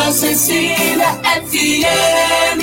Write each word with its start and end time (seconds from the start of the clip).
Santa 0.00 0.12
Cecília 0.12 1.12
FM. 1.42 2.62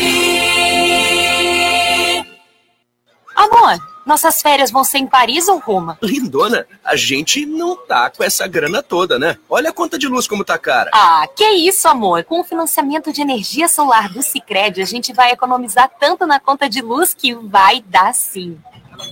Amor, 3.35 3.77
nossas 4.05 4.41
férias 4.41 4.71
vão 4.71 4.83
ser 4.83 4.97
em 4.97 5.05
Paris 5.07 5.47
ou 5.47 5.59
Roma? 5.59 5.99
Lindona, 6.01 6.65
a 6.83 6.95
gente 6.95 7.45
não 7.45 7.75
tá 7.75 8.09
com 8.09 8.23
essa 8.23 8.47
grana 8.47 8.81
toda, 8.81 9.19
né? 9.19 9.37
Olha 9.47 9.69
a 9.69 9.73
conta 9.73 9.99
de 9.99 10.07
luz 10.07 10.27
como 10.27 10.43
tá 10.43 10.57
cara. 10.57 10.89
Ah, 10.93 11.27
que 11.35 11.47
isso, 11.47 11.87
amor. 11.87 12.23
Com 12.23 12.41
o 12.41 12.43
financiamento 12.43 13.13
de 13.13 13.21
energia 13.21 13.67
solar 13.67 14.09
do 14.09 14.23
Sicredi, 14.23 14.81
a 14.81 14.85
gente 14.85 15.13
vai 15.13 15.31
economizar 15.31 15.91
tanto 15.99 16.25
na 16.25 16.39
conta 16.39 16.67
de 16.67 16.81
luz 16.81 17.13
que 17.13 17.35
vai 17.35 17.81
dar 17.81 18.15
sim. 18.15 18.57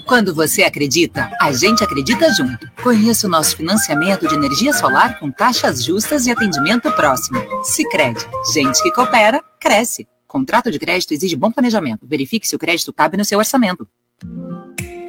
Quando 0.06 0.34
você 0.34 0.64
acredita, 0.64 1.32
a 1.42 1.52
gente 1.52 1.84
acredita 1.84 2.32
junto. 2.34 2.70
Conheça 2.84 3.28
o 3.28 3.30
nosso 3.30 3.58
financiamento 3.58 4.28
de 4.28 4.36
energia 4.36 4.74
solar 4.74 5.20
com 5.20 5.32
taxas 5.32 5.84
justas 5.84 6.26
e 6.26 6.32
atendimento 6.32 6.92
próximo. 6.92 7.40
Sicredi, 7.64 8.26
gente 8.54 8.82
que 8.84 8.92
coopera, 8.92 9.42
cresce. 9.60 10.08
Contrato 10.28 10.70
de 10.70 10.78
crédito 10.78 11.14
exige 11.14 11.36
bom 11.36 11.52
planejamento. 11.52 12.06
Verifique 12.06 12.48
se 12.48 12.56
o 12.56 12.60
crédito 12.60 12.94
cabe 12.94 13.18
no 13.18 13.26
seu 13.26 13.40
orçamento. 13.40 13.88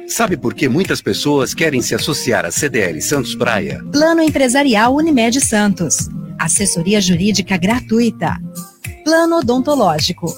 Sabe 0.07 0.37
por 0.37 0.53
que 0.53 0.69
muitas 0.69 1.01
pessoas 1.01 1.53
querem 1.53 1.81
se 1.81 1.93
associar 1.93 2.45
à 2.45 2.51
CDL 2.51 3.01
Santos 3.01 3.35
Praia? 3.35 3.83
Plano 3.91 4.21
Empresarial 4.21 4.95
Unimed 4.95 5.41
Santos. 5.41 6.07
Assessoria 6.39 7.01
Jurídica 7.01 7.57
Gratuita. 7.57 8.37
Plano 9.03 9.39
Odontológico. 9.39 10.33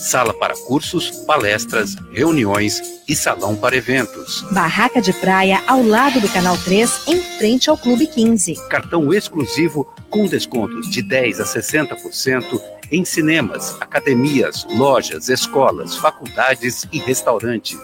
Sala 0.00 0.32
para 0.32 0.56
cursos, 0.56 1.10
palestras, 1.26 1.94
reuniões 2.10 2.80
e 3.06 3.14
salão 3.14 3.54
para 3.54 3.76
eventos. 3.76 4.42
Barraca 4.50 5.00
de 5.00 5.12
praia 5.12 5.62
ao 5.66 5.82
lado 5.82 6.20
do 6.20 6.28
Canal 6.30 6.56
3, 6.56 7.06
em 7.06 7.20
frente 7.38 7.68
ao 7.68 7.76
Clube 7.76 8.06
15. 8.06 8.54
Cartão 8.70 9.12
exclusivo 9.12 9.92
com 10.08 10.26
descontos 10.26 10.88
de 10.88 11.02
10 11.02 11.40
a 11.40 11.44
60% 11.44 12.60
em 12.90 13.04
cinemas, 13.04 13.76
academias, 13.78 14.66
lojas, 14.70 15.28
escolas, 15.28 15.94
faculdades 15.96 16.86
e 16.90 16.98
restaurantes. 16.98 17.78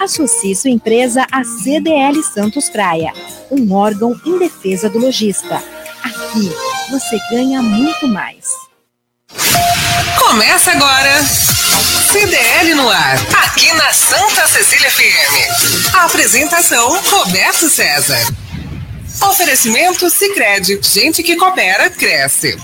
Associe 0.00 0.56
sua 0.56 0.70
empresa 0.70 1.26
à 1.30 1.44
CDL 1.44 2.22
Santos 2.22 2.70
Praia, 2.70 3.12
um 3.50 3.72
órgão 3.74 4.18
em 4.24 4.38
defesa 4.38 4.88
do 4.88 4.98
lojista. 4.98 5.62
Aqui 6.02 6.50
você 6.90 7.18
ganha 7.30 7.62
muito 7.62 8.08
mais. 8.08 8.48
Começa 10.18 10.72
agora. 10.72 11.49
CDL 12.12 12.74
no 12.74 12.88
ar, 12.88 13.14
aqui 13.44 13.72
na 13.74 13.92
Santa 13.92 14.44
Cecília 14.48 14.90
FM. 14.90 15.94
Apresentação 15.94 17.00
Roberto 17.02 17.70
César. 17.70 18.18
Oferecimento 19.30 20.10
Sicredi, 20.10 20.80
gente 20.82 21.22
que 21.22 21.36
coopera 21.36 21.88
cresce. 21.88 22.58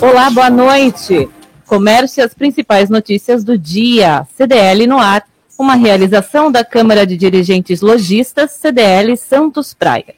Olá, 0.00 0.30
boa 0.30 0.48
noite. 0.48 1.28
Comércio 1.66 2.20
e 2.20 2.22
as 2.22 2.32
principais 2.32 2.88
notícias 2.88 3.42
do 3.42 3.58
dia. 3.58 4.24
CDL 4.36 4.86
no 4.86 5.00
ar, 5.00 5.24
uma 5.58 5.74
realização 5.74 6.52
da 6.52 6.64
Câmara 6.64 7.04
de 7.04 7.16
Dirigentes 7.16 7.80
Logistas, 7.80 8.52
CDL 8.52 9.16
Santos 9.16 9.74
Praia. 9.74 10.14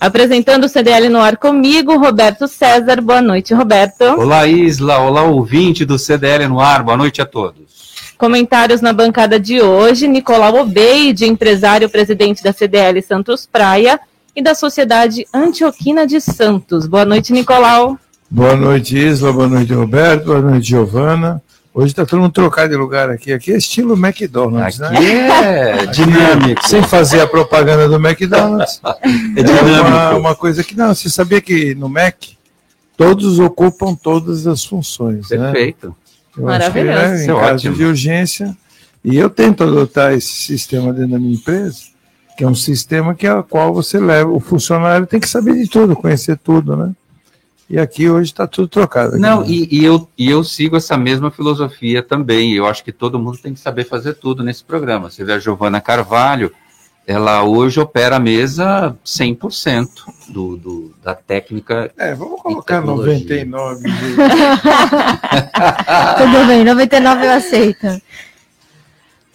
Apresentando 0.00 0.64
o 0.64 0.68
CDL 0.68 1.08
no 1.08 1.20
ar 1.20 1.36
comigo, 1.36 1.96
Roberto 1.96 2.48
César. 2.48 3.00
Boa 3.00 3.22
noite, 3.22 3.54
Roberto. 3.54 4.02
Olá, 4.02 4.44
Isla. 4.48 4.98
Olá, 4.98 5.22
ouvinte 5.22 5.84
do 5.84 6.00
CDL 6.00 6.48
no 6.48 6.58
ar. 6.58 6.82
Boa 6.82 6.96
noite 6.96 7.22
a 7.22 7.26
todos. 7.26 7.94
Comentários 8.18 8.80
na 8.80 8.92
bancada 8.92 9.38
de 9.38 9.62
hoje: 9.62 10.08
Nicolau 10.08 10.56
Obeide, 10.56 11.24
empresário 11.24 11.88
presidente 11.88 12.42
da 12.42 12.52
CDL 12.52 13.00
Santos 13.00 13.46
Praia 13.46 14.00
e 14.36 14.42
da 14.42 14.54
Sociedade 14.54 15.26
Antioquina 15.32 16.06
de 16.06 16.20
Santos. 16.20 16.86
Boa 16.86 17.06
noite, 17.06 17.32
Nicolau. 17.32 17.98
Boa 18.30 18.54
noite, 18.54 18.94
Isla. 18.94 19.32
Boa 19.32 19.48
noite, 19.48 19.72
Roberto. 19.72 20.26
Boa 20.26 20.42
noite, 20.42 20.68
Giovana. 20.68 21.42
Hoje 21.72 21.88
está 21.88 22.04
todo 22.04 22.20
mundo 22.20 22.32
trocado 22.32 22.68
de 22.68 22.76
lugar 22.76 23.08
aqui. 23.08 23.32
Aqui 23.32 23.52
é 23.52 23.56
estilo 23.56 23.94
McDonald's, 23.94 24.80
aqui 24.80 25.02
né? 25.02 25.82
É 25.82 25.86
dinâmico. 25.86 26.68
Sem 26.68 26.82
fazer 26.82 27.20
a 27.20 27.26
propaganda 27.26 27.88
do 27.88 27.96
McDonald's. 27.96 28.80
é 29.04 29.42
dinâmico. 29.42 29.68
É 29.68 29.80
uma, 29.80 30.14
uma, 30.16 30.34
coisa 30.34 30.62
que 30.62 30.76
não. 30.76 30.94
Você 30.94 31.08
sabia 31.08 31.40
que 31.40 31.74
no 31.74 31.88
Mac 31.88 32.16
todos 32.94 33.38
ocupam 33.38 33.94
todas 33.94 34.46
as 34.46 34.64
funções. 34.64 35.30
Né? 35.30 35.38
Perfeito. 35.38 35.96
Né? 36.36 36.44
Maravilhoso. 36.44 36.98
É, 36.98 37.24
em 37.24 37.30
é 37.30 37.34
caso 37.34 37.54
ótimo. 37.54 37.74
de 37.76 37.84
urgência. 37.84 38.56
E 39.02 39.16
eu 39.16 39.30
tento 39.30 39.62
adotar 39.62 40.12
esse 40.12 40.32
sistema 40.32 40.92
dentro 40.92 41.12
da 41.12 41.18
minha 41.18 41.34
empresa, 41.34 41.76
que 42.36 42.44
é 42.44 42.46
um 42.46 42.54
sistema 42.54 43.14
que 43.14 43.26
é 43.26 43.30
a 43.30 43.42
qual 43.42 43.72
você 43.72 43.98
leva. 43.98 44.30
O 44.30 44.40
funcionário 44.40 45.06
tem 45.06 45.18
que 45.18 45.28
saber 45.28 45.54
de 45.54 45.68
tudo, 45.68 45.96
conhecer 45.96 46.36
tudo, 46.36 46.76
né? 46.76 46.92
E 47.68 47.78
aqui 47.80 48.08
hoje 48.08 48.30
está 48.30 48.46
tudo 48.46 48.68
trocado. 48.68 49.18
Não, 49.18 49.40
né? 49.40 49.46
e, 49.48 49.80
e, 49.80 49.84
eu, 49.84 50.08
e 50.16 50.30
eu 50.30 50.44
sigo 50.44 50.76
essa 50.76 50.96
mesma 50.96 51.32
filosofia 51.32 52.00
também. 52.02 52.52
Eu 52.52 52.66
acho 52.66 52.84
que 52.84 52.92
todo 52.92 53.18
mundo 53.18 53.38
tem 53.38 53.54
que 53.54 53.60
saber 53.60 53.84
fazer 53.84 54.14
tudo 54.14 54.44
nesse 54.44 54.62
programa. 54.62 55.10
Você 55.10 55.24
vê 55.24 55.32
a 55.32 55.38
Giovana 55.40 55.80
Carvalho, 55.80 56.52
ela 57.06 57.42
hoje 57.42 57.80
opera 57.80 58.16
a 58.16 58.20
mesa 58.20 58.96
100% 59.04 59.88
do, 60.28 60.56
do, 60.56 60.94
da 61.02 61.14
técnica. 61.14 61.90
É, 61.96 62.14
vamos 62.14 62.40
colocar 62.42 62.80
99. 62.80 63.82
Tudo 66.18 66.46
bem, 66.46 66.64
99 66.64 67.26
eu 67.26 67.32
aceito. 67.32 67.86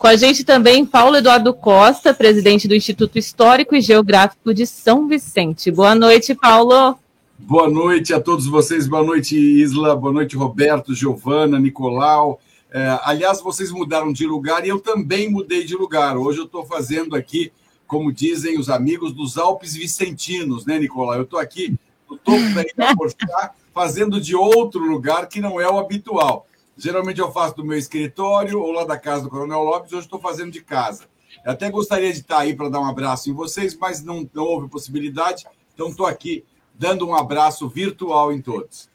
Com 0.02 0.08
a 0.08 0.16
gente 0.16 0.44
também 0.44 0.84
Paulo 0.84 1.18
Eduardo 1.18 1.54
Costa, 1.54 2.12
presidente 2.12 2.68
do 2.68 2.74
Instituto 2.74 3.20
Histórico 3.20 3.76
e 3.76 3.82
Geográfico 3.82 4.52
de 4.52 4.66
São 4.66 5.08
Vicente. 5.08 5.70
Boa 5.70 5.94
noite, 5.94 6.34
Paulo. 6.34 6.98
Boa 7.38 7.70
noite 7.70 8.12
a 8.12 8.20
todos 8.20 8.48
vocês, 8.48 8.88
boa 8.88 9.04
noite, 9.04 9.38
Isla, 9.38 9.96
boa 9.96 10.12
noite, 10.12 10.36
Roberto, 10.36 10.96
Giovana, 10.96 11.60
Nicolau. 11.60 12.40
É, 12.72 13.00
aliás, 13.04 13.42
vocês 13.42 13.70
mudaram 13.70 14.12
de 14.12 14.26
lugar 14.26 14.66
e 14.66 14.70
eu 14.70 14.80
também 14.80 15.30
mudei 15.30 15.64
de 15.64 15.76
lugar. 15.76 16.18
Hoje 16.18 16.40
eu 16.40 16.46
estou 16.46 16.66
fazendo 16.66 17.16
aqui, 17.16 17.52
como 17.86 18.12
dizem 18.12 18.58
os 18.58 18.72
amigos 18.72 19.14
dos 19.14 19.38
Alpes 19.38 19.76
Vicentinos, 19.76 20.66
né, 20.66 20.80
Nicolau? 20.80 21.14
Eu 21.14 21.26
estou 21.26 21.38
aqui 21.38 21.76
no 22.10 22.18
topo 22.18 22.42
da 22.56 22.62
Ilha 22.64 22.96
Porchá, 22.98 23.52
fazendo 23.72 24.20
de 24.20 24.36
outro 24.36 24.84
lugar 24.84 25.28
que 25.28 25.40
não 25.40 25.62
é 25.62 25.70
o 25.70 25.78
habitual. 25.78 26.48
Geralmente 26.82 27.22
eu 27.22 27.32
faço 27.32 27.56
do 27.56 27.64
meu 27.64 27.78
escritório 27.78 28.60
ou 28.60 28.72
lá 28.72 28.84
da 28.84 28.98
casa 28.98 29.22
do 29.22 29.30
Coronel 29.30 29.62
Lopes, 29.62 29.94
hoje 29.94 30.06
estou 30.06 30.20
fazendo 30.20 30.50
de 30.50 30.62
casa. 30.62 31.04
Eu 31.46 31.52
até 31.52 31.70
gostaria 31.70 32.12
de 32.12 32.22
estar 32.22 32.40
aí 32.40 32.56
para 32.56 32.70
dar 32.70 32.80
um 32.80 32.90
abraço 32.90 33.30
em 33.30 33.34
vocês, 33.34 33.78
mas 33.80 34.04
não, 34.04 34.28
não 34.34 34.44
houve 34.44 34.68
possibilidade, 34.68 35.46
então 35.76 35.90
estou 35.90 36.08
aqui 36.08 36.44
dando 36.74 37.08
um 37.08 37.14
abraço 37.14 37.70
virtual 37.70 38.34
em 38.34 38.42
todos. 38.42 38.90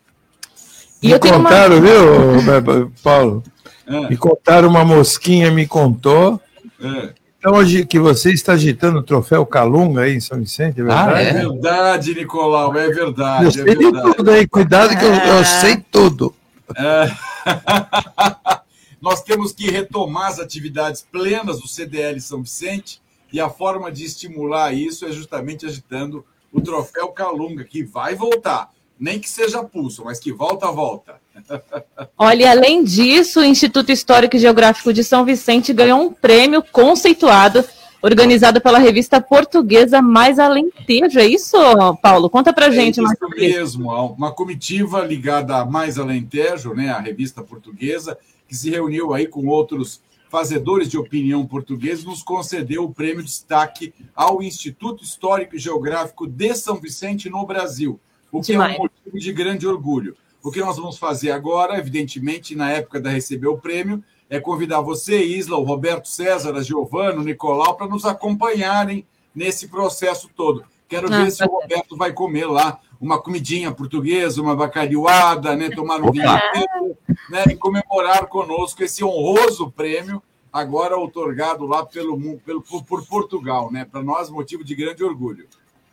E 1.00 1.12
me 1.12 1.18
contaram, 1.20 1.76
uma... 1.76 2.60
viu, 2.60 2.92
Paulo? 3.04 3.44
É. 3.86 4.08
Me 4.08 4.16
contaram, 4.16 4.68
uma 4.68 4.84
mosquinha 4.84 5.52
me 5.52 5.64
contou. 5.64 6.40
É. 6.80 7.14
Então, 7.38 7.54
hoje 7.54 7.86
que 7.86 8.00
você 8.00 8.32
está 8.32 8.54
agitando 8.54 8.98
o 8.98 9.02
troféu 9.04 9.46
Calunga 9.46 10.00
aí 10.00 10.16
em 10.16 10.20
São 10.20 10.40
Vicente, 10.40 10.80
é 10.80 10.82
verdade? 10.82 11.14
Ah, 11.14 11.22
é 11.22 11.32
verdade, 11.32 12.14
Nicolau, 12.16 12.76
é 12.76 12.88
verdade. 12.90 13.44
Eu 13.44 13.48
é 13.48 13.52
sei 13.52 13.64
verdade. 13.64 14.10
de 14.10 14.16
tudo 14.16 14.30
aí, 14.32 14.48
cuidado 14.48 14.98
que 14.98 15.04
eu, 15.04 15.14
eu 15.14 15.44
sei 15.44 15.76
tudo. 15.76 16.34
É. 16.76 17.35
Nós 19.00 19.22
temos 19.22 19.52
que 19.52 19.70
retomar 19.70 20.28
as 20.28 20.38
atividades 20.38 21.06
plenas 21.10 21.60
do 21.60 21.68
CDL 21.68 22.20
São 22.20 22.42
Vicente 22.42 23.00
e 23.32 23.40
a 23.40 23.48
forma 23.48 23.90
de 23.90 24.04
estimular 24.04 24.72
isso 24.72 25.04
é 25.04 25.12
justamente 25.12 25.66
agitando 25.66 26.24
o 26.52 26.60
troféu 26.60 27.08
Calunga, 27.08 27.64
que 27.64 27.82
vai 27.82 28.14
voltar. 28.14 28.70
Nem 28.98 29.20
que 29.20 29.28
seja 29.28 29.62
pulso, 29.62 30.04
mas 30.04 30.18
que 30.18 30.32
volta, 30.32 30.70
volta. 30.70 31.20
Olha, 32.16 32.50
além 32.50 32.82
disso, 32.82 33.40
o 33.40 33.44
Instituto 33.44 33.92
Histórico 33.92 34.36
e 34.36 34.38
Geográfico 34.38 34.92
de 34.92 35.04
São 35.04 35.24
Vicente 35.24 35.72
ganhou 35.72 36.00
um 36.00 36.12
prêmio 36.12 36.62
conceituado 36.62 37.62
organizado 38.02 38.60
pela 38.60 38.78
revista 38.78 39.20
portuguesa 39.20 40.00
Mais 40.00 40.38
Alentejo. 40.38 41.18
É 41.18 41.26
isso, 41.26 41.56
Paulo? 42.02 42.30
Conta 42.30 42.52
pra 42.52 42.70
gente. 42.70 43.00
É 43.00 43.02
isso 43.02 43.28
mesmo, 43.36 43.90
uma 44.12 44.32
comitiva 44.32 45.04
ligada 45.04 45.56
a 45.56 45.64
Mais 45.64 45.98
Alentejo, 45.98 46.74
né, 46.74 46.90
a 46.90 47.00
revista 47.00 47.42
portuguesa, 47.42 48.18
que 48.48 48.54
se 48.54 48.70
reuniu 48.70 49.12
aí 49.12 49.26
com 49.26 49.46
outros 49.46 50.00
fazedores 50.28 50.88
de 50.88 50.98
opinião 50.98 51.46
portugueses, 51.46 52.04
nos 52.04 52.22
concedeu 52.22 52.84
o 52.84 52.92
prêmio 52.92 53.24
destaque 53.24 53.94
ao 54.14 54.42
Instituto 54.42 55.04
Histórico 55.04 55.56
e 55.56 55.58
Geográfico 55.58 56.26
de 56.26 56.54
São 56.54 56.76
Vicente 56.76 57.30
no 57.30 57.46
Brasil, 57.46 57.98
o 58.30 58.40
que 58.40 58.52
Demais. 58.52 58.74
é 58.74 58.78
um 58.78 58.82
motivo 58.82 59.18
de 59.18 59.32
grande 59.32 59.66
orgulho. 59.66 60.16
O 60.42 60.50
que 60.50 60.60
nós 60.60 60.76
vamos 60.76 60.96
fazer 60.98 61.32
agora, 61.32 61.76
evidentemente, 61.76 62.54
na 62.54 62.70
época 62.70 63.00
da 63.00 63.10
receber 63.10 63.48
o 63.48 63.58
prêmio, 63.58 64.02
é 64.28 64.40
convidar 64.40 64.80
você, 64.80 65.22
Isla, 65.22 65.56
o 65.56 65.64
Roberto 65.64 66.08
César, 66.08 66.56
a 66.56 66.62
Giovano, 66.62 67.20
o 67.20 67.24
Nicolau, 67.24 67.76
para 67.76 67.86
nos 67.86 68.04
acompanharem 68.04 69.06
nesse 69.34 69.68
processo 69.68 70.28
todo. 70.34 70.64
Quero 70.88 71.08
ver 71.08 71.30
se 71.30 71.44
o 71.44 71.48
Roberto 71.48 71.96
vai 71.96 72.12
comer 72.12 72.46
lá 72.46 72.78
uma 73.00 73.20
comidinha 73.20 73.72
portuguesa, 73.72 74.40
uma 74.40 74.56
bacalhoada, 74.56 75.54
né? 75.54 75.68
Tomar 75.70 76.00
um 76.00 76.10
vinho 76.10 76.96
né? 77.28 77.44
e 77.50 77.56
comemorar 77.56 78.26
conosco 78.26 78.82
esse 78.82 79.04
honroso 79.04 79.70
prêmio, 79.70 80.22
agora 80.52 80.98
otorgado 80.98 81.66
lá 81.66 81.84
pelo, 81.84 82.38
pelo, 82.38 82.62
por 82.62 83.04
Portugal, 83.06 83.70
né? 83.70 83.84
Para 83.84 84.02
nós, 84.02 84.30
motivo 84.30 84.64
de 84.64 84.74
grande 84.74 85.04
orgulho. 85.04 85.46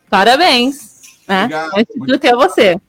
Parabéns. 0.08 1.02
Né? 1.26 1.48
Instituto 1.76 2.24
é 2.24 2.34
você. 2.34 2.80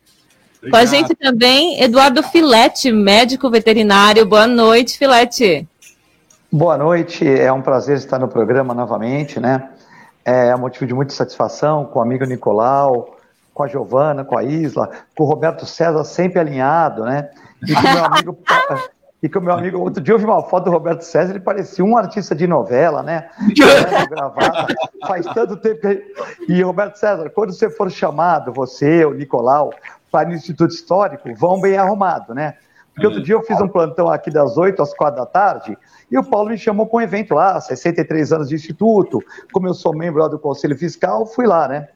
Obrigado. 0.65 0.71
Com 0.71 0.77
a 0.77 0.85
gente 0.85 1.15
também, 1.15 1.81
Eduardo 1.81 2.23
Filete, 2.23 2.91
médico 2.91 3.49
veterinário. 3.49 4.25
Boa 4.25 4.47
noite, 4.47 4.97
Filete. 4.97 5.67
Boa 6.51 6.77
noite, 6.77 7.27
é 7.27 7.51
um 7.51 7.61
prazer 7.61 7.97
estar 7.97 8.17
no 8.17 8.27
programa 8.27 8.73
novamente, 8.73 9.39
né? 9.39 9.69
É 10.23 10.55
um 10.55 10.59
motivo 10.59 10.87
de 10.87 10.93
muita 10.93 11.13
satisfação 11.13 11.85
com 11.85 11.99
o 11.99 12.01
amigo 12.01 12.25
Nicolau, 12.25 13.17
com 13.53 13.63
a 13.63 13.67
Giovana, 13.67 14.23
com 14.23 14.37
a 14.37 14.43
Isla, 14.43 14.89
com 15.15 15.23
o 15.23 15.27
Roberto 15.27 15.65
César 15.65 16.03
sempre 16.03 16.39
alinhado, 16.39 17.03
né? 17.03 17.29
E 17.67 17.73
com 17.73 17.79
o 17.79 17.93
meu 17.93 18.05
amigo. 18.05 18.37
e 19.23 19.29
com 19.29 19.39
o 19.39 19.41
meu 19.41 19.53
amigo, 19.53 19.79
outro 19.79 20.03
dia 20.03 20.13
eu 20.13 20.19
vi 20.19 20.25
uma 20.25 20.43
foto 20.43 20.65
do 20.65 20.71
Roberto 20.71 21.01
César, 21.01 21.31
ele 21.31 21.39
parecia 21.39 21.83
um 21.83 21.97
artista 21.97 22.35
de 22.35 22.45
novela, 22.45 23.01
né? 23.01 23.29
Gravata, 24.09 24.73
faz 25.07 25.25
tanto 25.27 25.57
tempo 25.57 25.81
que. 25.81 26.13
E 26.47 26.61
Roberto 26.61 26.97
César, 26.97 27.29
quando 27.29 27.53
você 27.53 27.69
for 27.69 27.89
chamado, 27.89 28.53
você, 28.53 29.05
o 29.05 29.13
Nicolau, 29.13 29.73
para 30.11 30.29
o 30.29 30.33
Instituto 30.33 30.71
Histórico, 30.71 31.33
vão 31.35 31.59
bem 31.59 31.77
arrumado, 31.77 32.35
né? 32.35 32.55
Porque 32.93 33.07
outro 33.07 33.21
dia 33.21 33.35
eu 33.35 33.43
fiz 33.43 33.59
um 33.59 33.67
plantão 33.67 34.09
aqui 34.09 34.31
das 34.31 34.57
8 34.57 34.81
às 34.81 34.93
4 34.93 35.19
da 35.19 35.25
tarde 35.25 35.77
e 36.09 36.17
o 36.17 36.23
Paulo 36.23 36.49
me 36.49 36.57
chamou 36.57 36.85
para 36.85 36.97
um 36.97 37.01
evento 37.01 37.33
lá, 37.33 37.59
63 37.59 38.31
anos 38.31 38.47
de 38.47 38.55
instituto. 38.55 39.21
Como 39.51 39.67
eu 39.67 39.73
sou 39.73 39.93
membro 39.93 40.21
lá 40.21 40.29
do 40.29 40.39
Conselho 40.39 40.77
Fiscal, 40.77 41.25
fui 41.25 41.45
lá, 41.45 41.67
né? 41.67 41.89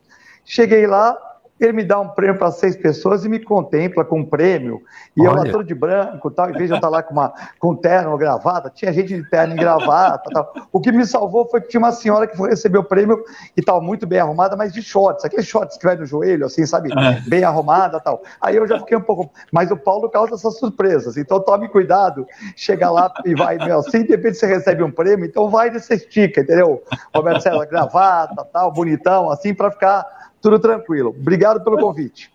Cheguei 0.44 0.86
lá, 0.86 1.18
ele 1.60 1.74
me 1.74 1.84
dá 1.84 2.00
um 2.00 2.10
prêmio 2.10 2.38
para 2.38 2.52
seis 2.52 2.76
pessoas 2.76 3.26
e 3.26 3.30
me 3.30 3.40
contempla 3.40 4.06
com 4.06 4.20
um 4.20 4.26
prêmio. 4.26 4.82
E 5.16 5.22
Olha. 5.22 5.30
eu 5.30 5.44
lá 5.44 5.52
todo 5.52 5.64
de 5.64 5.76
branco, 5.76 6.32
tal, 6.32 6.50
em 6.50 6.54
vez 6.54 6.68
de 6.68 6.74
eu 6.74 6.76
estar 6.76 6.90
lá 6.90 7.04
com, 7.04 7.14
uma, 7.14 7.34
com 7.60 7.76
terno 7.76 8.12
ou 8.12 8.18
gravata, 8.18 8.70
tinha 8.70 8.94
gente 8.94 9.16
de 9.16 9.30
terno 9.30 9.54
e 9.54 9.58
gravata. 9.58 10.30
Tal. 10.32 10.54
O 10.72 10.80
que 10.80 10.92
me 10.92 11.06
salvou 11.06 11.48
foi 11.50 11.62
que 11.62 11.68
tinha 11.68 11.80
uma 11.80 11.92
senhora 11.92 12.28
que 12.28 12.38
foi 12.38 12.50
receber 12.50 12.78
o 12.78 12.84
prêmio 12.84 13.24
e 13.58 13.60
estava 13.60 13.82
muito 13.82 14.08
bem 14.08 14.20
arrumada, 14.20 14.56
mas 14.56 14.72
de 14.72 14.82
shorts, 14.82 15.26
aqueles 15.26 15.48
shorts 15.48 15.78
que 15.78 15.86
vai 15.86 15.96
no 15.96 16.06
joelho, 16.06 16.46
assim, 16.46 16.66
sabe? 16.66 16.90
É. 16.92 17.22
Bem 17.30 17.44
arrumada 17.44 18.00
tal. 18.00 18.22
Aí 18.42 18.56
eu 18.56 18.68
já 18.68 18.80
fiquei 18.80 18.98
um 18.98 19.02
pouco. 19.02 19.32
Mas 19.52 19.72
o 19.72 19.78
Paulo 19.78 20.10
causa 20.10 20.36
essas 20.36 20.58
surpresas, 20.58 21.18
então 21.18 21.40
tome 21.40 21.68
cuidado, 21.68 22.26
chega 22.56 22.90
lá 22.90 23.12
e 23.26 23.36
vai, 23.36 23.58
meu, 23.58 23.80
assim, 23.80 24.04
de 24.04 24.12
repente 24.12 24.38
você 24.38 24.46
recebe 24.46 24.84
um 24.84 24.92
prêmio, 24.92 25.26
então 25.26 25.50
vai 25.50 25.70
você 25.70 25.96
estica, 25.96 26.42
entendeu? 26.42 26.82
Roberto 27.14 27.42
César, 27.42 27.66
gravata, 27.66 28.46
tal, 28.52 28.72
bonitão, 28.72 29.30
assim, 29.30 29.54
para 29.54 29.72
ficar 29.72 30.06
tudo 30.42 30.60
tranquilo. 30.60 31.16
Obrigado 31.20 31.64
pelo 31.64 31.78
convite. 31.78 32.32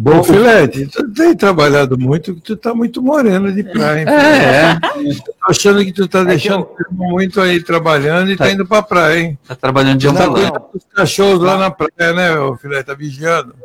Bom, 0.00 0.22
Filete, 0.22 0.86
tu 0.86 1.12
tem 1.12 1.34
trabalhado 1.34 1.98
muito, 1.98 2.36
tu 2.36 2.56
tá 2.56 2.72
muito 2.72 3.02
moreno 3.02 3.52
de 3.52 3.64
praia. 3.64 4.08
É, 4.08 4.70
é. 4.70 4.78
Tô 4.78 5.34
achando 5.50 5.84
que 5.84 5.92
tu 5.92 6.06
tá 6.06 6.20
é 6.20 6.24
deixando 6.24 6.68
eu... 6.78 6.86
muito 6.92 7.40
aí 7.40 7.60
trabalhando 7.60 8.30
e 8.30 8.36
tá, 8.36 8.44
tá 8.44 8.52
indo 8.52 8.64
pra 8.64 8.80
praia, 8.80 9.18
hein? 9.18 9.38
Tá 9.46 9.56
trabalhando 9.56 9.98
de 9.98 10.06
um 10.06 10.14
tá 10.14 10.28
cuidando 10.28 10.62
dos 10.72 10.84
cachorros 10.94 11.40
lá 11.40 11.58
na 11.58 11.72
praia, 11.72 12.12
né, 12.12 12.56
Filete? 12.60 12.84
Tá 12.84 12.94
vigiando. 12.94 13.56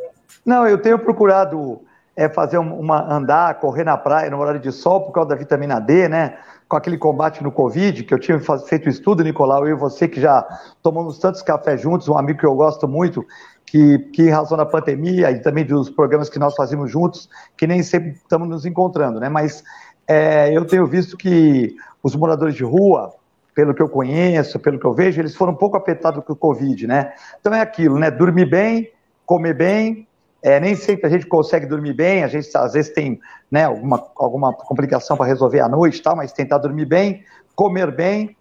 Não, 0.43 0.67
eu 0.67 0.79
tenho 0.79 0.97
procurado 0.97 1.81
é, 2.15 2.27
fazer 2.27 2.57
uma 2.57 3.13
andar, 3.13 3.59
correr 3.59 3.83
na 3.83 3.95
praia 3.95 4.31
no 4.31 4.39
horário 4.39 4.59
de 4.59 4.71
sol 4.71 5.01
por 5.01 5.11
causa 5.11 5.29
da 5.29 5.35
vitamina 5.35 5.79
D, 5.79 6.09
né? 6.09 6.37
Com 6.67 6.75
aquele 6.75 6.97
combate 6.97 7.43
no 7.43 7.51
Covid, 7.51 8.03
que 8.03 8.13
eu 8.13 8.19
tinha 8.19 8.39
feito 8.67 8.89
estudo, 8.89 9.23
Nicolau, 9.23 9.67
eu 9.67 9.75
e 9.75 9.79
você 9.79 10.07
que 10.07 10.19
já 10.19 10.43
tomamos 10.81 11.19
tantos 11.19 11.43
cafés 11.43 11.79
juntos, 11.79 12.07
um 12.07 12.17
amigo 12.17 12.39
que 12.39 12.45
eu 12.45 12.55
gosto 12.55 12.87
muito, 12.87 13.23
que, 13.73 13.97
que 14.13 14.21
em 14.21 14.29
razão 14.29 14.55
da 14.55 14.67
pandemia 14.67 15.31
e 15.31 15.39
também 15.39 15.65
dos 15.65 15.89
programas 15.89 16.29
que 16.29 16.37
nós 16.37 16.53
fazemos 16.53 16.91
juntos, 16.91 17.27
que 17.57 17.65
nem 17.65 17.81
sempre 17.81 18.11
estamos 18.11 18.47
nos 18.47 18.67
encontrando, 18.67 19.19
né? 19.19 19.29
Mas 19.29 19.63
é, 20.07 20.55
eu 20.55 20.63
tenho 20.63 20.85
visto 20.85 21.17
que 21.17 21.75
os 22.03 22.15
moradores 22.15 22.53
de 22.53 22.63
rua, 22.63 23.15
pelo 23.55 23.73
que 23.73 23.81
eu 23.81 23.89
conheço, 23.89 24.59
pelo 24.59 24.77
que 24.77 24.85
eu 24.85 24.93
vejo, 24.93 25.19
eles 25.19 25.35
foram 25.35 25.53
um 25.53 25.55
pouco 25.55 25.75
afetados 25.75 26.23
com 26.23 26.33
o 26.33 26.35
Covid, 26.35 26.85
né? 26.85 27.13
Então 27.39 27.51
é 27.51 27.61
aquilo, 27.61 27.97
né? 27.97 28.11
Dormir 28.11 28.45
bem, 28.45 28.91
comer 29.25 29.55
bem, 29.55 30.07
é, 30.43 30.59
nem 30.59 30.75
sempre 30.75 31.07
a 31.07 31.09
gente 31.09 31.25
consegue 31.25 31.65
dormir 31.65 31.93
bem, 31.93 32.23
a 32.23 32.27
gente 32.27 32.55
às 32.55 32.73
vezes 32.73 32.93
tem 32.93 33.19
né, 33.49 33.63
alguma, 33.63 34.07
alguma 34.15 34.53
complicação 34.53 35.17
para 35.17 35.25
resolver 35.25 35.61
à 35.61 35.67
noite, 35.67 35.99
tal, 35.99 36.15
mas 36.15 36.31
tentar 36.31 36.59
dormir 36.59 36.85
bem, 36.85 37.23
comer 37.55 37.89
bem, 37.89 38.37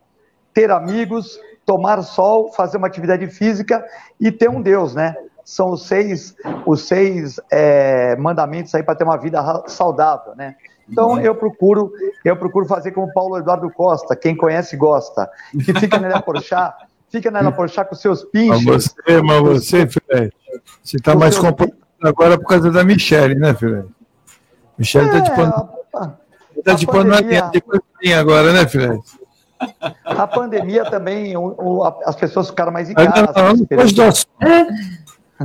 ter 0.53 0.71
amigos, 0.71 1.41
tomar 1.65 2.03
sol, 2.03 2.53
fazer 2.53 2.77
uma 2.77 2.87
atividade 2.87 3.27
física 3.29 3.85
e 4.21 4.31
ter 4.31 4.49
um 4.49 4.61
Deus, 4.61 4.95
né? 4.95 5.17
São 5.45 5.71
os 5.71 5.87
seis, 5.87 6.35
os 6.67 6.87
seis 6.87 7.41
é, 7.51 8.17
mandamentos 8.17 8.75
aí 8.75 8.83
para 8.83 8.95
ter 8.95 9.05
uma 9.05 9.17
vida 9.17 9.65
saudável, 9.67 10.35
né? 10.37 10.55
Então 10.89 11.19
eu 11.21 11.35
procuro, 11.35 11.93
eu 12.25 12.37
procuro 12.37 12.67
fazer 12.67 12.93
como 12.93 13.13
Paulo 13.13 13.39
Eduardo 13.39 13.71
Costa, 13.71 14.15
quem 14.15 14.37
conhece 14.37 14.77
gosta, 14.77 15.31
que 15.65 15.73
fica 15.79 15.99
na 15.99 16.21
Porchá, 16.21 16.77
fica 17.11 17.31
na 17.31 17.51
Porchá 17.51 17.85
com 17.85 17.95
seus 17.95 18.25
pinches. 18.25 18.65
Mas 18.65 18.85
você, 18.85 19.23
mas 19.23 19.41
você, 19.41 19.87
Fred, 19.87 20.33
você 20.83 20.97
está 20.97 21.15
mais 21.15 21.39
complicado 21.39 21.79
agora 22.03 22.39
por 22.39 22.47
causa 22.47 22.71
da 22.71 22.85
Michelle, 22.85 23.37
né, 23.37 23.55
Fred? 23.55 23.87
Michelle 24.77 25.07
está 25.07 25.19
é, 25.19 25.23
te 25.23 25.31
pondo, 25.35 25.69
tá 26.65 26.75
te 26.75 26.87
pondo 26.87 27.05
na 27.05 28.19
agora, 28.19 28.53
né, 28.53 28.67
Fred? 28.67 29.01
A 30.05 30.27
pandemia 30.27 30.85
também, 30.85 31.37
o, 31.37 31.55
o, 31.59 31.85
as 32.05 32.17
pessoas 32.17 32.49
ficaram 32.49 32.73
mais 32.73 32.91
em 32.91 32.95
casa. 32.95 33.33
Não, 33.37 33.55
não, 33.55 33.67
foge 33.67 33.95
do 33.95 34.03
assunto. 34.03 34.29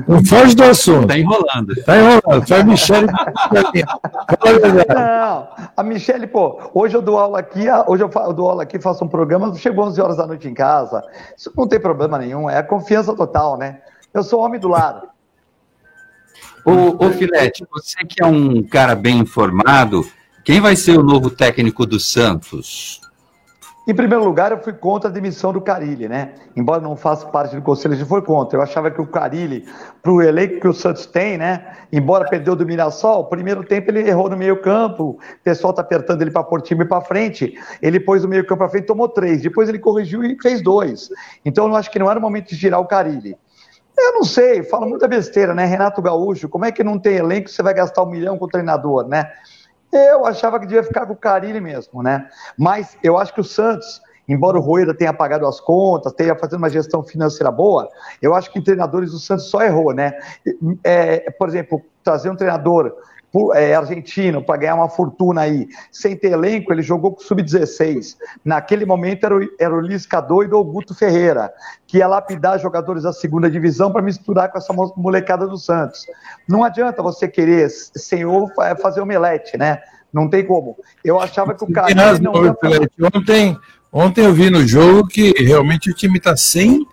Não 0.08 0.24
foge 0.26 0.56
do 0.56 0.64
assunto. 0.64 1.02
Está 1.04 1.18
enrolando. 1.18 1.72
Está 1.72 1.98
enrolando. 1.98 2.48
Foi 2.48 2.60
a 2.60 2.64
Michelle. 2.64 3.08
não, 4.94 5.48
a 5.76 5.84
Michelle, 5.84 6.28
pô, 6.28 6.60
hoje 6.74 6.96
eu 6.96 7.02
dou 7.02 7.18
aula 7.18 7.40
aqui, 7.40 7.66
hoje 7.88 8.04
eu 8.04 8.34
dou 8.34 8.50
aula 8.50 8.64
aqui, 8.64 8.80
faço 8.80 9.04
um 9.04 9.08
programa, 9.08 9.54
chego 9.56 9.82
11 9.82 10.02
horas 10.02 10.18
da 10.18 10.28
noite 10.28 10.48
em 10.48 10.54
casa. 10.54 11.04
Isso 11.36 11.52
não 11.56 11.68
tem 11.68 11.80
problema 11.80 12.18
nenhum, 12.18 12.50
é 12.50 12.58
a 12.58 12.64
confiança 12.64 13.16
total, 13.16 13.58
né? 13.58 13.82
Eu 14.14 14.24
sou 14.24 14.42
homem 14.42 14.60
do 14.60 14.68
lado. 14.68 15.08
Ô, 16.66 17.06
ô 17.06 17.12
Filete, 17.12 17.66
você 17.72 18.04
que 18.06 18.22
é 18.22 18.26
um 18.26 18.62
cara 18.62 18.94
bem 18.94 19.20
informado, 19.20 20.06
quem 20.44 20.60
vai 20.60 20.76
ser 20.76 20.98
o 20.98 21.04
novo 21.04 21.30
técnico 21.30 21.86
do 21.86 22.00
Santos? 22.00 23.02
Em 23.88 23.96
primeiro 23.96 24.22
lugar, 24.26 24.52
eu 24.52 24.62
fui 24.62 24.74
contra 24.74 25.10
a 25.10 25.14
demissão 25.14 25.54
do 25.54 25.62
Carilli, 25.62 26.10
né? 26.10 26.34
Embora 26.58 26.82
não 26.82 26.98
faça 26.98 27.26
parte 27.28 27.56
do 27.56 27.62
conselho, 27.62 27.98
eu 27.98 28.06
fui 28.06 28.22
contra. 28.22 28.60
Eu 28.60 28.62
achava 28.62 28.92
que 28.92 29.00
o 29.00 29.08
Carilli, 29.08 29.66
para 30.02 30.12
o 30.12 30.22
elenco 30.22 30.60
que 30.60 30.68
o 30.68 30.74
Santos 30.74 31.06
tem, 31.06 31.38
né? 31.38 31.66
Embora 31.90 32.28
perdeu 32.28 32.54
do 32.54 32.66
Mirassol, 32.66 33.24
primeiro 33.30 33.64
tempo 33.64 33.90
ele 33.90 34.02
errou 34.02 34.30
no 34.30 34.36
meio 34.36 34.62
campo, 34.62 35.12
o 35.12 35.20
pessoal 35.42 35.72
tá 35.72 35.82
apertando 35.82 36.22
ele 36.22 36.32
para 36.32 36.44
pôr 36.44 36.62
time 36.62 36.84
para 36.84 37.00
frente. 37.00 37.58
Ele 37.82 37.98
pôs 37.98 38.26
o 38.26 38.28
meio 38.28 38.46
campo 38.46 38.60
para 38.60 38.70
frente, 38.70 38.88
tomou 38.88 39.08
três. 39.08 39.42
Depois 39.42 39.70
ele 39.70 39.80
corrigiu 39.80 40.22
e 40.22 40.38
fez 40.42 40.62
dois. 40.62 41.10
Então 41.46 41.66
eu 41.66 41.76
acho 41.78 41.90
que 41.90 41.98
não 41.98 42.12
era 42.12 42.20
o 42.20 42.22
momento 42.22 42.50
de 42.50 42.58
girar 42.58 42.82
o 42.82 42.86
Carilli. 42.86 43.38
Eu 43.98 44.14
não 44.16 44.24
sei, 44.24 44.64
fala 44.64 44.86
muita 44.86 45.08
besteira, 45.08 45.56
né? 45.56 45.64
Renato 45.64 46.02
Gaúcho, 46.02 46.50
como 46.50 46.66
é 46.66 46.74
que 46.74 46.84
não 46.84 47.00
tem 47.00 47.16
elenco 47.16 47.50
você 47.50 47.64
vai 47.64 47.74
gastar 47.74 48.04
um 48.04 48.10
milhão 48.10 48.38
com 48.38 48.46
o 48.46 48.50
treinador, 48.50 49.08
né? 49.08 49.32
Eu 49.92 50.26
achava 50.26 50.60
que 50.60 50.66
devia 50.66 50.84
ficar 50.84 51.06
com 51.06 51.14
o 51.14 51.18
Carilli 51.18 51.62
mesmo, 51.62 52.04
né? 52.04 52.28
Mas 52.58 52.98
eu 53.04 53.18
acho 53.18 53.34
que 53.34 53.42
o 53.42 53.44
Santos, 53.44 54.02
embora 54.28 54.58
o 54.58 54.62
Rueda 54.62 54.94
tenha 54.94 55.14
pagado 55.14 55.48
as 55.48 55.60
contas, 55.60 56.14
tenha 56.14 56.36
fazendo 56.36 56.60
uma 56.60 56.70
gestão 56.70 57.04
financeira 57.04 57.52
boa, 57.52 57.90
eu 58.22 58.36
acho 58.36 58.52
que 58.52 58.60
em 58.60 58.64
treinadores 58.64 59.14
o 59.14 59.20
Santos 59.20 59.50
só 59.50 59.62
errou, 59.62 59.94
né? 59.94 60.14
É, 60.84 61.32
por 61.32 61.48
exemplo, 61.48 61.82
trazer 62.04 62.30
um 62.30 62.36
treinador 62.36 62.94
é, 63.54 63.76
argentino 63.76 64.44
para 64.44 64.58
ganhar 64.58 64.76
uma 64.76 64.90
fortuna 64.90 65.42
aí, 65.42 65.68
sem 65.92 66.16
ter 66.16 66.32
elenco, 66.32 66.72
ele 66.72 66.82
jogou 66.82 67.14
com 67.14 67.22
o 67.22 67.24
Sub-16. 67.24 68.16
Naquele 68.44 68.86
momento 68.86 69.26
era 69.26 69.38
o, 69.38 69.50
era 69.60 69.76
o 69.76 69.80
Lisca 69.80 70.22
doido 70.22 70.54
ou 70.54 70.62
o 70.62 70.72
Guto 70.72 70.94
Ferreira, 70.96 71.52
que 71.86 71.98
ia 71.98 72.08
lapidar 72.08 72.60
jogadores 72.60 73.04
da 73.04 73.14
segunda 73.14 73.50
divisão 73.50 73.92
para 73.92 74.02
misturar 74.02 74.52
com 74.52 74.58
essa 74.58 74.74
molecada 74.96 75.48
do 75.48 75.58
Santos. 75.58 76.06
Não 76.48 76.64
adianta 76.64 77.02
você 77.02 77.28
querer, 77.28 77.70
senhor, 77.70 78.52
fazer 78.82 79.02
omelete, 79.02 79.58
né? 79.58 79.82
Não 80.12 80.30
tem 80.30 80.46
como. 80.46 80.78
Eu 81.04 81.20
achava 81.20 81.54
que 81.54 81.64
o 81.64 81.72
cara. 81.72 81.94
Não... 82.20 82.34
Ontem, 83.14 83.58
ontem 83.92 84.26
eu 84.26 84.34
vi 84.34 84.50
no 84.50 84.66
jogo 84.66 85.08
que 85.08 85.32
realmente 85.44 85.90
o 85.90 85.94
time 85.94 86.18
está 86.18 86.36
sem 86.36 86.86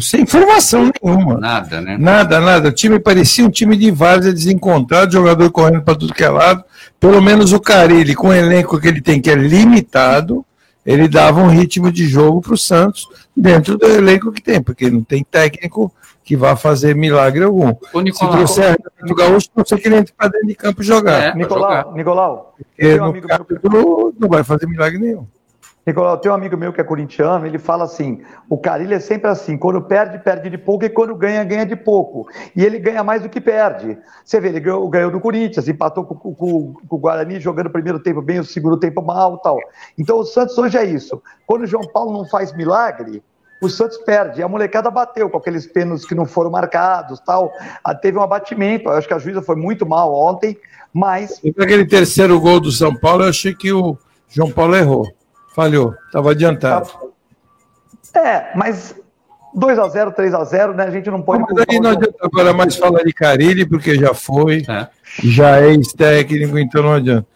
sem 0.00 0.22
informação 0.22 0.90
nenhuma. 1.02 1.38
Nada, 1.38 1.80
né? 1.80 1.96
Nada, 1.98 2.40
nada. 2.40 2.68
O 2.68 2.72
time 2.72 2.98
parecia 2.98 3.44
um 3.44 3.50
time 3.50 3.76
de 3.76 3.90
várzea 3.90 4.32
desencontrado, 4.32 5.12
jogador 5.12 5.50
correndo 5.50 5.82
para 5.82 5.96
tudo 5.96 6.14
que 6.14 6.22
é 6.22 6.28
lado. 6.28 6.64
Pelo 7.00 7.20
menos 7.20 7.52
o 7.52 7.60
Carilli, 7.60 8.14
com 8.14 8.28
o 8.28 8.32
elenco 8.32 8.80
que 8.80 8.86
ele 8.86 9.00
tem, 9.00 9.20
que 9.20 9.30
é 9.30 9.34
limitado, 9.34 10.44
ele 10.86 11.08
dava 11.08 11.40
um 11.40 11.48
ritmo 11.48 11.90
de 11.90 12.06
jogo 12.06 12.40
para 12.40 12.54
o 12.54 12.58
Santos 12.58 13.08
dentro 13.36 13.76
do 13.76 13.86
elenco 13.86 14.30
que 14.30 14.40
tem, 14.40 14.62
porque 14.62 14.88
não 14.90 15.02
tem 15.02 15.24
técnico 15.24 15.92
que 16.24 16.36
vá 16.36 16.54
fazer 16.54 16.94
milagre 16.94 17.42
algum. 17.42 17.74
O 17.92 18.00
Nicolau, 18.00 18.46
Se 18.46 18.54
trouxer 18.54 18.76
o 19.02 19.14
Gaúcho, 19.14 19.48
não 19.56 19.64
sei 19.64 19.78
que 19.78 19.88
ele 19.88 19.96
entre 19.96 20.14
para 20.14 20.28
dentro 20.28 20.46
de 20.46 20.54
campo 20.54 20.82
jogar. 20.82 21.22
É, 21.22 21.34
Nicolau, 21.34 21.70
jogar. 21.70 21.92
Nicolau, 21.96 22.54
porque 22.56 22.96
no 22.96 23.22
campo, 23.22 24.14
não 24.18 24.28
vai 24.28 24.44
fazer 24.44 24.66
milagre 24.66 24.98
nenhum. 24.98 25.26
Nicolau, 25.84 26.16
tem 26.16 26.30
um 26.30 26.34
amigo 26.34 26.56
meu 26.56 26.72
que 26.72 26.80
é 26.80 26.84
corintiano, 26.84 27.44
ele 27.44 27.58
fala 27.58 27.84
assim: 27.84 28.22
o 28.48 28.56
Carilho 28.56 28.94
é 28.94 29.00
sempre 29.00 29.28
assim, 29.28 29.58
quando 29.58 29.82
perde, 29.82 30.18
perde 30.18 30.48
de 30.48 30.56
pouco, 30.56 30.84
e 30.84 30.88
quando 30.88 31.14
ganha, 31.14 31.42
ganha 31.42 31.66
de 31.66 31.74
pouco. 31.74 32.28
E 32.54 32.64
ele 32.64 32.78
ganha 32.78 33.02
mais 33.02 33.22
do 33.22 33.28
que 33.28 33.40
perde. 33.40 33.98
Você 34.24 34.40
vê, 34.40 34.48
ele 34.48 34.60
ganhou, 34.60 34.88
ganhou 34.88 35.10
do 35.10 35.18
Corinthians, 35.18 35.66
empatou 35.66 36.04
com, 36.04 36.14
com, 36.14 36.34
com, 36.34 36.96
o 36.96 36.98
Guarani, 36.98 37.40
jogando 37.40 37.66
o 37.66 37.70
primeiro 37.70 37.98
tempo 37.98 38.22
bem, 38.22 38.38
o 38.38 38.44
segundo 38.44 38.76
tempo 38.76 39.02
mal 39.02 39.38
tal. 39.38 39.58
Então 39.98 40.18
o 40.18 40.24
Santos 40.24 40.56
hoje 40.56 40.78
é 40.78 40.84
isso. 40.84 41.20
Quando 41.46 41.62
o 41.62 41.66
João 41.66 41.86
Paulo 41.92 42.12
não 42.12 42.26
faz 42.26 42.52
milagre, 42.52 43.20
o 43.60 43.68
Santos 43.68 43.98
perde. 43.98 44.40
A 44.40 44.48
molecada 44.48 44.88
bateu 44.88 45.28
com 45.28 45.38
aqueles 45.38 45.66
pênaltis 45.66 46.06
que 46.06 46.14
não 46.14 46.26
foram 46.26 46.50
marcados 46.50 47.18
tal. 47.20 47.52
Ah, 47.82 47.94
teve 47.94 48.18
um 48.18 48.22
abatimento, 48.22 48.88
eu 48.88 48.92
acho 48.92 49.08
que 49.08 49.14
a 49.14 49.18
juíza 49.18 49.42
foi 49.42 49.56
muito 49.56 49.84
mal 49.84 50.14
ontem, 50.14 50.56
mas. 50.92 51.40
E 51.42 51.52
aquele 51.58 51.86
terceiro 51.86 52.38
gol 52.40 52.60
do 52.60 52.70
São 52.70 52.94
Paulo, 52.94 53.24
eu 53.24 53.30
achei 53.30 53.52
que 53.52 53.72
o 53.72 53.98
João 54.28 54.52
Paulo 54.52 54.76
errou. 54.76 55.21
Falhou, 55.54 55.94
estava 56.06 56.30
adiantado. 56.30 56.90
É, 58.14 58.56
mas 58.56 58.94
2 59.54 59.78
a 59.78 59.88
0 59.88 60.12
3 60.12 60.34
a 60.34 60.44
0 60.44 60.74
né? 60.74 60.84
A 60.84 60.90
gente 60.90 61.10
não 61.10 61.22
pode. 61.22 61.42
Mas 61.42 61.64
aí 61.68 61.80
não 61.80 61.90
adianta 61.90 62.16
agora 62.22 62.52
mais 62.52 62.76
falar 62.76 63.02
de 63.02 63.12
Carilli, 63.12 63.66
porque 63.66 63.94
já 63.96 64.14
foi, 64.14 64.64
é. 64.68 64.88
já 65.22 65.60
é 65.60 65.70
ex-técnico, 65.70 66.58
então 66.58 66.82
não 66.82 66.94
adianta. 66.94 67.26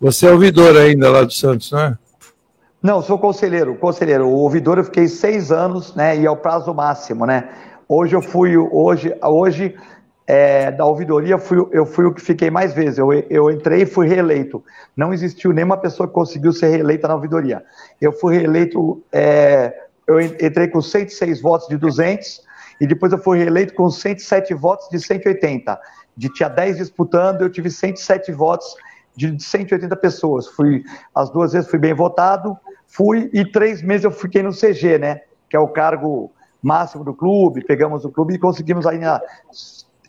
Você 0.00 0.26
é 0.26 0.32
ouvidor 0.32 0.76
ainda 0.76 1.10
lá 1.10 1.22
do 1.22 1.32
Santos, 1.32 1.70
não 1.72 1.80
é? 1.80 1.98
Não, 2.82 3.02
sou 3.02 3.18
conselheiro, 3.18 3.74
conselheiro. 3.76 4.26
O 4.26 4.38
ouvidor 4.38 4.78
eu 4.78 4.84
fiquei 4.84 5.06
seis 5.06 5.52
anos, 5.52 5.94
né? 5.94 6.16
E 6.18 6.24
é 6.24 6.30
o 6.30 6.36
prazo 6.36 6.72
máximo, 6.72 7.26
né? 7.26 7.50
Hoje 7.86 8.16
eu 8.16 8.22
fui, 8.22 8.56
hoje, 8.56 9.14
hoje 9.22 9.74
é, 10.32 10.70
da 10.70 10.86
ouvidoria, 10.86 11.36
fui, 11.38 11.58
eu 11.72 11.84
fui 11.84 12.04
o 12.04 12.14
que 12.14 12.20
fiquei 12.20 12.50
mais 12.50 12.72
vezes. 12.72 12.98
Eu, 12.98 13.12
eu 13.12 13.50
entrei 13.50 13.82
e 13.82 13.86
fui 13.86 14.06
reeleito. 14.06 14.62
Não 14.96 15.12
existiu 15.12 15.52
nenhuma 15.52 15.76
pessoa 15.76 16.06
que 16.06 16.14
conseguiu 16.14 16.52
ser 16.52 16.68
reeleita 16.68 17.08
na 17.08 17.16
ouvidoria. 17.16 17.64
Eu 18.00 18.12
fui 18.12 18.38
reeleito, 18.38 19.02
é, 19.10 19.74
eu 20.06 20.20
entrei 20.20 20.68
com 20.68 20.80
106 20.80 21.42
votos 21.42 21.66
de 21.66 21.76
200 21.76 22.42
e 22.80 22.86
depois 22.86 23.10
eu 23.10 23.18
fui 23.18 23.38
reeleito 23.38 23.74
com 23.74 23.90
107 23.90 24.54
votos 24.54 24.88
de 24.88 25.00
180. 25.00 25.76
De 26.16 26.32
tinha 26.32 26.48
10 26.48 26.76
disputando, 26.76 27.42
eu 27.42 27.50
tive 27.50 27.68
107 27.68 28.30
votos 28.30 28.76
de 29.16 29.36
180 29.42 29.96
pessoas. 29.96 30.46
Fui 30.46 30.84
as 31.12 31.28
duas 31.30 31.54
vezes 31.54 31.68
fui 31.68 31.80
bem 31.80 31.92
votado, 31.92 32.56
fui 32.86 33.28
e 33.32 33.44
três 33.44 33.82
meses 33.82 34.04
eu 34.04 34.12
fiquei 34.12 34.44
no 34.44 34.52
CG, 34.52 34.96
né? 34.96 35.22
Que 35.48 35.56
é 35.56 35.60
o 35.60 35.66
cargo 35.66 36.30
máximo 36.62 37.02
do 37.02 37.12
clube. 37.12 37.64
Pegamos 37.64 38.04
o 38.04 38.12
clube 38.12 38.34
e 38.34 38.38
conseguimos 38.38 38.86
ainda 38.86 39.20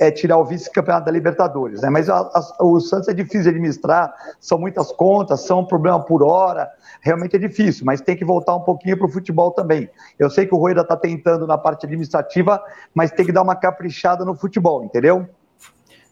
é, 0.01 0.09
tirar 0.09 0.39
o 0.39 0.43
vice-campeonato 0.43 1.05
da 1.05 1.11
Libertadores. 1.11 1.83
Né? 1.83 1.89
Mas 1.91 2.09
a, 2.09 2.17
a, 2.17 2.65
o 2.65 2.79
Santos 2.79 3.07
é 3.07 3.13
difícil 3.13 3.43
de 3.43 3.49
administrar, 3.49 4.11
são 4.39 4.57
muitas 4.57 4.91
contas, 4.91 5.41
são 5.41 5.59
um 5.59 5.65
problema 5.65 6.03
por 6.03 6.23
hora, 6.23 6.67
realmente 7.01 7.35
é 7.35 7.39
difícil, 7.39 7.85
mas 7.85 8.01
tem 8.01 8.17
que 8.17 8.25
voltar 8.25 8.55
um 8.55 8.61
pouquinho 8.61 8.97
para 8.97 9.05
o 9.05 9.11
futebol 9.11 9.51
também. 9.51 9.87
Eu 10.17 10.27
sei 10.31 10.47
que 10.47 10.55
o 10.55 10.57
Rueda 10.57 10.81
está 10.81 10.97
tentando 10.97 11.45
na 11.45 11.55
parte 11.55 11.85
administrativa, 11.85 12.59
mas 12.95 13.11
tem 13.11 13.23
que 13.23 13.31
dar 13.31 13.43
uma 13.43 13.55
caprichada 13.55 14.25
no 14.25 14.33
futebol, 14.33 14.83
entendeu? 14.83 15.29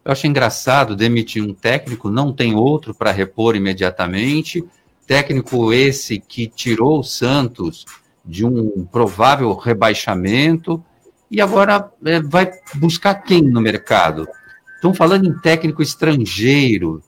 Eu 0.06 0.12
acho 0.12 0.28
engraçado 0.28 0.96
demitir 0.96 1.44
um 1.44 1.52
técnico, 1.52 2.12
não 2.12 2.32
tem 2.32 2.54
outro 2.54 2.94
para 2.94 3.12
repor 3.12 3.56
imediatamente. 3.56 4.64
Técnico 5.08 5.74
esse 5.74 6.20
que 6.20 6.46
tirou 6.46 7.00
o 7.00 7.04
Santos 7.04 7.86
de 8.24 8.46
um 8.46 8.86
provável 8.86 9.52
rebaixamento, 9.56 10.84
e 11.30 11.40
agora 11.42 11.92
é, 12.06 12.20
vai 12.22 12.52
buscar 12.76 13.16
quem 13.16 13.42
no 13.42 13.62
mercado? 13.62 14.28
Estão 14.76 14.94
falando 14.94 15.26
em 15.26 15.38
técnico 15.40 15.82
estrangeiro. 15.82 17.04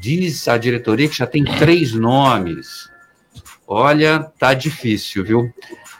Diz 0.00 0.46
a 0.48 0.56
diretoria 0.56 1.08
que 1.08 1.16
já 1.16 1.26
tem 1.26 1.44
três 1.44 1.92
nomes. 1.92 2.88
Olha, 3.66 4.20
tá 4.38 4.54
difícil, 4.54 5.24
viu? 5.24 5.52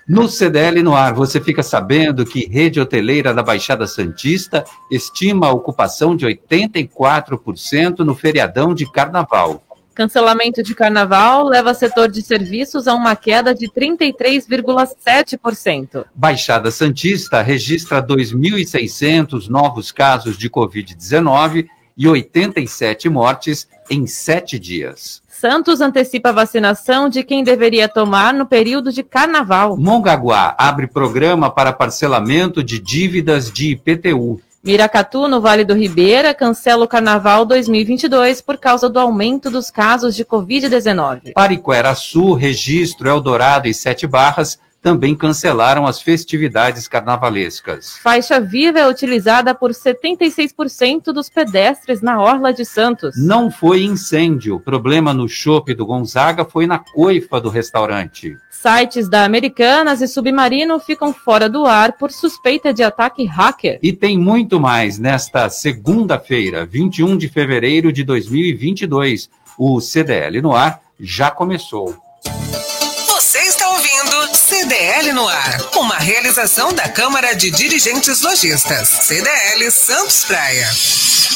No 0.08 0.26
CDL 0.26 0.82
no 0.82 0.94
ar, 0.94 1.12
você 1.12 1.38
fica 1.38 1.62
sabendo 1.62 2.24
que 2.24 2.46
rede 2.46 2.80
hoteleira 2.80 3.34
da 3.34 3.42
Baixada 3.42 3.86
Santista 3.86 4.64
estima 4.90 5.48
a 5.48 5.52
ocupação 5.52 6.16
de 6.16 6.24
84% 6.26 7.98
no 7.98 8.14
feriadão 8.14 8.72
de 8.72 8.90
carnaval. 8.90 9.62
Cancelamento 9.98 10.62
de 10.62 10.74
carnaval 10.76 11.48
leva 11.48 11.74
setor 11.74 12.08
de 12.08 12.22
serviços 12.22 12.86
a 12.86 12.94
uma 12.94 13.16
queda 13.16 13.52
de 13.52 13.66
33,7%. 13.66 16.04
Baixada 16.14 16.70
Santista 16.70 17.42
registra 17.42 18.00
2.600 18.00 19.48
novos 19.48 19.90
casos 19.90 20.38
de 20.38 20.48
Covid-19 20.48 21.66
e 21.96 22.06
87 22.06 23.08
mortes 23.08 23.66
em 23.90 24.06
sete 24.06 24.56
dias. 24.56 25.20
Santos 25.26 25.80
antecipa 25.80 26.28
a 26.28 26.32
vacinação 26.32 27.08
de 27.08 27.24
quem 27.24 27.42
deveria 27.42 27.88
tomar 27.88 28.32
no 28.32 28.46
período 28.46 28.92
de 28.92 29.02
carnaval. 29.02 29.76
Mongaguá 29.76 30.54
abre 30.56 30.86
programa 30.86 31.50
para 31.50 31.72
parcelamento 31.72 32.62
de 32.62 32.78
dívidas 32.78 33.50
de 33.50 33.72
IPTU. 33.72 34.40
Miracatu, 34.62 35.28
no 35.28 35.40
Vale 35.40 35.64
do 35.64 35.74
Ribeira, 35.74 36.34
cancela 36.34 36.84
o 36.84 36.88
Carnaval 36.88 37.44
2022 37.44 38.40
por 38.40 38.58
causa 38.58 38.88
do 38.88 38.98
aumento 38.98 39.50
dos 39.50 39.70
casos 39.70 40.16
de 40.16 40.24
Covid-19. 40.24 41.32
Pariquera 41.32 41.94
Sul, 41.94 42.34
Registro, 42.34 43.08
Eldorado 43.08 43.68
e 43.68 43.74
Sete 43.74 44.06
Barras 44.06 44.58
também 44.82 45.14
cancelaram 45.14 45.86
as 45.86 46.00
festividades 46.00 46.86
carnavalescas. 46.86 47.98
Faixa 47.98 48.40
viva 48.40 48.78
é 48.78 48.88
utilizada 48.88 49.54
por 49.54 49.70
76% 49.70 51.12
dos 51.12 51.28
pedestres 51.28 52.00
na 52.00 52.20
Orla 52.20 52.52
de 52.52 52.64
Santos. 52.64 53.14
Não 53.16 53.50
foi 53.50 53.82
incêndio. 53.82 54.56
O 54.56 54.60
problema 54.60 55.12
no 55.12 55.28
chope 55.28 55.74
do 55.74 55.84
Gonzaga 55.84 56.44
foi 56.44 56.66
na 56.66 56.78
coifa 56.78 57.40
do 57.40 57.48
restaurante. 57.48 58.36
Sites 58.50 59.08
da 59.08 59.24
Americanas 59.24 60.00
e 60.00 60.08
Submarino 60.08 60.80
ficam 60.80 61.12
fora 61.12 61.48
do 61.48 61.64
ar 61.64 61.92
por 61.92 62.10
suspeita 62.10 62.72
de 62.72 62.82
ataque 62.82 63.24
hacker. 63.24 63.78
E 63.82 63.92
tem 63.92 64.18
muito 64.18 64.58
mais 64.58 64.98
nesta 64.98 65.48
segunda-feira, 65.48 66.66
21 66.66 67.16
de 67.16 67.28
fevereiro 67.28 67.92
de 67.92 68.02
2022. 68.02 69.30
O 69.56 69.80
CDL 69.80 70.40
no 70.40 70.54
ar 70.54 70.80
já 70.98 71.30
começou. 71.30 71.96
CDL 74.88 75.12
no 75.12 75.28
ar. 75.28 75.58
Uma 75.76 75.96
realização 75.96 76.72
da 76.72 76.88
Câmara 76.88 77.34
de 77.34 77.50
Dirigentes 77.50 78.22
Lojistas. 78.22 78.88
CDL 78.88 79.70
Santos 79.70 80.24
Praia. 80.24 80.66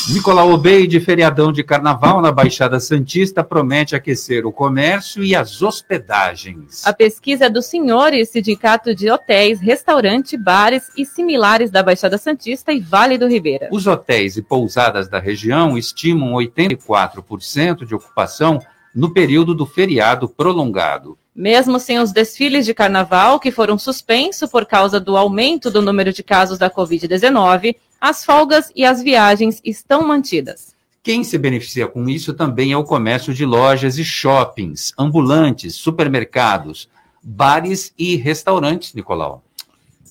Nicolau 0.09 0.53
Obeide, 0.53 0.99
feriadão 1.01 1.53
de 1.53 1.63
carnaval 1.63 2.23
na 2.23 2.33
Baixada 2.33 2.81
Santista, 2.81 3.45
promete 3.45 3.95
aquecer 3.95 4.47
o 4.47 4.53
comércio 4.53 5.23
e 5.23 5.37
as 5.37 5.61
hospedagens. 5.61 6.87
A 6.87 6.95
pesquisa 6.95 7.51
do 7.51 7.61
Senhores, 7.61 8.31
Sindicato 8.31 8.95
de 8.95 9.11
Hotéis, 9.11 9.61
Restaurante, 9.61 10.35
Bares 10.35 10.85
e 10.97 11.05
similares 11.05 11.71
da 11.71 11.83
Baixada 11.83 12.17
Santista 12.17 12.73
e 12.73 12.81
Vale 12.81 13.19
do 13.19 13.29
Ribeira. 13.29 13.69
Os 13.71 13.87
hotéis 13.87 14.39
e 14.39 14.43
pousadas 14.43 15.11
da 15.11 15.19
região 15.19 15.77
estimam 15.77 16.33
84% 16.33 17.85
de 17.85 17.95
ocupação 17.95 18.61
no 18.95 19.13
período 19.13 19.55
do 19.55 19.67
feriado 19.67 20.27
prolongado. 20.27 21.19
Mesmo 21.35 21.79
sem 21.79 21.99
os 21.99 22.13
desfiles 22.13 22.67
de 22.67 22.75
carnaval, 22.75 23.41
que 23.41 23.51
foram 23.51 23.79
suspensos 23.79 24.51
por 24.51 24.67
causa 24.67 25.01
do 25.01 25.17
aumento 25.17 25.71
do 25.71 25.81
número 25.81 26.13
de 26.13 26.23
casos 26.23 26.59
da 26.59 26.71
Covid-19, 26.71 27.77
as 28.01 28.25
folgas 28.25 28.71
e 28.77 28.85
as 28.85 29.03
viagens 29.03 29.61
estão 29.65 30.07
mantidas. 30.07 30.75
Quem 31.03 31.25
se 31.25 31.37
beneficia 31.39 31.89
com 31.89 32.09
isso 32.09 32.33
também 32.33 32.73
é 32.73 32.77
o 32.77 32.85
comércio 32.85 33.33
de 33.35 33.45
lojas 33.45 33.99
e 33.99 34.05
shoppings, 34.05 34.93
ambulantes, 34.97 35.75
supermercados, 35.75 36.89
bares 37.23 37.93
e 37.99 38.17
restaurantes, 38.17 38.95
Nicolau. 38.95 39.43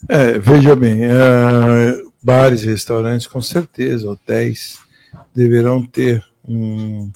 É, 0.09 0.39
veja 0.39 0.75
bem, 0.75 1.05
é, 1.05 1.09
bares 2.21 2.63
e 2.63 2.67
restaurantes, 2.67 3.27
com 3.27 3.41
certeza, 3.41 4.09
hotéis 4.09 4.79
deverão 5.33 5.85
ter 5.85 6.23
um 6.47 7.11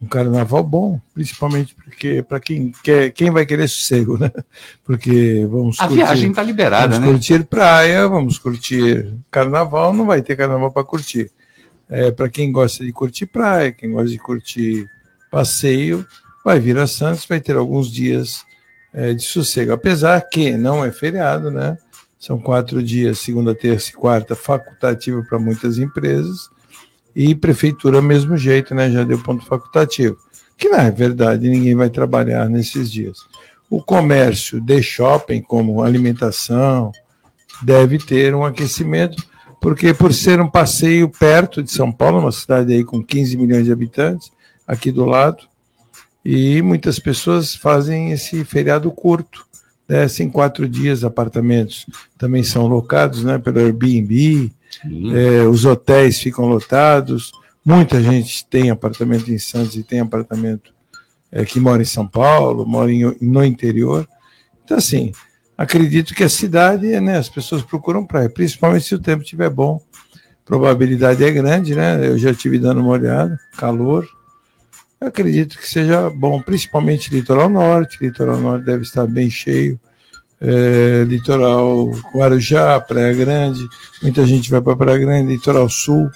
um 0.00 0.06
carnaval 0.06 0.62
bom, 0.62 1.00
principalmente 1.12 1.74
porque 1.74 2.22
para 2.22 2.40
quem 2.40 2.72
quer, 2.82 3.10
quem 3.10 3.30
vai 3.30 3.44
querer 3.44 3.68
sossego, 3.68 4.16
né? 4.16 4.30
Porque 4.82 5.46
vamos 5.50 5.78
a 5.78 5.86
curtir, 5.86 6.02
viagem 6.02 6.30
está 6.30 6.42
liberada, 6.42 6.94
vamos 6.94 7.06
né? 7.06 7.12
curtir 7.12 7.44
praia, 7.44 8.08
vamos 8.08 8.38
curtir 8.38 9.12
carnaval, 9.30 9.92
não 9.92 10.06
vai 10.06 10.22
ter 10.22 10.36
carnaval 10.36 10.70
para 10.70 10.84
curtir. 10.84 11.30
É, 11.88 12.10
para 12.10 12.28
quem 12.28 12.50
gosta 12.50 12.84
de 12.84 12.92
curtir 12.92 13.26
praia, 13.26 13.72
quem 13.72 13.90
gosta 13.92 14.08
de 14.08 14.18
curtir 14.18 14.88
passeio, 15.30 16.06
vai 16.42 16.58
vir 16.58 16.78
a 16.78 16.86
Santos, 16.86 17.26
vai 17.26 17.40
ter 17.40 17.56
alguns 17.56 17.92
dias 17.92 18.44
é, 18.94 19.12
de 19.12 19.22
sossego, 19.22 19.72
apesar 19.72 20.20
que 20.22 20.52
não 20.52 20.84
é 20.84 20.90
feriado, 20.90 21.50
né? 21.50 21.76
São 22.18 22.38
quatro 22.38 22.82
dias, 22.82 23.18
segunda, 23.18 23.54
terça 23.54 23.90
e 23.90 23.94
quarta, 23.94 24.34
facultativo 24.34 25.24
para 25.24 25.38
muitas 25.38 25.78
empresas 25.78 26.48
e 27.14 27.34
prefeitura, 27.34 28.00
mesmo 28.00 28.36
jeito, 28.36 28.74
né? 28.74 28.90
Já 28.90 29.04
deu 29.04 29.18
ponto 29.18 29.44
facultativo. 29.44 30.16
Que 30.56 30.68
é 30.68 30.90
verdade, 30.90 31.48
ninguém 31.48 31.74
vai 31.74 31.90
trabalhar 31.90 32.48
nesses 32.48 32.90
dias. 32.90 33.18
O 33.68 33.82
comércio 33.82 34.60
de 34.60 34.82
shopping, 34.82 35.40
como 35.40 35.82
alimentação, 35.82 36.92
deve 37.62 37.98
ter 37.98 38.34
um 38.34 38.44
aquecimento, 38.44 39.22
porque 39.60 39.94
por 39.94 40.12
ser 40.12 40.40
um 40.40 40.50
passeio 40.50 41.08
perto 41.08 41.62
de 41.62 41.70
São 41.70 41.92
Paulo, 41.92 42.18
uma 42.18 42.32
cidade 42.32 42.72
aí 42.72 42.84
com 42.84 43.02
15 43.02 43.36
milhões 43.36 43.64
de 43.64 43.72
habitantes, 43.72 44.30
aqui 44.66 44.90
do 44.90 45.04
lado, 45.04 45.48
E 46.24 46.60
muitas 46.60 46.98
pessoas 46.98 47.54
fazem 47.54 48.12
esse 48.12 48.44
feriado 48.44 48.90
curto, 48.90 49.46
descem 49.90 50.30
quatro 50.30 50.68
dias 50.68 51.02
apartamentos. 51.02 51.84
Também 52.16 52.44
são 52.44 52.68
locados 52.68 53.24
né, 53.24 53.38
pelo 53.38 53.58
Airbnb, 53.58 54.52
é, 55.12 55.42
os 55.42 55.64
hotéis 55.64 56.20
ficam 56.20 56.46
lotados. 56.46 57.32
Muita 57.64 58.00
gente 58.00 58.46
tem 58.46 58.70
apartamento 58.70 59.32
em 59.32 59.38
Santos 59.38 59.74
e 59.74 59.82
tem 59.82 59.98
apartamento 59.98 60.72
é, 61.32 61.44
que 61.44 61.58
mora 61.58 61.82
em 61.82 61.86
São 61.86 62.06
Paulo, 62.06 62.64
mora 62.64 62.92
em, 62.92 63.16
no 63.20 63.44
interior. 63.44 64.08
Então, 64.64 64.78
assim, 64.78 65.10
acredito 65.58 66.14
que 66.14 66.22
a 66.22 66.28
cidade, 66.28 67.00
né, 67.00 67.18
as 67.18 67.28
pessoas 67.28 67.62
procuram 67.62 68.06
praia, 68.06 68.30
principalmente 68.30 68.84
se 68.84 68.94
o 68.94 68.98
tempo 69.00 69.24
estiver 69.24 69.50
bom. 69.50 69.82
Probabilidade 70.44 71.24
é 71.24 71.30
grande, 71.32 71.74
né? 71.74 72.06
Eu 72.06 72.16
já 72.16 72.30
estive 72.30 72.58
dando 72.58 72.80
uma 72.80 72.90
olhada, 72.90 73.38
calor. 73.56 74.08
Eu 75.00 75.08
acredito 75.08 75.56
que 75.56 75.66
seja 75.66 76.10
bom, 76.10 76.42
principalmente 76.42 77.12
litoral 77.12 77.48
norte. 77.48 77.96
Litoral 78.02 78.38
norte 78.38 78.66
deve 78.66 78.82
estar 78.82 79.06
bem 79.06 79.30
cheio. 79.30 79.80
É, 80.38 81.04
litoral 81.06 81.90
Guarujá, 82.14 82.80
Praia 82.80 83.12
Grande, 83.12 83.60
muita 84.02 84.26
gente 84.26 84.50
vai 84.50 84.60
para 84.60 84.76
Praia 84.76 84.98
Grande, 84.98 85.32
litoral 85.32 85.68
sul. 85.70 86.10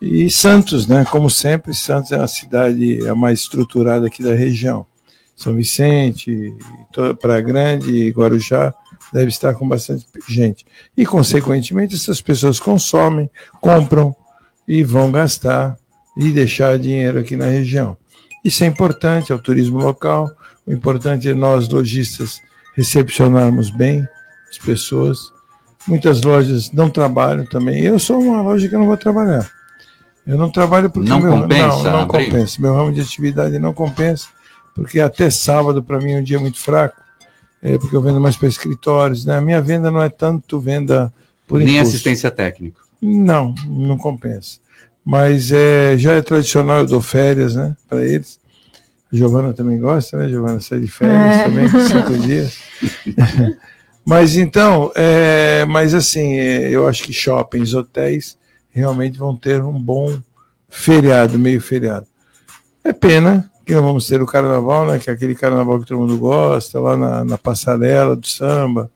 E 0.00 0.30
Santos, 0.30 0.86
né? 0.86 1.04
Como 1.10 1.28
sempre, 1.28 1.74
Santos 1.74 2.12
é 2.12 2.16
a 2.16 2.26
cidade 2.26 3.06
a 3.06 3.14
mais 3.14 3.40
estruturada 3.40 4.06
aqui 4.06 4.22
da 4.22 4.34
região. 4.34 4.86
São 5.36 5.54
Vicente, 5.54 6.54
Praia 7.20 7.40
Grande, 7.42 8.10
Guarujá, 8.10 8.72
deve 9.12 9.28
estar 9.28 9.54
com 9.54 9.68
bastante 9.68 10.06
gente. 10.26 10.64
E, 10.96 11.04
consequentemente, 11.04 11.94
essas 11.94 12.20
pessoas 12.20 12.58
consomem, 12.58 13.30
compram 13.60 14.16
e 14.66 14.82
vão 14.82 15.10
gastar 15.10 15.76
e 16.18 16.30
deixar 16.30 16.78
dinheiro 16.78 17.20
aqui 17.20 17.36
na 17.36 17.46
região. 17.46 17.96
Isso 18.44 18.64
é 18.64 18.66
importante, 18.66 19.32
é 19.32 19.34
o 19.34 19.38
turismo 19.38 19.78
local. 19.78 20.30
O 20.66 20.72
importante 20.72 21.28
é 21.28 21.34
nós, 21.34 21.68
lojistas, 21.68 22.40
recepcionarmos 22.74 23.70
bem 23.70 24.06
as 24.50 24.58
pessoas. 24.58 25.18
Muitas 25.86 26.20
lojas 26.22 26.70
não 26.72 26.90
trabalham 26.90 27.46
também. 27.46 27.82
Eu 27.82 27.98
sou 27.98 28.20
uma 28.20 28.42
loja 28.42 28.68
que 28.68 28.76
não 28.76 28.86
vou 28.86 28.96
trabalhar. 28.96 29.48
Eu 30.26 30.36
não 30.36 30.50
trabalho 30.50 30.90
porque 30.90 31.08
não 31.08 31.20
meu, 31.20 31.32
compensa, 31.32 31.82
não, 31.84 32.00
não 32.00 32.06
compensa. 32.06 32.60
Meu 32.60 32.74
ramo 32.74 32.92
de 32.92 33.00
atividade 33.00 33.58
não 33.58 33.72
compensa 33.72 34.26
porque 34.78 35.00
até 35.00 35.28
sábado 35.28 35.82
para 35.82 35.98
mim 35.98 36.12
é 36.12 36.18
um 36.18 36.22
dia 36.22 36.38
muito 36.38 36.60
fraco, 36.60 37.02
é, 37.60 37.76
porque 37.76 37.96
eu 37.96 38.00
vendo 38.00 38.20
mais 38.20 38.36
para 38.36 38.46
escritórios. 38.46 39.24
Né? 39.24 39.36
A 39.36 39.40
minha 39.40 39.60
venda 39.60 39.90
não 39.90 40.00
é 40.00 40.08
tanto 40.08 40.60
venda 40.60 41.12
por 41.48 41.58
Nem 41.58 41.74
impulso. 41.74 41.88
assistência 41.88 42.30
técnica. 42.30 42.80
Não, 43.02 43.52
não 43.66 43.98
compensa. 43.98 44.60
Mas 45.10 45.50
é, 45.52 45.96
já 45.96 46.12
é 46.12 46.20
tradicional, 46.20 46.80
eu 46.80 46.86
dou 46.86 47.00
férias 47.00 47.54
né, 47.54 47.74
para 47.88 48.04
eles. 48.04 48.38
A 49.10 49.16
Giovana 49.16 49.54
também 49.54 49.78
gosta, 49.78 50.18
né, 50.18 50.28
Giovana? 50.28 50.60
Sai 50.60 50.80
de 50.80 50.86
férias 50.86 51.34
é. 51.34 51.44
também, 51.44 51.66
cinco 51.66 52.18
dias. 52.26 52.58
mas 54.04 54.36
então, 54.36 54.92
é, 54.94 55.64
mas 55.64 55.94
assim, 55.94 56.38
é, 56.38 56.68
eu 56.68 56.86
acho 56.86 57.02
que 57.04 57.12
shoppings, 57.14 57.72
hotéis, 57.72 58.36
realmente 58.70 59.18
vão 59.18 59.34
ter 59.34 59.64
um 59.64 59.80
bom 59.80 60.14
feriado, 60.68 61.38
meio 61.38 61.62
feriado. 61.62 62.06
É 62.84 62.92
pena 62.92 63.50
que 63.64 63.74
não 63.74 63.82
vamos 63.82 64.06
ter 64.06 64.20
o 64.20 64.26
carnaval, 64.26 64.88
né, 64.88 64.98
que 64.98 65.08
é 65.08 65.12
aquele 65.14 65.34
carnaval 65.34 65.80
que 65.80 65.86
todo 65.86 66.00
mundo 66.00 66.18
gosta, 66.18 66.78
lá 66.78 66.98
na, 66.98 67.24
na 67.24 67.38
passarela 67.38 68.14
do 68.14 68.26
samba, 68.26 68.90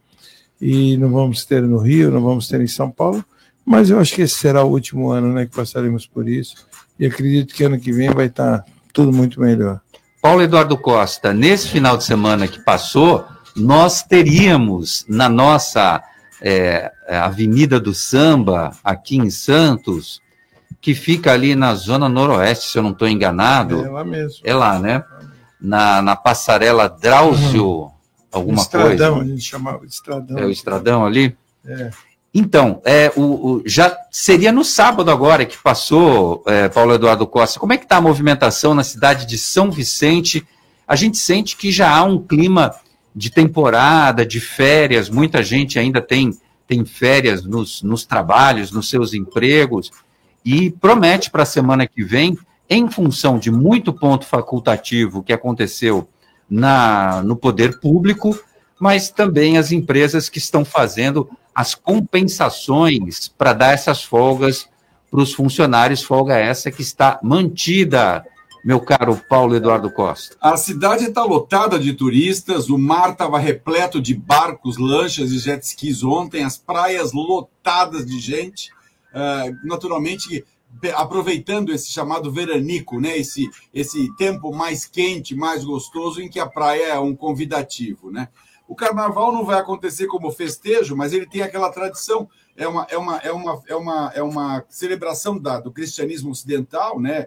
e 0.61 0.95
não 0.99 1.11
vamos 1.11 1.47
ter 1.47 1.63
no 1.63 1.79
Rio, 1.79 2.11
não 2.11 2.21
vamos 2.21 2.49
ter 2.49 2.61
em 2.61 2.67
São 2.67 2.91
Paulo, 2.91 3.25
mas 3.65 3.91
eu 3.91 3.99
acho 3.99 4.15
que 4.15 4.23
esse 4.23 4.35
será 4.35 4.65
o 4.65 4.71
último 4.71 5.11
ano 5.11 5.33
né, 5.33 5.47
que 5.47 5.55
passaremos 5.55 6.07
por 6.07 6.29
isso, 6.29 6.67
e 6.99 7.07
acredito 7.07 7.55
que 7.55 7.65
ano 7.65 7.79
que 7.79 7.93
vem 7.93 8.11
vai 8.11 8.27
estar 8.27 8.65
tudo 8.93 9.13
muito 9.13 9.41
melhor. 9.41 9.81
Paulo 10.21 10.43
Eduardo 10.43 10.77
Costa, 10.79 11.33
nesse 11.33 11.69
final 11.69 11.97
de 11.97 12.05
semana 12.05 12.47
que 12.47 12.61
passou, 12.61 13.25
nós 13.57 14.03
teríamos 14.03 15.05
na 15.09 15.29
nossa 15.29 16.03
é, 16.41 16.93
Avenida 17.09 17.81
do 17.81 17.93
Samba, 17.93 18.71
aqui 18.85 19.17
em 19.17 19.31
Santos, 19.31 20.21
que 20.81 20.95
fica 20.95 21.33
ali 21.33 21.55
na 21.55 21.75
zona 21.75 22.09
noroeste, 22.09 22.71
se 22.71 22.79
eu 22.79 22.83
não 22.83 22.91
estou 22.91 23.09
enganado. 23.09 23.85
É 23.85 23.89
lá 23.89 24.05
mesmo. 24.05 24.41
É 24.45 24.55
lá, 24.55 24.79
né? 24.79 25.05
Na, 25.61 26.03
na 26.03 26.17
passarela 26.17 26.89
Drauzio, 26.89 27.67
uhum. 27.67 27.91
alguma 28.33 28.61
estradão, 28.61 28.89
coisa. 28.89 28.95
Estradão, 28.95 29.21
a 29.21 29.25
gente 29.25 29.43
chamava 29.43 29.87
estradão. 29.87 30.39
É 30.39 30.45
o 30.45 30.51
estradão 30.51 31.07
ali? 31.07 31.37
É. 31.65 31.91
Então, 32.35 32.81
é, 32.85 33.13
o, 33.15 33.21
o, 33.23 33.63
já 33.67 33.95
seria 34.11 34.51
no 34.51 34.65
sábado 34.65 35.11
agora 35.11 35.45
que 35.45 35.59
passou, 35.59 36.43
é, 36.47 36.69
Paulo 36.69 36.95
Eduardo 36.95 37.27
Costa. 37.27 37.61
Como 37.61 37.75
é 37.75 37.77
que 37.77 37.85
está 37.85 37.99
a 37.99 38.01
movimentação 38.01 38.75
na 38.75 38.83
cidade 38.83 39.27
de 39.27 39.37
São 39.37 39.71
Vicente? 39.71 40.47
A 40.89 40.97
gente 40.97 41.19
sente 41.19 41.57
que 41.57 41.71
já 41.71 41.95
há 41.95 42.03
um 42.05 42.19
clima 42.19 42.75
de 43.15 43.31
temporada, 43.31 44.25
de 44.25 44.41
férias, 44.41 45.11
muita 45.11 45.43
gente 45.43 45.79
ainda 45.79 46.01
tem, 46.01 46.31
tem 46.67 46.85
férias 46.85 47.45
nos, 47.45 47.83
nos 47.83 48.07
trabalhos, 48.07 48.73
nos 48.73 48.89
seus 48.89 49.13
empregos 49.13 49.91
e 50.45 50.71
promete 50.71 51.31
para 51.31 51.43
a 51.43 51.47
semana 51.47 51.87
que 51.87 52.03
vem, 52.03 52.37
em 52.69 52.91
função 52.91 53.39
de 53.39 53.51
muito 53.51 53.93
ponto 53.93 54.25
facultativo 54.25 55.23
que 55.23 55.33
aconteceu 55.33 56.09
na, 56.49 57.23
no 57.23 57.37
poder 57.37 57.79
público, 57.79 58.39
mas 58.81 59.11
também 59.11 59.59
as 59.59 59.71
empresas 59.71 60.29
que 60.29 60.39
estão 60.39 60.65
fazendo 60.65 61.29
as 61.55 61.75
compensações 61.75 63.29
para 63.29 63.53
dar 63.53 63.73
essas 63.73 64.03
folgas 64.03 64.69
para 65.11 65.21
os 65.21 65.35
funcionários, 65.35 66.03
folga 66.03 66.37
essa 66.37 66.71
que 66.71 66.81
está 66.81 67.21
mantida, 67.23 68.25
meu 68.65 68.81
caro 68.81 69.21
Paulo 69.29 69.55
Eduardo 69.55 69.93
Costa. 69.93 70.37
A 70.41 70.57
cidade 70.57 71.05
está 71.05 71.23
lotada 71.23 71.79
de 71.79 71.93
turistas, 71.93 72.71
o 72.71 72.79
mar 72.79 73.11
estava 73.11 73.39
repleto 73.39 74.01
de 74.01 74.15
barcos, 74.15 74.79
lanchas 74.79 75.31
e 75.31 75.39
jet 75.39 75.63
skis 75.63 76.03
ontem, 76.03 76.45
as 76.45 76.57
praias 76.57 77.13
lotadas 77.13 78.07
de 78.07 78.19
gente. 78.19 78.71
Uh, 79.15 79.69
naturalmente 79.69 80.43
aproveitando 80.95 81.71
esse 81.73 81.91
chamado 81.91 82.33
veranico, 82.33 82.99
né? 82.99 83.19
Esse, 83.19 83.49
esse 83.75 84.15
tempo 84.17 84.55
mais 84.55 84.87
quente, 84.87 85.35
mais 85.35 85.65
gostoso, 85.65 86.23
em 86.23 86.31
que 86.31 86.41
a 86.41 86.47
praia 86.47 86.95
é 86.95 86.99
um 86.99 87.15
convidativo, 87.15 88.11
né? 88.11 88.29
O 88.73 88.75
carnaval 88.75 89.31
não 89.31 89.45
vai 89.45 89.61
acontecer 89.61 90.07
como 90.07 90.33
festejo, 90.33 90.97
mas 90.97 91.13
ele 91.13 91.27
tem 91.27 91.43
aquela 91.43 91.71
tradição, 91.71 92.27
é 92.57 92.67
uma, 92.67 92.87
é 92.89 92.97
uma, 92.97 93.19
é 93.19 93.31
uma, 93.31 93.63
é 93.67 93.77
uma, 93.77 94.13
é 94.15 94.23
uma 94.23 94.65
celebração 94.67 95.39
da, 95.39 95.61
do 95.61 95.71
cristianismo 95.71 96.31
ocidental, 96.31 96.99
né? 96.99 97.27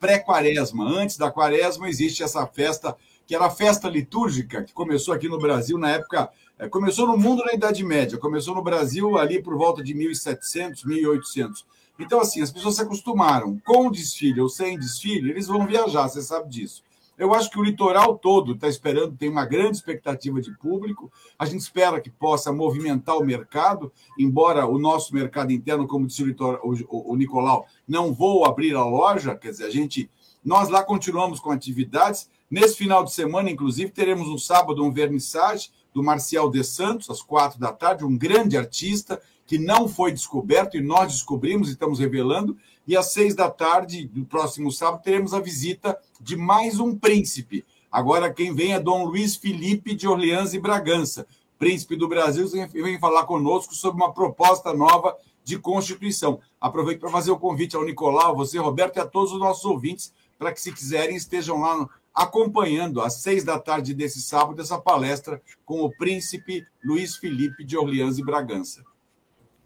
Pré-quaresma. 0.00 0.82
Antes 0.88 1.18
da 1.18 1.30
quaresma 1.30 1.86
existe 1.86 2.22
essa 2.22 2.46
festa, 2.46 2.96
que 3.26 3.34
era 3.34 3.44
a 3.44 3.50
festa 3.50 3.90
litúrgica, 3.90 4.64
que 4.64 4.72
começou 4.72 5.12
aqui 5.12 5.28
no 5.28 5.38
Brasil 5.38 5.76
na 5.76 5.90
época 5.90 6.30
é, 6.58 6.66
começou 6.66 7.06
no 7.06 7.18
mundo 7.18 7.44
na 7.44 7.52
Idade 7.52 7.84
Média, 7.84 8.16
começou 8.16 8.54
no 8.54 8.62
Brasil 8.62 9.18
ali 9.18 9.42
por 9.42 9.58
volta 9.58 9.82
de 9.82 9.92
1700, 9.92 10.84
1800. 10.84 11.66
Então, 11.98 12.20
assim, 12.20 12.40
as 12.40 12.50
pessoas 12.50 12.76
se 12.76 12.80
acostumaram. 12.80 13.60
Com 13.66 13.90
desfile 13.90 14.40
ou 14.40 14.48
sem 14.48 14.78
desfile, 14.78 15.28
eles 15.28 15.46
vão 15.46 15.66
viajar, 15.66 16.08
você 16.08 16.22
sabe 16.22 16.48
disso. 16.48 16.82
Eu 17.20 17.34
acho 17.34 17.50
que 17.50 17.58
o 17.58 17.62
litoral 17.62 18.16
todo 18.16 18.54
está 18.54 18.66
esperando, 18.66 19.14
tem 19.14 19.28
uma 19.28 19.44
grande 19.44 19.76
expectativa 19.76 20.40
de 20.40 20.56
público. 20.56 21.12
A 21.38 21.44
gente 21.44 21.60
espera 21.60 22.00
que 22.00 22.08
possa 22.08 22.50
movimentar 22.50 23.18
o 23.18 23.22
mercado, 23.22 23.92
embora 24.18 24.66
o 24.66 24.78
nosso 24.78 25.14
mercado 25.14 25.52
interno, 25.52 25.86
como 25.86 26.06
disse 26.06 26.22
o, 26.22 26.26
litoral, 26.26 26.62
o, 26.64 27.12
o 27.12 27.16
Nicolau, 27.16 27.66
não 27.86 28.14
vou 28.14 28.46
abrir 28.46 28.74
a 28.74 28.82
loja, 28.82 29.34
quer 29.34 29.50
dizer, 29.50 29.64
a 29.64 29.70
gente. 29.70 30.08
Nós 30.42 30.70
lá 30.70 30.82
continuamos 30.82 31.40
com 31.40 31.50
atividades. 31.50 32.30
Nesse 32.50 32.78
final 32.78 33.04
de 33.04 33.12
semana, 33.12 33.50
inclusive, 33.50 33.90
teremos 33.90 34.26
no 34.26 34.38
sábado 34.38 34.82
um 34.82 34.90
vernissage 34.90 35.68
do 35.92 36.02
Marcial 36.02 36.50
de 36.50 36.64
Santos, 36.64 37.10
às 37.10 37.20
quatro 37.20 37.60
da 37.60 37.70
tarde, 37.70 38.02
um 38.02 38.16
grande 38.16 38.56
artista 38.56 39.20
que 39.46 39.58
não 39.58 39.86
foi 39.86 40.10
descoberto 40.10 40.78
e 40.78 40.80
nós 40.80 41.12
descobrimos 41.12 41.68
e 41.68 41.72
estamos 41.72 41.98
revelando. 41.98 42.56
E 42.90 42.96
às 42.96 43.12
seis 43.12 43.36
da 43.36 43.48
tarde 43.48 44.08
do 44.08 44.24
próximo 44.24 44.72
sábado 44.72 45.04
teremos 45.04 45.32
a 45.32 45.38
visita 45.38 45.96
de 46.20 46.36
mais 46.36 46.80
um 46.80 46.98
príncipe. 46.98 47.64
Agora 47.88 48.34
quem 48.34 48.52
vem 48.52 48.72
é 48.72 48.80
Dom 48.80 49.04
Luiz 49.04 49.36
Felipe 49.36 49.94
de 49.94 50.08
Orleans 50.08 50.54
e 50.54 50.58
Bragança, 50.58 51.24
príncipe 51.56 51.94
do 51.94 52.08
Brasil, 52.08 52.48
vem 52.72 52.98
falar 52.98 53.26
conosco 53.26 53.76
sobre 53.76 54.02
uma 54.02 54.12
proposta 54.12 54.74
nova 54.74 55.16
de 55.44 55.56
Constituição. 55.56 56.40
Aproveito 56.60 56.98
para 56.98 57.10
fazer 57.10 57.30
o 57.30 57.38
convite 57.38 57.76
ao 57.76 57.84
Nicolau, 57.84 58.34
você, 58.34 58.58
Roberto, 58.58 58.96
e 58.96 59.00
a 59.00 59.06
todos 59.06 59.30
os 59.30 59.38
nossos 59.38 59.64
ouvintes, 59.64 60.12
para 60.36 60.52
que, 60.52 60.60
se 60.60 60.72
quiserem, 60.72 61.14
estejam 61.14 61.60
lá 61.60 61.88
acompanhando 62.12 63.00
às 63.00 63.22
seis 63.22 63.44
da 63.44 63.56
tarde 63.56 63.94
desse 63.94 64.20
sábado 64.20 64.60
essa 64.60 64.80
palestra 64.80 65.40
com 65.64 65.82
o 65.82 65.96
príncipe 65.96 66.66
Luiz 66.84 67.14
Felipe 67.14 67.62
de 67.62 67.76
Orleans 67.76 68.18
e 68.18 68.24
Bragança. 68.24 68.82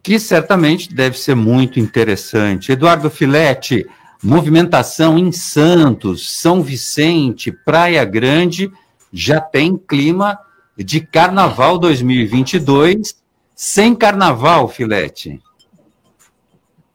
Que 0.05 0.21
certamente 0.21 0.95
deve 0.95 1.19
ser 1.19 1.35
muito 1.35 1.81
interessante. 1.81 2.71
Eduardo 2.71 3.11
Filete, 3.11 3.85
movimentação 4.23 5.19
em 5.19 5.33
Santos, 5.33 6.41
São 6.41 6.63
Vicente, 6.63 7.51
Praia 7.51 8.05
Grande, 8.05 8.71
já 9.11 9.41
tem 9.41 9.77
clima 9.77 10.39
de 10.77 11.01
Carnaval 11.01 11.79
2022, 11.79 13.21
sem 13.57 13.95
Carnaval, 13.95 14.69
Filete. 14.69 15.41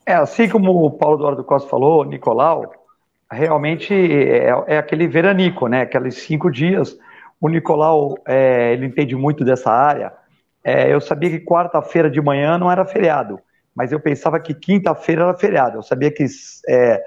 É, 0.06 0.14
assim 0.14 0.48
como 0.48 0.86
o 0.86 0.92
Paulo 0.92 1.18
Eduardo 1.18 1.44
Costa 1.44 1.68
falou, 1.68 2.06
Nicolau, 2.06 2.72
realmente 3.32 3.94
é, 3.94 4.50
é, 4.68 4.78
aquele 4.78 5.08
veranico, 5.08 5.68
né? 5.68 5.82
Aqueles 5.82 6.16
cinco 6.16 6.52
dias. 6.52 6.98
O 7.42 7.48
Nicolau, 7.48 8.18
é, 8.28 8.74
ele 8.74 8.86
entende 8.86 9.16
muito 9.16 9.44
dessa 9.44 9.72
área. 9.72 10.12
É, 10.70 10.94
eu 10.94 11.02
sabia 11.02 11.32
que 11.32 11.40
quarta-feira 11.40 12.12
de 12.12 12.22
manhã 12.22 12.56
não 12.56 12.72
era 12.72 12.86
feriado, 12.86 13.40
mas 13.76 13.92
eu 13.92 14.00
pensava 14.00 14.40
que 14.40 14.54
quinta-feira 14.54 15.24
era 15.24 15.34
feriado. 15.34 15.80
Eu 15.80 15.82
sabia 15.82 16.12
que 16.12 16.28
é, 16.68 17.02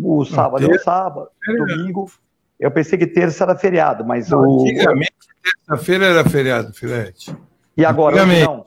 o 0.00 0.24
sábado 0.24 0.64
é 0.64 0.74
o 0.74 0.78
sábado, 0.80 1.28
domingo. 1.46 2.10
Eu 2.58 2.70
pensei 2.70 2.98
que 2.98 3.06
terça 3.06 3.44
era 3.44 3.54
feriado, 3.54 4.02
mas 4.02 4.30
não, 4.30 4.40
o. 4.40 4.62
Antigamente, 4.62 5.12
terça-feira 5.42 6.06
era 6.06 6.24
feriado, 6.26 6.72
Filete. 6.72 7.36
E 7.76 7.84
agora 7.84 8.24
não. 8.24 8.64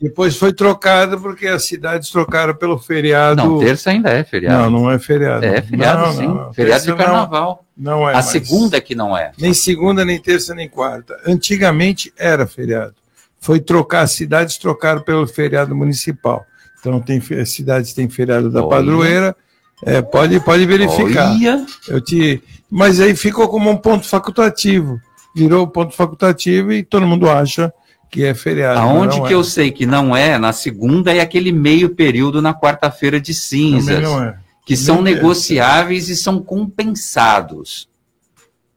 Depois 0.00 0.36
foi 0.36 0.52
trocado 0.52 1.20
porque 1.20 1.48
as 1.48 1.64
cidades 1.64 2.08
trocaram 2.10 2.54
pelo 2.54 2.78
feriado. 2.78 3.36
Não, 3.36 3.58
terça 3.58 3.90
ainda 3.90 4.10
é 4.10 4.22
feriado. 4.22 4.70
Não, 4.70 4.82
não 4.82 4.90
é 4.90 4.98
feriado. 4.98 5.44
É 5.44 5.60
feriado, 5.60 6.02
não, 6.02 6.12
sim. 6.12 6.26
Não, 6.28 6.52
feriado 6.52 6.84
de 6.84 6.94
carnaval. 6.94 7.64
Não, 7.76 7.98
não 7.98 8.08
é. 8.08 8.12
A 8.12 8.14
mais. 8.14 8.26
segunda 8.26 8.80
que 8.80 8.94
não 8.94 9.16
é. 9.16 9.32
Nem 9.38 9.52
segunda, 9.52 10.04
nem 10.04 10.20
terça, 10.20 10.54
nem 10.54 10.68
quarta. 10.68 11.20
Antigamente 11.26 12.12
era 12.16 12.46
feriado. 12.46 13.01
Foi 13.42 13.58
trocar, 13.58 14.02
as 14.02 14.12
cidades 14.12 14.56
trocaram 14.56 15.02
pelo 15.02 15.26
feriado 15.26 15.74
municipal. 15.74 16.46
Então 16.78 17.00
tem 17.00 17.20
as 17.40 17.50
cidades 17.50 17.92
têm 17.92 18.08
feriado 18.08 18.48
da 18.48 18.60
Olha. 18.60 18.70
padroeira. 18.70 19.36
É, 19.84 20.00
pode, 20.00 20.38
pode 20.38 20.64
verificar. 20.64 21.32
Olha. 21.32 21.66
Eu 21.88 22.00
te, 22.00 22.40
mas 22.70 23.00
aí 23.00 23.16
ficou 23.16 23.48
como 23.48 23.68
um 23.68 23.76
ponto 23.76 24.06
facultativo. 24.06 25.00
Virou 25.34 25.66
ponto 25.66 25.92
facultativo 25.92 26.72
e 26.72 26.84
todo 26.84 27.04
mundo 27.04 27.28
acha 27.28 27.72
que 28.08 28.24
é 28.24 28.32
feriado. 28.32 28.78
Aonde 28.78 29.20
que 29.22 29.32
é. 29.32 29.34
eu 29.34 29.42
sei 29.42 29.72
que 29.72 29.86
não 29.86 30.16
é, 30.16 30.38
na 30.38 30.52
segunda 30.52 31.12
é 31.12 31.20
aquele 31.20 31.50
meio 31.50 31.96
período 31.96 32.40
na 32.40 32.54
quarta-feira 32.54 33.20
de 33.20 33.34
cinzas, 33.34 34.04
é. 34.08 34.36
que 34.64 34.76
são 34.76 34.98
é. 35.00 35.02
negociáveis 35.02 36.08
e 36.08 36.14
são 36.14 36.40
compensados. 36.40 37.88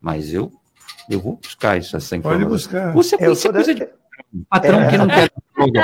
Mas 0.02 0.34
eu 0.34 0.52
eu 1.08 1.20
vou 1.20 1.36
buscar 1.36 1.78
isso 1.78 1.96
essa 1.96 2.16
informação. 2.16 2.48
Pode 2.48 2.52
buscar. 2.52 2.94
Você, 2.94 3.16
eu 3.20 3.36
você 3.36 3.52
coisa 3.52 3.76
de 3.76 3.88
patrão 4.50 4.82
é. 4.82 4.88
que 4.90 4.98
não 4.98 5.08
quer 5.08 5.32
folga. 5.56 5.82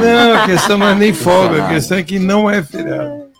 Não, 0.00 0.34
a 0.34 0.46
questão 0.46 0.78
não 0.78 0.88
é 0.88 0.94
nem 0.94 1.12
folga, 1.12 1.64
a 1.64 1.68
questão 1.68 1.98
é 1.98 2.02
que 2.02 2.18
não 2.18 2.50
é 2.50 2.62
feriado. 2.62 3.30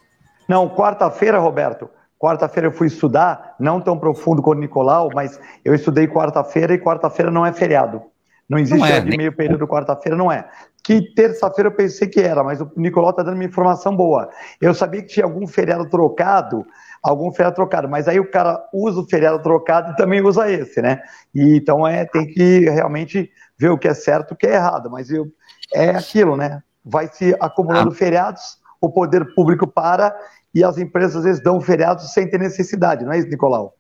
Não, 0.49 0.69
quarta-feira, 0.69 1.39
Roberto, 1.39 1.89
Quarta-feira 2.21 2.69
eu 2.69 2.73
fui 2.73 2.87
estudar, 2.87 3.55
não 3.59 3.81
tão 3.81 3.99
profundo 3.99 4.43
quanto 4.43 4.59
o 4.59 4.61
Nicolau, 4.61 5.09
mas 5.15 5.41
eu 5.65 5.75
estudei 5.75 6.07
quarta-feira 6.07 6.75
e 6.75 6.79
quarta-feira 6.79 7.31
não 7.31 7.47
é 7.47 7.53
feriado. 7.53 8.03
Não 8.47 8.59
existe 8.59 8.79
não 8.79 8.87
é, 8.87 9.01
nem... 9.01 9.17
meio 9.17 9.33
período 9.33 9.67
quarta-feira, 9.67 10.19
não 10.19 10.31
é. 10.31 10.47
Que 10.85 11.01
terça-feira 11.15 11.71
eu 11.71 11.75
pensei 11.75 12.09
que 12.09 12.21
era, 12.21 12.45
mas 12.45 12.61
o 12.61 12.71
Nicolau 12.77 13.09
está 13.09 13.23
dando 13.23 13.37
uma 13.37 13.45
informação 13.45 13.97
boa. 13.97 14.29
Eu 14.61 14.75
sabia 14.75 15.01
que 15.01 15.09
tinha 15.09 15.25
algum 15.25 15.47
feriado 15.47 15.89
trocado, 15.89 16.67
algum 17.03 17.33
feriado 17.33 17.57
trocado, 17.57 17.89
mas 17.89 18.07
aí 18.07 18.21
o 18.21 18.31
cara 18.31 18.63
usa 18.71 19.01
o 19.01 19.09
feriado 19.09 19.43
trocado 19.43 19.93
e 19.93 19.97
também 19.97 20.21
usa 20.21 20.51
esse, 20.51 20.83
né? 20.83 21.01
E, 21.35 21.57
então 21.57 21.89
é, 21.89 22.05
tem 22.05 22.27
que 22.27 22.69
realmente 22.69 23.31
ver 23.61 23.71
o 23.71 23.77
que 23.77 23.87
é 23.87 23.93
certo 23.93 24.31
e 24.31 24.35
o 24.35 24.37
que 24.37 24.47
é 24.47 24.55
errado, 24.55 24.91
mas 24.91 25.11
eu, 25.11 25.31
é 25.75 25.91
aquilo, 25.91 26.35
né? 26.35 26.63
Vai 26.83 27.09
se 27.13 27.37
acumulando 27.39 27.91
ah. 27.91 27.95
feriados, 27.95 28.59
o 28.81 28.89
poder 28.89 29.35
público 29.35 29.67
para 29.67 30.17
e 30.55 30.65
as 30.65 30.79
empresas 30.79 31.17
às 31.17 31.25
vezes 31.25 31.43
dão 31.43 31.61
feriados 31.61 32.11
sem 32.15 32.29
ter 32.29 32.39
necessidade, 32.39 33.05
não 33.05 33.13
é 33.13 33.19
isso, 33.19 33.29
Nicolau? 33.29 33.77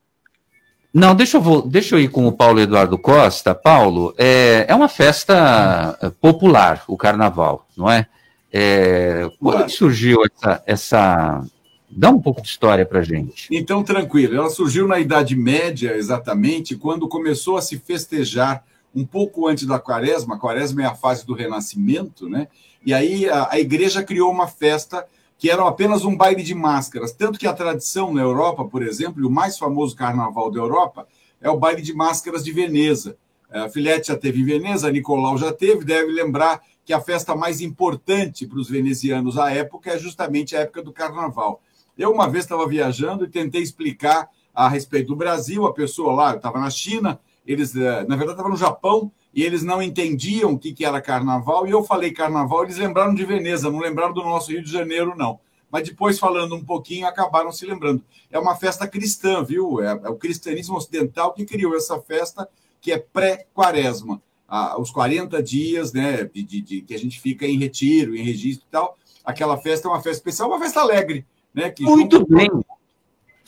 Não, 0.92 1.14
deixa 1.14 1.38
eu, 1.38 1.40
vou, 1.40 1.62
deixa 1.66 1.94
eu 1.94 2.00
ir 2.00 2.08
com 2.08 2.26
o 2.26 2.32
Paulo 2.32 2.60
Eduardo 2.60 2.98
Costa. 2.98 3.54
Paulo, 3.54 4.12
é, 4.18 4.66
é 4.68 4.74
uma 4.74 4.88
festa 4.88 5.96
eh, 6.02 6.10
popular, 6.20 6.82
o 6.88 6.96
carnaval, 6.96 7.66
não 7.76 7.88
é? 7.88 8.06
é 8.52 9.30
quando 9.40 9.70
surgiu 9.70 10.18
essa, 10.24 10.62
essa. 10.66 11.44
Dá 11.88 12.10
um 12.10 12.20
pouco 12.20 12.42
de 12.42 12.48
história 12.48 12.84
para 12.84 13.02
gente. 13.02 13.48
Então, 13.52 13.84
tranquilo. 13.84 14.36
Ela 14.36 14.50
surgiu 14.50 14.86
na 14.88 14.98
Idade 14.98 15.36
Média, 15.36 15.96
exatamente, 15.96 16.76
quando 16.76 17.08
começou 17.08 17.56
a 17.56 17.62
se 17.62 17.78
festejar 17.78 18.64
um 18.94 19.04
pouco 19.04 19.46
antes 19.46 19.66
da 19.66 19.78
quaresma. 19.78 20.34
A 20.34 20.38
quaresma 20.38 20.82
é 20.82 20.86
a 20.86 20.94
fase 20.94 21.26
do 21.26 21.34
renascimento, 21.34 22.28
né? 22.28 22.48
E 22.84 22.92
aí 22.92 23.28
a, 23.28 23.48
a 23.52 23.60
igreja 23.60 24.02
criou 24.02 24.30
uma 24.30 24.48
festa 24.48 25.06
que 25.38 25.50
eram 25.50 25.66
apenas 25.66 26.04
um 26.04 26.16
baile 26.16 26.42
de 26.42 26.54
máscaras. 26.54 27.12
Tanto 27.12 27.38
que 27.38 27.46
a 27.46 27.52
tradição 27.52 28.12
na 28.12 28.20
Europa, 28.20 28.64
por 28.64 28.82
exemplo, 28.82 29.22
e 29.22 29.26
o 29.26 29.30
mais 29.30 29.56
famoso 29.56 29.96
carnaval 29.96 30.50
da 30.50 30.58
Europa, 30.58 31.06
é 31.40 31.48
o 31.48 31.56
baile 31.56 31.80
de 31.80 31.94
máscaras 31.94 32.44
de 32.44 32.52
Veneza. 32.52 33.16
A 33.50 33.68
Filete 33.68 34.08
já 34.08 34.16
teve 34.16 34.40
em 34.40 34.44
Veneza, 34.44 34.92
Nicolau 34.92 35.38
já 35.38 35.52
teve, 35.52 35.84
deve 35.84 36.12
lembrar 36.12 36.60
que 36.84 36.92
a 36.92 37.00
festa 37.00 37.34
mais 37.34 37.60
importante 37.60 38.46
para 38.46 38.58
os 38.58 38.68
venezianos 38.68 39.38
à 39.38 39.50
época 39.50 39.90
é 39.90 39.98
justamente 39.98 40.54
a 40.54 40.60
época 40.60 40.82
do 40.82 40.92
carnaval. 40.92 41.62
Eu, 41.96 42.12
uma 42.12 42.28
vez, 42.28 42.44
estava 42.44 42.66
viajando 42.66 43.24
e 43.24 43.28
tentei 43.28 43.62
explicar 43.62 44.28
a 44.54 44.68
respeito 44.68 45.08
do 45.08 45.16
Brasil, 45.16 45.66
a 45.66 45.72
pessoa 45.72 46.12
lá, 46.12 46.30
eu 46.32 46.36
estava 46.36 46.58
na 46.60 46.68
China, 46.70 47.18
eles, 47.46 47.74
eh, 47.74 48.04
na 48.06 48.16
verdade, 48.16 48.32
estava 48.32 48.48
no 48.48 48.56
Japão, 48.56 49.10
e 49.34 49.42
eles 49.42 49.62
não 49.62 49.82
entendiam 49.82 50.52
o 50.52 50.58
que, 50.58 50.72
que 50.72 50.84
era 50.84 51.00
carnaval, 51.00 51.66
e 51.66 51.70
eu 51.70 51.82
falei 51.82 52.10
carnaval, 52.10 52.64
eles 52.64 52.76
lembraram 52.76 53.14
de 53.14 53.24
Veneza, 53.24 53.70
não 53.70 53.78
lembraram 53.78 54.12
do 54.12 54.22
nosso 54.22 54.50
Rio 54.50 54.62
de 54.62 54.70
Janeiro, 54.70 55.14
não. 55.16 55.40
Mas 55.70 55.88
depois, 55.88 56.18
falando 56.18 56.54
um 56.56 56.64
pouquinho, 56.64 57.06
acabaram 57.06 57.52
se 57.52 57.64
lembrando. 57.64 58.02
É 58.30 58.38
uma 58.38 58.56
festa 58.56 58.88
cristã, 58.88 59.42
viu? 59.44 59.80
É, 59.80 59.92
é 60.04 60.08
o 60.08 60.16
cristianismo 60.16 60.76
ocidental 60.76 61.32
que 61.32 61.44
criou 61.44 61.76
essa 61.76 62.00
festa, 62.00 62.48
que 62.80 62.90
é 62.90 62.98
pré-quaresma. 62.98 64.20
Ah, 64.48 64.80
os 64.80 64.90
40 64.90 65.40
dias 65.40 65.92
né, 65.92 66.24
de, 66.24 66.42
de, 66.42 66.60
de, 66.60 66.80
que 66.82 66.92
a 66.92 66.98
gente 66.98 67.20
fica 67.20 67.46
em 67.46 67.56
retiro, 67.56 68.16
em 68.16 68.24
registro 68.24 68.66
e 68.66 68.70
tal. 68.70 68.98
Aquela 69.24 69.56
festa 69.56 69.86
é 69.86 69.90
uma 69.90 70.02
festa 70.02 70.18
especial, 70.18 70.48
uma 70.48 70.58
festa 70.58 70.80
alegre. 70.80 71.24
Né, 71.54 71.70
que 71.70 71.84
Muito 71.84 72.26
bem. 72.26 72.50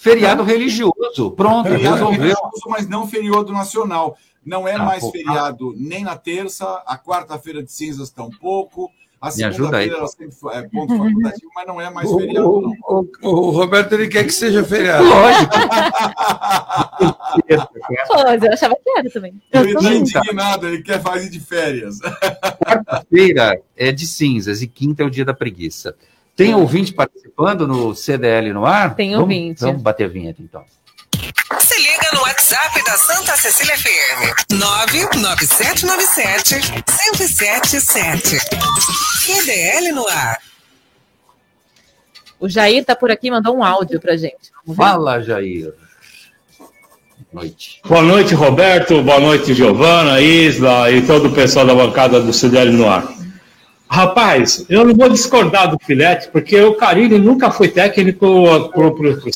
Feriado 0.03 0.43
religioso. 0.43 1.31
Pronto, 1.37 1.69
feriado 1.69 2.09
religioso, 2.09 2.65
mas 2.69 2.88
não 2.88 3.07
feriado 3.07 3.53
nacional. 3.53 4.17
Não 4.45 4.67
é 4.67 4.75
ah, 4.75 4.81
mais 4.81 5.01
pô, 5.01 5.12
feriado 5.12 5.71
ah. 5.71 5.75
nem 5.79 6.03
na 6.03 6.17
terça, 6.17 6.83
a 6.85 6.99
quarta-feira 6.99 7.62
de 7.62 7.71
cinzas 7.71 8.11
tampouco. 8.11 8.91
A 9.21 9.31
segunda-feira 9.31 10.05
sempre 10.09 10.35
é 10.55 10.62
ponto 10.62 10.99
facultativo, 10.99 11.53
mas 11.55 11.67
não 11.69 11.81
é 11.81 11.88
mais 11.88 12.11
feriado. 12.11 12.51
O, 12.51 12.62
não. 12.62 12.73
O, 12.88 13.09
o, 13.23 13.29
o, 13.29 13.51
Roberto 13.51 13.93
ele 13.93 14.09
quer 14.09 14.25
que 14.25 14.33
seja 14.33 14.65
feriado. 14.65 15.05
Lógico. 15.05 15.53
Pô, 18.09 18.19
eu 18.19 18.53
achava 18.53 18.75
que 18.75 18.99
era 18.99 19.09
também. 19.09 19.41
Ele 19.53 19.71
está 19.71 19.95
indignado, 19.95 20.67
ele 20.67 20.83
quer 20.83 21.01
fazer 21.01 21.31
de 21.31 21.38
férias. 21.38 22.01
Quarta-feira 22.67 23.62
é 23.77 23.93
de 23.93 24.05
cinzas 24.05 24.62
e 24.62 24.67
quinta 24.67 25.05
é 25.05 25.07
o 25.07 25.11
dia 25.11 25.25
da 25.25 25.33
preguiça. 25.33 25.95
Tem 26.35 26.55
ouvinte 26.55 26.92
participando 26.92 27.68
no 27.68 27.95
CDL 27.95 28.53
no 28.53 28.64
ar? 28.64 28.95
Tem 28.95 29.14
ouvinte. 29.16 29.61
Vamos, 29.61 29.73
vamos 29.73 29.83
bater 29.83 30.05
a 30.05 30.09
vinheta 30.09 30.40
então. 30.40 30.64
Se 31.61 31.79
liga 31.79 32.09
no 32.14 32.23
WhatsApp 32.23 32.83
da 32.85 32.97
Santa 32.97 33.37
Cecília 33.37 33.77
FM. 33.77 34.53
99797 34.53 36.55
1077. 37.18 38.38
QDL 39.27 39.92
no 39.92 40.09
ar. 40.09 40.38
O 42.40 42.49
Jair 42.49 42.83
tá 42.85 42.97
por 42.97 43.11
aqui, 43.11 43.31
mandou 43.31 43.57
um 43.57 43.62
áudio 43.62 44.01
pra 44.01 44.16
gente. 44.16 44.51
Fala, 44.75 45.23
Jair. 45.23 45.75
Noite. 47.33 47.81
Boa 47.87 48.03
noite, 48.03 48.35
Roberto. 48.35 49.01
Boa 49.03 49.21
noite, 49.21 49.55
Giovana, 49.55 50.21
Isla 50.21 50.90
e 50.90 51.07
todo 51.07 51.29
o 51.29 51.33
pessoal 51.33 51.64
da 51.64 51.75
bancada 51.75 52.21
do 52.21 52.33
CDL 52.33 52.73
no 52.73 52.88
ar. 52.88 53.07
Rapaz, 53.92 54.64
eu 54.70 54.87
não 54.87 54.94
vou 54.94 55.11
discordar 55.11 55.70
do 55.70 55.78
Filete, 55.78 56.31
porque 56.33 56.59
o 56.59 56.72
Carilli 56.76 57.18
nunca 57.18 57.50
foi 57.50 57.68
técnico 57.68 58.26
pro, 58.70 58.90
pro, 58.90 58.94
pro, 58.94 59.31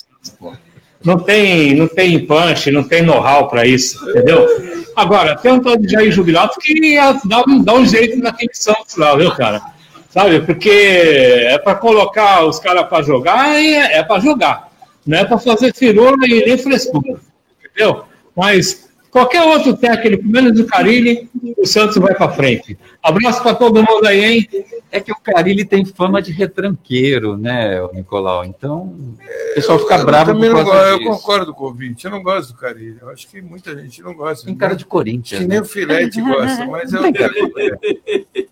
não 1.04 1.18
tem, 1.18 1.74
não 1.74 1.86
tem 1.86 2.24
punch, 2.24 2.70
não 2.70 2.82
tem 2.82 3.02
know-how 3.02 3.48
para 3.48 3.66
isso, 3.66 4.02
entendeu? 4.08 4.48
Agora, 4.96 5.36
tem 5.36 5.52
um 5.52 5.60
tal 5.60 5.76
de 5.76 5.86
Jair 5.86 6.10
Jubilato 6.10 6.58
que 6.58 6.96
dá, 7.26 7.44
dá 7.64 7.74
um 7.74 7.84
jeito 7.84 8.16
naquele 8.18 8.54
Santos 8.54 8.96
lá, 8.96 9.14
viu, 9.14 9.30
cara? 9.32 9.60
Sabe? 10.08 10.40
Porque 10.40 10.70
é 10.70 11.58
para 11.58 11.74
colocar 11.74 12.46
os 12.46 12.58
caras 12.58 12.88
para 12.88 13.02
jogar 13.02 13.60
e 13.60 13.74
é, 13.74 13.98
é 13.98 14.02
para 14.02 14.22
jogar. 14.22 14.70
Não 15.06 15.18
é 15.18 15.24
para 15.26 15.36
fazer 15.36 15.74
firula 15.74 16.26
e 16.26 16.46
nem 16.46 16.56
frescura, 16.56 17.20
entendeu? 17.62 18.04
Mas 18.34 18.85
qualquer 19.16 19.42
outro 19.44 19.74
técnico, 19.74 20.28
menos 20.28 20.60
o 20.60 20.66
Carilli, 20.66 21.26
o 21.56 21.64
Santos 21.64 21.96
vai 21.96 22.14
para 22.14 22.28
frente. 22.32 22.76
Abraço 23.02 23.42
para 23.42 23.54
todo 23.54 23.82
mundo 23.82 24.06
aí, 24.06 24.22
hein? 24.22 24.48
É 24.92 25.00
que 25.00 25.10
o 25.10 25.16
Carilli 25.16 25.64
tem 25.64 25.86
fama 25.86 26.20
de 26.20 26.32
retranqueiro, 26.32 27.34
né, 27.34 27.80
Nicolau? 27.94 28.44
Então, 28.44 28.82
o 28.82 29.54
pessoal 29.54 29.78
fica 29.78 29.96
eu 29.96 30.04
bravo 30.04 30.34
também 30.34 30.50
não 30.50 30.62
gosto, 30.62 30.78
Eu 30.78 31.04
concordo 31.04 31.54
com 31.54 31.64
o 31.64 31.66
ouvinte, 31.68 32.04
eu 32.04 32.10
não 32.10 32.22
gosto 32.22 32.52
do 32.52 32.58
Carilli. 32.58 32.98
Eu 33.00 33.08
acho 33.08 33.26
que 33.26 33.40
muita 33.40 33.74
gente 33.74 34.02
não 34.02 34.12
gosta. 34.12 34.44
Tem 34.44 34.54
cara 34.54 34.76
de 34.76 34.84
Corinthians. 34.84 35.40
Que 35.40 35.48
nem 35.48 35.60
né? 35.60 35.62
o 35.62 35.66
Filete 35.66 36.20
gosta, 36.20 36.66
mas 36.66 36.92
eu 36.92 37.00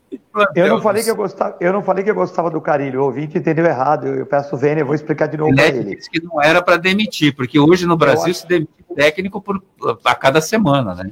Eu 0.56 0.68
não 0.68 0.80
falei 0.80 1.02
que 1.02 1.10
eu 1.10 1.16
gostava, 1.16 1.56
eu 1.60 1.72
não 1.72 1.82
falei 1.82 2.02
que 2.02 2.10
eu 2.10 2.14
gostava 2.14 2.50
do 2.50 2.60
Carilho, 2.60 3.00
o 3.00 3.04
ouvinte 3.04 3.38
entendeu 3.38 3.64
errado. 3.64 4.08
Eu, 4.08 4.26
peço 4.26 4.56
Vênia, 4.56 4.82
eu 4.82 4.86
vou 4.86 4.94
explicar 4.94 5.28
de 5.28 5.36
novo 5.36 5.54
para 5.54 5.66
ele. 5.66 5.96
que 5.96 6.22
não 6.22 6.42
era 6.42 6.60
para 6.60 6.76
demitir, 6.76 7.34
porque 7.36 7.58
hoje 7.58 7.86
no 7.86 7.96
Brasil 7.96 8.32
acho... 8.32 8.40
se 8.40 8.46
demite 8.46 8.72
técnico 8.96 9.40
por, 9.40 9.62
a 10.04 10.14
cada 10.14 10.40
semana, 10.40 10.94
né? 10.94 11.10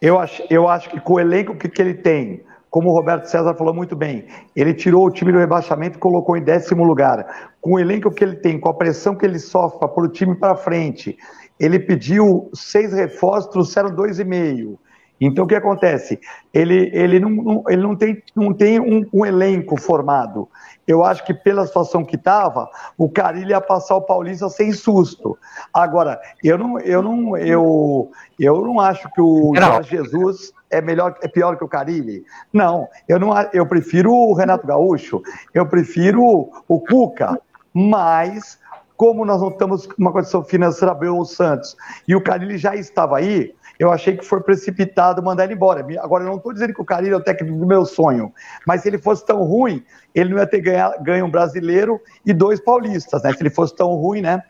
Eu 0.00 0.18
acho, 0.18 0.42
eu 0.50 0.68
acho 0.68 0.88
que 0.90 0.98
com 0.98 1.14
o 1.14 1.20
elenco 1.20 1.54
que, 1.54 1.68
que 1.68 1.80
ele 1.80 1.94
tem, 1.94 2.42
como 2.70 2.88
o 2.88 2.92
Roberto 2.92 3.26
César 3.26 3.54
falou 3.54 3.74
muito 3.74 3.94
bem, 3.94 4.26
ele 4.56 4.72
tirou 4.74 5.06
o 5.06 5.10
time 5.10 5.30
do 5.30 5.38
rebaixamento 5.38 5.96
e 5.96 6.00
colocou 6.00 6.36
em 6.36 6.42
décimo 6.42 6.84
lugar. 6.84 7.52
Com 7.60 7.74
o 7.74 7.78
elenco 7.78 8.10
que 8.10 8.24
ele 8.24 8.36
tem, 8.36 8.58
com 8.58 8.70
a 8.70 8.74
pressão 8.74 9.14
que 9.14 9.26
ele 9.26 9.38
sofre 9.38 9.78
para 9.78 10.02
o 10.02 10.08
time 10.08 10.34
para 10.34 10.56
frente, 10.56 11.16
ele 11.58 11.78
pediu 11.78 12.50
seis 12.54 12.92
reforços, 12.92 13.50
trouxeram 13.50 13.94
dois 13.94 14.18
e 14.18 14.24
meio. 14.24 14.78
Então, 15.20 15.44
o 15.44 15.46
que 15.46 15.54
acontece? 15.54 16.18
Ele, 16.52 16.90
ele 16.94 17.20
não, 17.20 17.30
não 17.30 17.64
ele 17.68 17.82
não 17.82 17.94
tem, 17.94 18.22
não 18.34 18.54
tem 18.54 18.80
um, 18.80 19.06
um, 19.12 19.26
elenco 19.26 19.78
formado. 19.78 20.48
Eu 20.88 21.04
acho 21.04 21.24
que, 21.24 21.34
pela 21.34 21.66
situação 21.66 22.04
que 22.04 22.16
estava, 22.16 22.68
o 22.96 23.08
Carilho 23.08 23.50
ia 23.50 23.60
passar 23.60 23.96
o 23.96 24.02
Paulista 24.02 24.48
sem 24.48 24.72
susto. 24.72 25.38
Agora, 25.74 26.18
eu 26.42 26.56
não, 26.56 26.80
eu 26.80 27.02
não, 27.02 27.36
eu, 27.36 28.10
eu 28.38 28.64
não 28.64 28.80
acho 28.80 29.10
que 29.12 29.20
o 29.20 29.52
Jorge 29.54 29.90
Jesus 29.90 30.52
é 30.70 30.80
melhor, 30.80 31.14
é 31.22 31.28
pior 31.28 31.56
que 31.56 31.64
o 31.64 31.68
Carilli. 31.68 32.24
Não, 32.52 32.88
eu 33.06 33.18
não, 33.18 33.30
eu 33.52 33.66
prefiro 33.66 34.12
o 34.12 34.32
Renato 34.32 34.66
Gaúcho, 34.66 35.20
eu 35.52 35.66
prefiro 35.66 36.50
o 36.66 36.80
Cuca, 36.80 37.38
mas 37.74 38.58
como 38.96 39.24
nós 39.24 39.40
não 39.40 39.48
estamos 39.48 39.86
com 39.86 39.94
uma 39.98 40.12
condição 40.12 40.44
financeira 40.44 40.92
bem 40.92 41.08
o 41.08 41.24
Santos 41.24 41.74
e 42.06 42.14
o 42.14 42.22
Carilli 42.22 42.58
já 42.58 42.76
estava 42.76 43.16
aí, 43.16 43.54
eu 43.80 43.90
achei 43.90 44.14
que 44.14 44.26
foi 44.26 44.42
precipitado 44.42 45.22
mandar 45.22 45.44
ele 45.44 45.54
embora. 45.54 45.80
Agora, 46.02 46.22
eu 46.22 46.28
não 46.28 46.36
estou 46.36 46.52
dizendo 46.52 46.74
que 46.74 46.82
o 46.82 46.84
Carilli 46.84 47.14
é 47.14 47.16
o 47.16 47.22
técnico 47.22 47.56
do 47.56 47.66
meu 47.66 47.86
sonho, 47.86 48.30
mas 48.66 48.82
se 48.82 48.88
ele 48.88 48.98
fosse 48.98 49.24
tão 49.24 49.42
ruim, 49.42 49.82
ele 50.14 50.28
não 50.28 50.38
ia 50.38 50.46
ter 50.46 50.60
ganho, 50.60 50.92
ganho 51.00 51.24
um 51.24 51.30
brasileiro 51.30 51.98
e 52.24 52.34
dois 52.34 52.60
paulistas, 52.60 53.22
né? 53.22 53.32
Se 53.32 53.42
ele 53.42 53.48
fosse 53.48 53.74
tão 53.74 53.94
ruim, 53.94 54.20
né? 54.20 54.42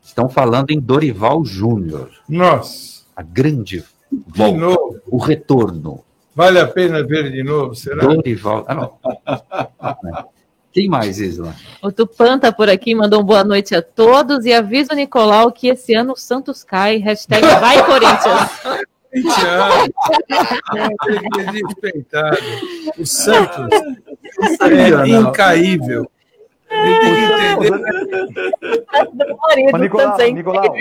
Estão 0.00 0.28
falando 0.28 0.70
em 0.70 0.78
Dorival 0.78 1.44
Júnior. 1.44 2.08
Nossa. 2.28 3.02
A 3.16 3.22
grande 3.22 3.84
volta. 4.28 4.52
De 4.52 4.60
novo. 4.60 5.00
O 5.08 5.18
retorno. 5.18 6.04
Vale 6.32 6.60
a 6.60 6.68
pena 6.68 7.02
ver 7.02 7.32
de 7.32 7.42
novo, 7.42 7.74
será? 7.74 8.06
Dorival. 8.06 8.64
Ah, 8.68 8.74
não. 8.76 8.98
Quem 10.72 10.88
mais, 10.88 11.18
Isla? 11.18 11.54
O 11.82 11.90
Tupan 11.90 12.38
tá 12.38 12.52
por 12.52 12.68
aqui, 12.70 12.94
mandou 12.94 13.20
um 13.20 13.24
boa 13.24 13.42
noite 13.42 13.74
a 13.74 13.82
todos 13.82 14.44
e 14.44 14.52
avisa 14.52 14.92
o 14.92 14.96
Nicolau 14.96 15.50
que 15.50 15.68
esse 15.68 15.94
ano 15.94 16.12
o 16.12 16.16
Santos 16.16 16.62
cai. 16.62 16.98
Hashtag 16.98 17.44
vai 17.60 17.84
Corinthians. 17.84 18.50
Respeitado. 21.52 22.38
O 22.98 23.06
Santos 23.06 23.68
é 24.60 25.08
incaível. 25.08 26.10
Ele 26.70 27.00
tem 27.00 27.14
que 27.14 27.66
entender. 27.66 27.78
Nicolau, 29.78 30.18
Nicolau. 30.32 30.74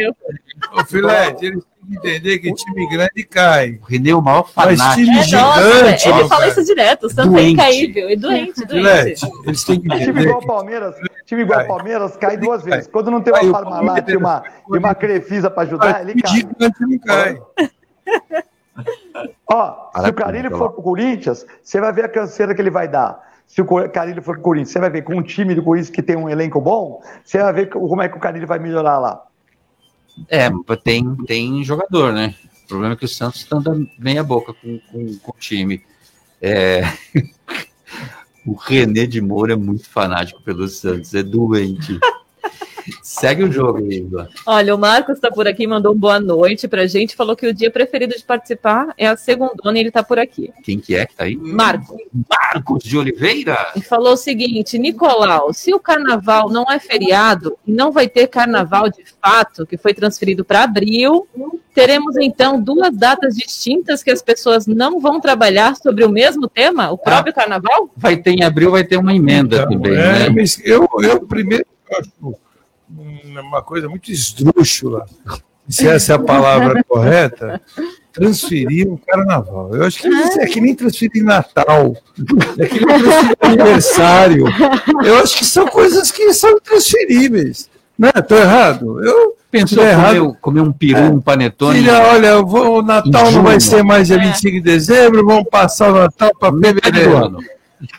Ô, 0.73 0.85
Filete, 0.85 1.45
eles 1.45 1.63
entender 1.95 2.39
que 2.39 2.53
time 2.53 2.89
grande 2.89 3.23
cai. 3.23 3.79
O 3.81 3.85
René 3.85 4.11
é 4.11 4.15
o 4.15 4.21
maior 4.21 4.43
fanático. 4.43 4.83
Mas 4.83 4.95
time 4.95 5.17
é, 5.17 5.23
gigante. 5.23 6.07
Nossa, 6.07 6.09
ele 6.09 6.29
fala 6.29 6.47
isso 6.47 6.63
direto. 6.63 7.05
O 7.05 7.09
Santos 7.09 7.35
é 7.35 7.49
incaível. 7.49 8.09
É 8.09 8.15
doente, 8.15 8.65
doente. 8.65 9.25
Eles 9.45 9.63
têm 9.63 9.79
que 9.79 9.87
entender. 9.87 10.05
Time 10.05 10.21
igual 10.23 10.45
Palmeiras, 10.45 10.95
time 11.25 11.41
igual 11.41 11.65
Palmeiras 11.65 12.17
cai 12.17 12.37
duas 12.37 12.63
vezes. 12.63 12.87
Quando 12.87 13.11
não 13.11 13.21
tem 13.21 13.33
uma 13.33 13.51
Parmalat 13.51 14.07
e 14.07 14.17
uma, 14.17 14.43
e 14.69 14.77
uma 14.77 14.95
Crefisa 14.95 15.49
para 15.49 15.63
ajudar, 15.63 16.01
ele 16.01 16.21
cai. 16.21 16.33
Gigante 16.33 16.81
não 16.81 16.99
cai. 16.99 17.41
Ó, 19.51 19.89
se 20.03 20.09
o 20.09 20.13
Carilho 20.13 20.57
for 20.57 20.71
pro 20.71 20.83
Corinthians, 20.83 21.45
você 21.61 21.81
vai 21.81 21.91
ver 21.91 22.05
a 22.05 22.09
canseira 22.09 22.53
que 22.53 22.61
ele 22.61 22.69
vai 22.69 22.87
dar. 22.87 23.27
Se 23.47 23.61
o 23.61 23.89
Carilho 23.89 24.21
for 24.21 24.35
pro 24.35 24.43
Corinthians, 24.43 24.71
você 24.71 24.79
vai 24.79 24.89
ver 24.89 25.01
com 25.01 25.15
um 25.15 25.23
time 25.23 25.55
do 25.55 25.63
Corinthians 25.63 25.89
que 25.89 26.03
tem 26.03 26.15
um 26.15 26.29
elenco 26.29 26.61
bom, 26.61 27.01
você 27.23 27.39
vai 27.39 27.51
ver 27.51 27.69
como 27.69 28.01
é 28.01 28.07
que 28.07 28.15
o 28.15 28.19
Carilho 28.19 28.45
vai 28.45 28.59
melhorar 28.59 28.99
lá. 28.99 29.23
É, 30.27 30.49
tem, 30.83 31.15
tem 31.25 31.63
jogador, 31.63 32.13
né? 32.13 32.35
O 32.63 32.67
problema 32.67 32.93
é 32.93 32.97
que 32.97 33.05
o 33.05 33.07
Santos 33.07 33.41
está 33.41 33.57
andando 33.57 33.89
bem 33.97 34.17
a 34.17 34.23
boca 34.23 34.53
com, 34.53 34.79
com, 34.91 35.17
com 35.17 35.31
o 35.31 35.39
time. 35.39 35.81
É... 36.41 36.81
o 38.45 38.53
René 38.53 39.05
de 39.05 39.21
Moura 39.21 39.53
é 39.53 39.55
muito 39.55 39.89
fanático 39.89 40.41
pelo 40.41 40.67
Santos, 40.67 41.13
é 41.13 41.23
doente. 41.23 41.99
Segue 43.01 43.43
o 43.43 43.51
jogo, 43.51 43.79
Igor. 43.91 44.27
Olha, 44.45 44.75
o 44.75 44.77
Marcos 44.77 45.15
está 45.15 45.31
por 45.31 45.47
aqui, 45.47 45.65
mandou 45.67 45.93
boa 45.95 46.19
noite 46.19 46.67
pra 46.67 46.87
gente, 46.87 47.15
falou 47.15 47.35
que 47.35 47.47
o 47.47 47.53
dia 47.53 47.71
preferido 47.71 48.15
de 48.15 48.23
participar 48.23 48.93
é 48.97 49.07
a 49.07 49.17
segunda 49.17 49.53
e 49.65 49.79
ele 49.79 49.89
está 49.89 50.03
por 50.03 50.19
aqui. 50.19 50.51
Quem 50.63 50.79
que 50.79 50.95
é 50.95 51.05
que 51.05 51.15
tá 51.15 51.25
aí? 51.25 51.35
Marcos. 51.35 51.97
Marcos 52.29 52.83
de 52.83 52.97
Oliveira? 52.97 53.57
E 53.75 53.81
falou 53.81 54.13
o 54.13 54.17
seguinte, 54.17 54.77
Nicolau, 54.77 55.53
se 55.53 55.73
o 55.73 55.79
carnaval 55.79 56.49
não 56.49 56.65
é 56.69 56.79
feriado 56.79 57.57
e 57.65 57.71
não 57.71 57.91
vai 57.91 58.07
ter 58.07 58.27
carnaval 58.27 58.89
de 58.89 59.03
fato, 59.21 59.65
que 59.65 59.77
foi 59.77 59.93
transferido 59.93 60.43
para 60.43 60.63
abril, 60.63 61.27
teremos 61.73 62.17
então 62.17 62.61
duas 62.61 62.95
datas 62.95 63.35
distintas 63.35 64.03
que 64.03 64.11
as 64.11 64.21
pessoas 64.21 64.67
não 64.67 64.99
vão 64.99 65.19
trabalhar 65.19 65.75
sobre 65.75 66.03
o 66.03 66.09
mesmo 66.09 66.47
tema, 66.47 66.91
o 66.91 66.97
próprio 66.97 67.31
ah, 67.31 67.35
carnaval? 67.35 67.89
Vai 67.95 68.17
ter 68.17 68.31
em 68.31 68.43
abril, 68.43 68.71
vai 68.71 68.83
ter 68.83 68.97
uma 68.97 69.13
emenda 69.13 69.57
então, 69.57 69.69
também. 69.69 69.93
É, 69.93 70.29
né? 70.29 70.43
eu, 70.63 70.87
eu 71.01 71.25
primeiro 71.25 71.65
acho 71.97 72.11
uma 72.89 73.61
coisa 73.61 73.87
muito 73.87 74.11
esdrúxula, 74.11 75.05
se 75.67 75.87
essa 75.87 76.13
é 76.13 76.15
a 76.15 76.19
palavra 76.19 76.83
correta, 76.87 77.61
transferir 78.11 78.87
um 78.91 78.97
carnaval. 78.97 79.73
Eu 79.73 79.85
acho 79.85 80.01
que 80.01 80.07
é 80.07 80.45
que 80.47 80.59
nem 80.59 80.73
transferir 80.73 81.23
Natal, 81.23 81.95
é 82.57 82.65
que 82.65 82.83
nem 82.83 82.99
transferir 82.99 83.37
aniversário. 83.41 84.45
Eu 85.05 85.17
acho 85.19 85.37
que 85.37 85.45
são 85.45 85.67
coisas 85.67 86.11
que 86.11 86.33
são 86.33 86.59
transferíveis. 86.59 87.69
Não, 87.97 88.11
estou 88.15 88.37
errado. 88.37 89.03
Eu 89.03 89.35
pensou 89.51 89.83
errado. 89.83 90.35
Comer, 90.41 90.61
um 90.61 90.71
peru, 90.71 90.97
é. 90.97 91.09
um 91.09 91.21
panetone. 91.21 91.79
Filha, 91.79 92.01
olha, 92.01 92.41
vou, 92.41 92.79
o 92.79 92.81
Natal 92.81 93.31
não 93.31 93.43
vai 93.43 93.59
ser 93.59 93.83
mais 93.83 94.07
dia 94.07 94.17
25 94.17 94.55
de 94.55 94.61
dezembro, 94.61 95.25
vamos 95.25 95.49
passar 95.49 95.91
o 95.91 95.95
Natal 95.95 96.31
para 96.39 96.51
fevereiro. 96.51 97.37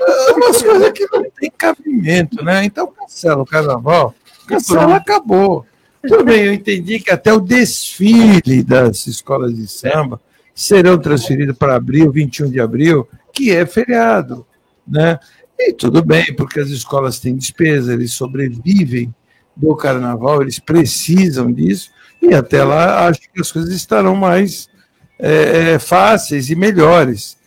É 0.00 0.32
umas 0.32 0.60
coisas 0.60 0.90
que 0.92 1.06
não 1.10 1.24
tem 1.38 1.50
cabimento, 1.56 2.44
né? 2.44 2.64
Então 2.64 2.86
cancela 2.86 3.42
o 3.42 3.46
carnaval 3.46 4.14
Cancela, 4.50 4.96
acabou. 4.96 5.66
Tudo 6.06 6.24
bem, 6.24 6.44
eu 6.44 6.52
entendi 6.52 6.98
que 6.98 7.10
até 7.10 7.32
o 7.32 7.40
desfile 7.40 8.62
das 8.62 9.06
escolas 9.06 9.54
de 9.54 9.66
samba 9.68 10.20
serão 10.54 10.98
transferidos 10.98 11.56
para 11.56 11.76
abril, 11.76 12.10
21 12.10 12.50
de 12.50 12.60
abril, 12.60 13.08
que 13.32 13.50
é 13.50 13.66
feriado. 13.66 14.46
Né? 14.86 15.18
E 15.58 15.72
tudo 15.72 16.02
bem, 16.04 16.34
porque 16.34 16.58
as 16.58 16.70
escolas 16.70 17.20
têm 17.20 17.36
despesa, 17.36 17.92
eles 17.92 18.12
sobrevivem 18.12 19.14
do 19.54 19.76
carnaval, 19.76 20.40
eles 20.40 20.58
precisam 20.58 21.52
disso, 21.52 21.90
e 22.22 22.34
até 22.34 22.64
lá 22.64 23.06
acho 23.06 23.20
que 23.20 23.40
as 23.40 23.52
coisas 23.52 23.74
estarão 23.74 24.16
mais 24.16 24.68
é, 25.18 25.72
é 25.72 25.78
fáceis 25.78 26.48
e 26.50 26.54
melhores. 26.54 27.38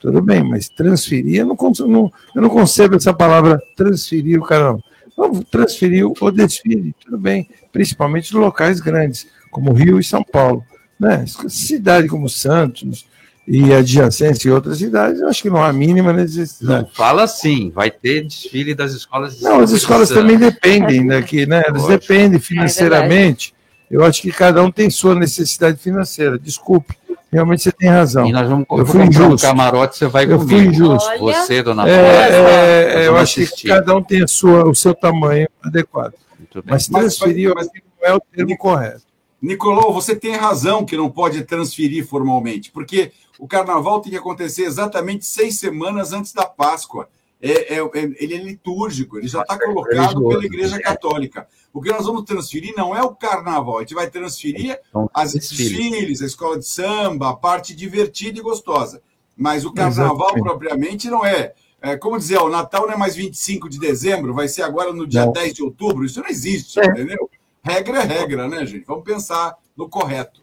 Tudo 0.00 0.20
bem, 0.20 0.42
mas 0.42 0.68
transferir, 0.68 1.40
eu 1.40 1.46
não, 1.46 1.56
não, 1.86 2.12
eu 2.34 2.42
não 2.42 2.48
concebo 2.48 2.96
essa 2.96 3.14
palavra 3.14 3.60
transferir 3.76 4.40
o 4.40 4.44
carnaval. 4.44 4.82
Vamos 5.16 5.44
transferir 5.50 6.06
o 6.06 6.30
desfile, 6.30 6.94
tudo 7.04 7.18
bem, 7.18 7.48
principalmente 7.72 8.34
em 8.34 8.38
locais 8.38 8.80
grandes, 8.80 9.26
como 9.50 9.72
Rio 9.72 9.98
e 9.98 10.04
São 10.04 10.22
Paulo. 10.22 10.64
Né? 10.98 11.24
Cidade 11.48 12.08
como 12.08 12.28
Santos 12.28 13.06
e 13.46 13.72
adjacentes 13.72 14.44
e 14.44 14.50
outras 14.50 14.78
cidades, 14.78 15.20
eu 15.20 15.28
acho 15.28 15.42
que 15.42 15.50
não 15.50 15.62
há 15.62 15.72
mínima 15.72 16.12
necessidade. 16.12 16.82
Não, 16.82 16.90
fala 16.90 17.22
assim, 17.22 17.70
vai 17.70 17.90
ter 17.90 18.24
desfile 18.24 18.74
das 18.74 18.92
escolas. 18.92 19.38
De 19.38 19.44
não, 19.44 19.60
as 19.60 19.70
escolas 19.70 20.08
também 20.08 20.36
dependem 20.36 21.06
daqui, 21.06 21.46
né? 21.46 21.62
Elas 21.66 21.86
dependem 21.86 22.40
financeiramente. 22.40 23.52
É 23.52 23.56
eu 23.88 24.04
acho 24.04 24.20
que 24.20 24.32
cada 24.32 24.62
um 24.62 24.70
tem 24.70 24.90
sua 24.90 25.14
necessidade 25.14 25.78
financeira. 25.78 26.38
Desculpe. 26.38 26.96
Realmente 27.36 27.64
você 27.64 27.72
tem 27.72 27.90
razão. 27.90 28.26
E 28.26 28.32
nós 28.32 28.48
vamos 28.48 28.64
eu 28.70 28.86
fui 28.86 29.04
injusto. 29.04 29.46
Um 29.46 29.50
camarote, 29.50 29.98
você 29.98 30.06
vai 30.06 30.24
eu 30.24 30.38
comigo. 30.38 30.48
Fui 30.48 30.66
injusto. 30.68 31.18
Você, 31.18 31.62
dona 31.62 31.86
é, 31.86 31.92
é, 31.92 33.02
é, 33.02 33.08
Eu 33.08 33.14
acho 33.14 33.42
assistir. 33.42 33.62
que 33.62 33.68
cada 33.68 33.94
um 33.94 34.02
tem 34.02 34.22
a 34.22 34.26
sua, 34.26 34.66
o 34.66 34.74
seu 34.74 34.94
tamanho 34.94 35.46
adequado. 35.62 36.14
Mas 36.64 36.88
transferir 36.88 37.54
mas, 37.54 37.66
mas, 37.66 37.82
não 38.00 38.08
é 38.08 38.14
o 38.14 38.20
termo 38.20 38.56
correto. 38.56 39.02
Nicolau, 39.42 39.92
você 39.92 40.16
tem 40.16 40.34
razão 40.34 40.86
que 40.86 40.96
não 40.96 41.10
pode 41.10 41.42
transferir 41.42 42.06
formalmente, 42.06 42.70
porque 42.70 43.12
o 43.38 43.46
carnaval 43.46 44.00
tem 44.00 44.12
que 44.12 44.18
acontecer 44.18 44.64
exatamente 44.64 45.26
seis 45.26 45.58
semanas 45.58 46.14
antes 46.14 46.32
da 46.32 46.46
Páscoa. 46.46 47.06
É, 47.40 47.74
é, 47.74 47.78
é, 47.78 48.14
ele 48.18 48.34
é 48.34 48.38
litúrgico, 48.38 49.18
ele 49.18 49.28
já 49.28 49.42
está 49.42 49.58
colocado 49.58 50.26
pela 50.26 50.44
Igreja 50.44 50.80
Católica. 50.80 51.46
O 51.72 51.82
que 51.82 51.90
nós 51.90 52.06
vamos 52.06 52.24
transferir 52.24 52.72
não 52.76 52.96
é 52.96 53.02
o 53.02 53.14
carnaval, 53.14 53.78
a 53.78 53.80
gente 53.82 53.94
vai 53.94 54.08
transferir 54.08 54.80
então, 54.88 55.10
as 55.12 55.34
desfiles, 55.34 56.22
a 56.22 56.26
escola 56.26 56.58
de 56.58 56.66
samba, 56.66 57.30
a 57.30 57.36
parte 57.36 57.76
divertida 57.76 58.38
e 58.38 58.42
gostosa. 58.42 59.02
Mas 59.36 59.66
o 59.66 59.72
carnaval 59.72 60.14
Exatamente. 60.14 60.42
propriamente 60.42 61.10
não 61.10 61.24
é. 61.26 61.52
é. 61.82 61.96
Como 61.98 62.18
dizer, 62.18 62.38
o 62.38 62.48
Natal 62.48 62.86
não 62.86 62.94
é 62.94 62.96
mais 62.96 63.14
25 63.14 63.68
de 63.68 63.78
dezembro, 63.78 64.32
vai 64.32 64.48
ser 64.48 64.62
agora 64.62 64.92
no 64.94 65.06
dia 65.06 65.26
não. 65.26 65.32
10 65.32 65.54
de 65.54 65.62
outubro. 65.62 66.06
Isso 66.06 66.20
não 66.20 66.28
existe, 66.28 66.80
é. 66.80 66.86
entendeu? 66.86 67.28
Regra 67.62 67.98
é 67.98 68.04
regra, 68.04 68.48
né, 68.48 68.64
gente? 68.64 68.86
Vamos 68.86 69.04
pensar 69.04 69.54
no 69.76 69.88
correto. 69.88 70.40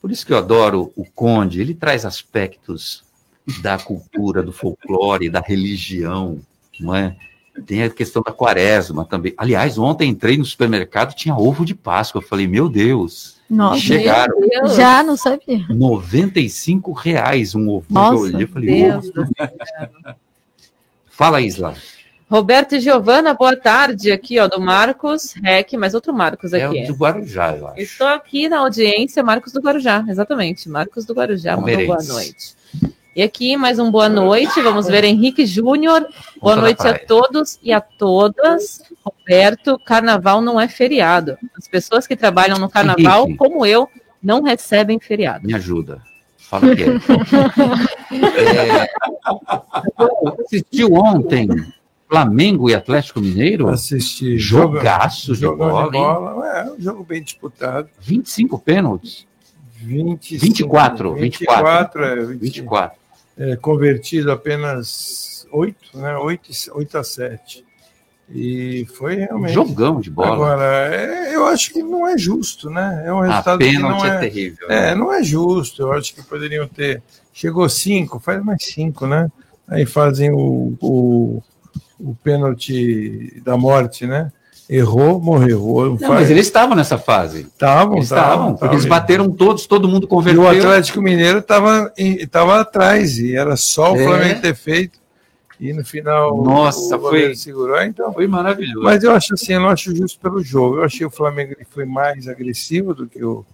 Por 0.00 0.10
isso 0.10 0.24
que 0.24 0.32
eu 0.32 0.38
adoro 0.38 0.90
o 0.96 1.04
Conde, 1.04 1.60
ele 1.60 1.74
traz 1.74 2.06
aspectos 2.06 3.04
da 3.60 3.78
cultura, 3.78 4.42
do 4.42 4.52
folclore, 4.52 5.30
da 5.30 5.40
religião, 5.40 6.38
não 6.78 6.94
é? 6.94 7.16
Tem 7.66 7.82
a 7.82 7.90
questão 7.90 8.22
da 8.22 8.30
quaresma 8.30 9.04
também. 9.04 9.34
Aliás, 9.36 9.78
ontem 9.78 10.10
entrei 10.10 10.36
no 10.36 10.44
supermercado 10.44 11.14
tinha 11.14 11.34
ovo 11.34 11.64
de 11.64 11.74
Páscoa. 11.74 12.20
Eu 12.20 12.26
falei, 12.26 12.46
meu 12.46 12.68
Deus. 12.68 13.36
Nossa, 13.50 13.80
chegaram. 13.80 14.34
Já 14.76 15.02
não 15.02 15.16
sabia. 15.16 15.66
95 15.68 16.92
reais 16.92 17.54
um 17.54 17.68
ovo. 17.68 17.86
Nossa, 17.90 18.14
eu 18.14 18.20
olhei, 18.20 18.46
falei, 18.46 18.82
Deus 18.82 19.06
ovo. 19.08 19.28
Fala, 21.08 21.40
Isla. 21.40 21.74
Roberto 22.30 22.74
e 22.76 22.80
Giovana, 22.80 23.32
boa 23.32 23.56
tarde. 23.56 24.12
Aqui, 24.12 24.38
ó, 24.38 24.46
do 24.46 24.60
Marcos 24.60 25.32
Rec, 25.42 25.72
mas 25.72 25.94
outro 25.94 26.12
Marcos 26.12 26.52
É 26.52 26.62
aqui. 26.62 26.84
o 26.84 26.86
do 26.88 26.94
Guarujá, 26.94 27.56
eu 27.56 27.66
acho. 27.68 27.80
Estou 27.80 28.06
aqui 28.06 28.48
na 28.48 28.58
audiência, 28.58 29.22
Marcos 29.22 29.52
do 29.52 29.60
Guarujá, 29.60 30.04
exatamente. 30.06 30.68
Marcos 30.68 31.06
do 31.06 31.14
Guarujá, 31.14 31.56
boa 31.56 32.02
noite. 32.04 32.54
E 33.18 33.22
aqui, 33.24 33.56
mais 33.56 33.80
um 33.80 33.90
boa 33.90 34.08
noite. 34.08 34.62
Vamos 34.62 34.86
ver 34.86 35.02
Henrique 35.02 35.44
Júnior. 35.44 36.06
Boa 36.40 36.54
noite 36.54 36.86
a 36.86 36.96
todos 36.96 37.58
e 37.60 37.72
a 37.72 37.80
todas. 37.80 38.80
Roberto, 39.04 39.76
carnaval 39.76 40.40
não 40.40 40.60
é 40.60 40.68
feriado. 40.68 41.36
As 41.56 41.66
pessoas 41.66 42.06
que 42.06 42.14
trabalham 42.14 42.60
no 42.60 42.68
carnaval, 42.68 43.24
Henrique. 43.24 43.36
como 43.36 43.66
eu, 43.66 43.88
não 44.22 44.40
recebem 44.40 45.00
feriado. 45.00 45.44
Me 45.44 45.52
ajuda. 45.52 46.00
Fala 46.36 46.76
que 46.76 46.84
é. 46.84 46.86
é 48.86 48.88
eu 49.98 50.36
assistiu 50.40 50.94
ontem 50.94 51.48
Flamengo 52.08 52.70
e 52.70 52.74
Atlético 52.76 53.20
Mineiro? 53.20 53.66
Assisti. 53.66 54.38
Jogaço 54.38 55.34
de 55.34 55.44
bola, 55.44 55.86
de 55.86 55.98
bola. 55.98 56.56
É, 56.56 56.70
um 56.70 56.80
jogo 56.80 57.02
bem 57.02 57.20
disputado. 57.20 57.88
25 57.98 58.56
pênaltis. 58.60 59.26
25, 59.80 60.44
24, 60.44 61.14
24, 61.14 62.04
é, 62.04 62.16
20, 62.26 62.40
24. 62.40 63.07
É, 63.38 63.56
convertido 63.56 64.32
apenas 64.32 65.46
8, 65.52 65.98
né? 65.98 66.16
8, 66.16 66.50
8 66.72 66.98
a 66.98 67.04
7. 67.04 67.64
E 68.30 68.86
foi 68.94 69.16
realmente. 69.16 69.54
Jogão 69.54 70.00
de 70.00 70.10
bola. 70.10 70.34
Agora, 70.34 70.94
é, 70.94 71.34
eu 71.34 71.46
acho 71.46 71.72
que 71.72 71.82
não 71.82 72.06
é 72.06 72.18
justo, 72.18 72.68
né? 72.68 73.04
É 73.06 73.12
um 73.12 73.20
A 73.20 73.26
resultado 73.26 73.58
que 73.58 73.64
pênalti 73.64 74.02
não 74.02 74.04
é 74.04 74.16
é, 74.16 74.18
terrível. 74.18 74.70
É, 74.70 74.80
né? 74.80 74.94
não 74.94 75.12
é 75.12 75.22
justo. 75.22 75.82
Eu 75.82 75.92
acho 75.92 76.14
que 76.14 76.22
poderiam 76.22 76.68
ter. 76.68 77.02
Chegou 77.32 77.66
5, 77.68 78.20
faz 78.20 78.42
mais 78.44 78.62
5, 78.64 79.06
né? 79.06 79.30
Aí 79.66 79.86
fazem 79.86 80.30
o, 80.30 80.76
o, 80.80 81.42
o 81.98 82.14
pênalti 82.16 83.40
da 83.44 83.56
morte, 83.56 84.06
né? 84.06 84.30
Errou, 84.68 85.18
morreu. 85.18 85.96
Não, 85.98 86.10
mas 86.10 86.30
eles 86.30 86.46
estavam 86.46 86.76
nessa 86.76 86.98
fase. 86.98 87.40
Estavam, 87.40 87.98
estavam, 87.98 88.54
porque 88.54 88.74
eles 88.74 88.84
bateram 88.84 89.30
todos, 89.30 89.66
todo 89.66 89.88
mundo 89.88 90.04
E 90.04 90.08
converteu. 90.08 90.42
o 90.42 90.46
Atlético 90.48 91.00
Mineiro 91.00 91.38
estava 91.38 91.90
tava 92.30 92.60
atrás, 92.60 93.18
e 93.18 93.34
era 93.34 93.56
só 93.56 93.94
o 93.94 93.96
É. 93.96 94.04
Flamengo 94.04 94.40
ter 94.42 94.54
feito. 94.54 94.98
E 95.58 95.72
no 95.72 95.82
final 95.84 96.36
Nossa, 96.44 96.96
o 96.96 97.00
foi- 97.00 97.34
segurou. 97.34 97.80
Então, 97.82 98.12
Foi 98.12 98.26
maravilhoso. 98.28 98.84
mas 98.84 99.02
eu 99.02 99.10
acho 99.12 99.34
assim, 99.34 99.54
eu 99.54 99.60
não 99.60 99.70
acho 99.70 99.94
justo 99.96 100.20
pelo 100.20 100.40
jogo. 100.42 100.76
Eu 100.76 100.84
achei 100.84 101.04
o 101.06 101.10
Flamengo 101.10 101.52
ele 101.56 101.66
foi 101.68 101.84
mais 101.86 102.28
agressivo 102.28 102.94
do 102.94 103.08
que 103.08 103.24
o, 103.24 103.44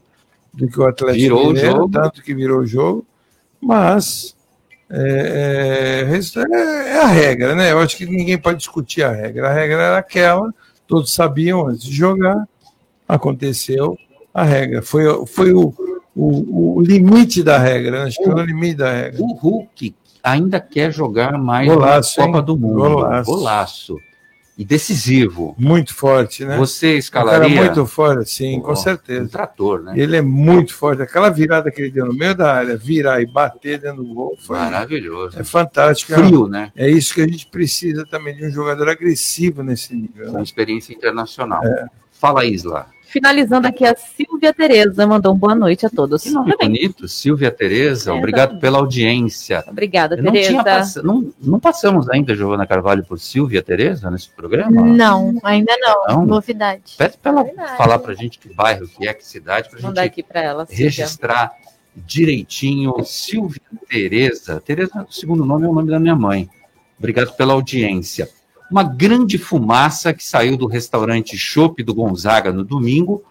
do 0.53 0.69
que 0.69 0.79
o 0.81 0.85
Atlético 0.87 1.23
Virou 1.23 1.45
o 1.45 1.47
Mineiro, 1.53 1.71
jogo. 1.77 1.89
tanto 1.93 2.23
que 2.23 2.35
virou 2.35 2.59
o 2.61 2.67
jogo. 2.67 3.07
Mas 3.59 4.35
é, 4.91 6.05
é, 6.11 6.15
é- 6.15 6.89
é 6.91 7.01
a 7.01 7.07
regra, 7.07 7.55
né? 7.55 7.71
Eu 7.73 7.79
acho 7.79 7.97
que 7.97 8.05
ninguém 8.05 8.37
pode 8.37 8.59
discutir 8.59 9.03
a 9.03 9.11
regra. 9.13 9.49
A 9.49 9.53
regra 9.55 9.83
era 9.83 9.99
aquela, 9.99 10.53
todos 10.95 11.13
sabiam 11.13 11.67
antes 11.67 11.83
de 11.83 11.93
jogar, 11.93 12.47
aconteceu 13.09 13.99
a 14.33 14.45
regra. 14.45 14.81
Foi, 14.81 15.27
foi 15.27 15.53
o, 15.53 15.75
o, 16.15 16.77
o 16.77 16.81
limite 16.81 17.43
da 17.43 17.59
regra, 17.59 17.91
né? 17.91 18.03
Acho 18.05 18.19
que 18.19 18.25
foi 18.25 18.35
o 18.35 18.47
limite 18.47 18.77
da 18.77 18.93
regra. 18.93 19.21
O 19.21 19.33
Hulk 19.35 19.93
ainda 20.23 20.61
quer 20.61 20.93
jogar 20.93 21.37
mais 21.37 21.69
Golaço, 21.69 22.21
na 22.21 22.27
Copa 22.27 22.39
hein? 22.39 22.45
do 22.45 22.57
Mundo. 22.57 22.75
Golaço. 22.77 23.31
Golaço. 23.31 23.97
E 24.57 24.65
decisivo. 24.65 25.55
Muito 25.59 25.93
forte, 25.93 26.45
né? 26.45 26.57
Você 26.57 26.87
Um 26.87 26.91
cara 26.91 26.99
escalaria 26.99 27.65
muito 27.65 27.87
forte, 27.87 28.31
sim, 28.31 28.61
com 28.61 28.71
Ó, 28.71 28.75
certeza. 28.77 29.25
um 29.25 29.29
trator, 29.29 29.83
né? 29.83 29.95
Ele 29.97 30.17
é 30.17 30.23
muito 30.23 30.75
forte. 30.75 31.03
Aquela 31.03 31.29
virada 31.29 31.73
que 31.73 31.83
ele 31.83 31.91
deu 31.91 32.07
no 32.07 32.15
meio 32.15 32.37
da 32.37 32.55
área, 32.55 32.77
virar 32.77 33.21
e 33.21 33.27
bater 33.27 33.81
dentro 33.81 34.05
do 34.05 34.15
gol, 34.15 34.39
foi 34.39 34.57
Maravilhoso. 34.57 35.41
é 35.41 35.43
fantástico. 35.43 36.15
Frio, 36.15 36.47
né? 36.47 36.71
É 36.77 36.89
isso 36.89 37.13
que 37.15 37.21
a 37.21 37.27
gente 37.27 37.47
precisa 37.47 38.07
também 38.07 38.37
de 38.37 38.47
um 38.47 38.51
jogador 38.51 38.89
agressivo 38.89 39.63
nesse 39.65 39.93
nível. 39.95 40.27
Com 40.27 40.39
né? 40.39 40.43
experiência 40.43 40.93
internacional. 40.93 41.65
É. 41.65 41.87
Fala, 42.13 42.45
Isla. 42.45 42.87
Finalizando 43.03 43.67
aqui, 43.69 43.85
a 43.85 43.95
Silvia 44.45 44.53
Tereza 44.69 45.07
mandou 45.07 45.33
um 45.35 45.39
boa 45.39 45.55
noite 45.55 45.87
a 45.87 45.91
todos. 45.91 46.23
Que 46.23 46.31
nome 46.31 46.55
bonito, 46.61 47.09
Silvia 47.09 47.51
Tereza. 47.51 48.11
É, 48.11 48.15
Obrigado 48.15 48.41
exatamente. 48.51 48.61
pela 48.61 48.79
audiência. 48.79 49.65
Obrigada, 49.67 50.17
Não, 50.17 50.33
Tereza. 50.33 50.63
pass- 50.65 50.95
não, 50.97 51.33
não 51.41 51.59
passamos 51.59 52.11
ainda, 52.11 52.35
Giovana 52.35 52.67
Carvalho, 52.67 53.03
por 53.05 53.19
Silvia 53.19 53.63
Tereza 53.63 54.11
nesse 54.11 54.29
programa? 54.29 54.83
Não, 54.83 55.39
ainda 55.43 55.75
não. 55.79 56.05
Não? 56.09 56.27
Novidade. 56.27 56.95
Pede 56.99 57.17
para 57.17 57.33
ela 57.33 57.77
falar 57.77 57.99
para 58.01 58.13
a 58.13 58.15
gente 58.15 58.39
que 58.39 58.53
bairro 58.53 58.87
que 58.87 59.09
é, 59.09 59.15
que 59.15 59.25
cidade, 59.27 59.71
para 59.71 59.79
a 59.79 59.83
gente 59.83 59.99
aqui 60.01 60.23
para 60.23 60.43
ela, 60.43 60.67
Silvia. 60.67 60.85
registrar 60.85 61.53
direitinho. 61.97 62.95
Silvia 63.03 63.63
Tereza. 63.89 64.61
Tereza, 64.61 65.07
o 65.09 65.13
segundo 65.13 65.45
nome 65.47 65.65
é 65.65 65.69
o 65.69 65.73
nome 65.73 65.91
da 65.91 65.99
minha 65.99 66.15
mãe. 66.15 66.51
Obrigado 66.99 67.33
pela 67.35 67.55
audiência. 67.55 68.29
Uma 68.71 68.83
grande 68.83 69.39
fumaça 69.39 70.13
que 70.13 70.25
saiu 70.25 70.57
do 70.57 70.67
restaurante 70.67 71.37
Chopp 71.39 71.83
do 71.83 71.95
Gonzaga 71.95 72.53
no 72.53 72.63
domingo. 72.63 73.25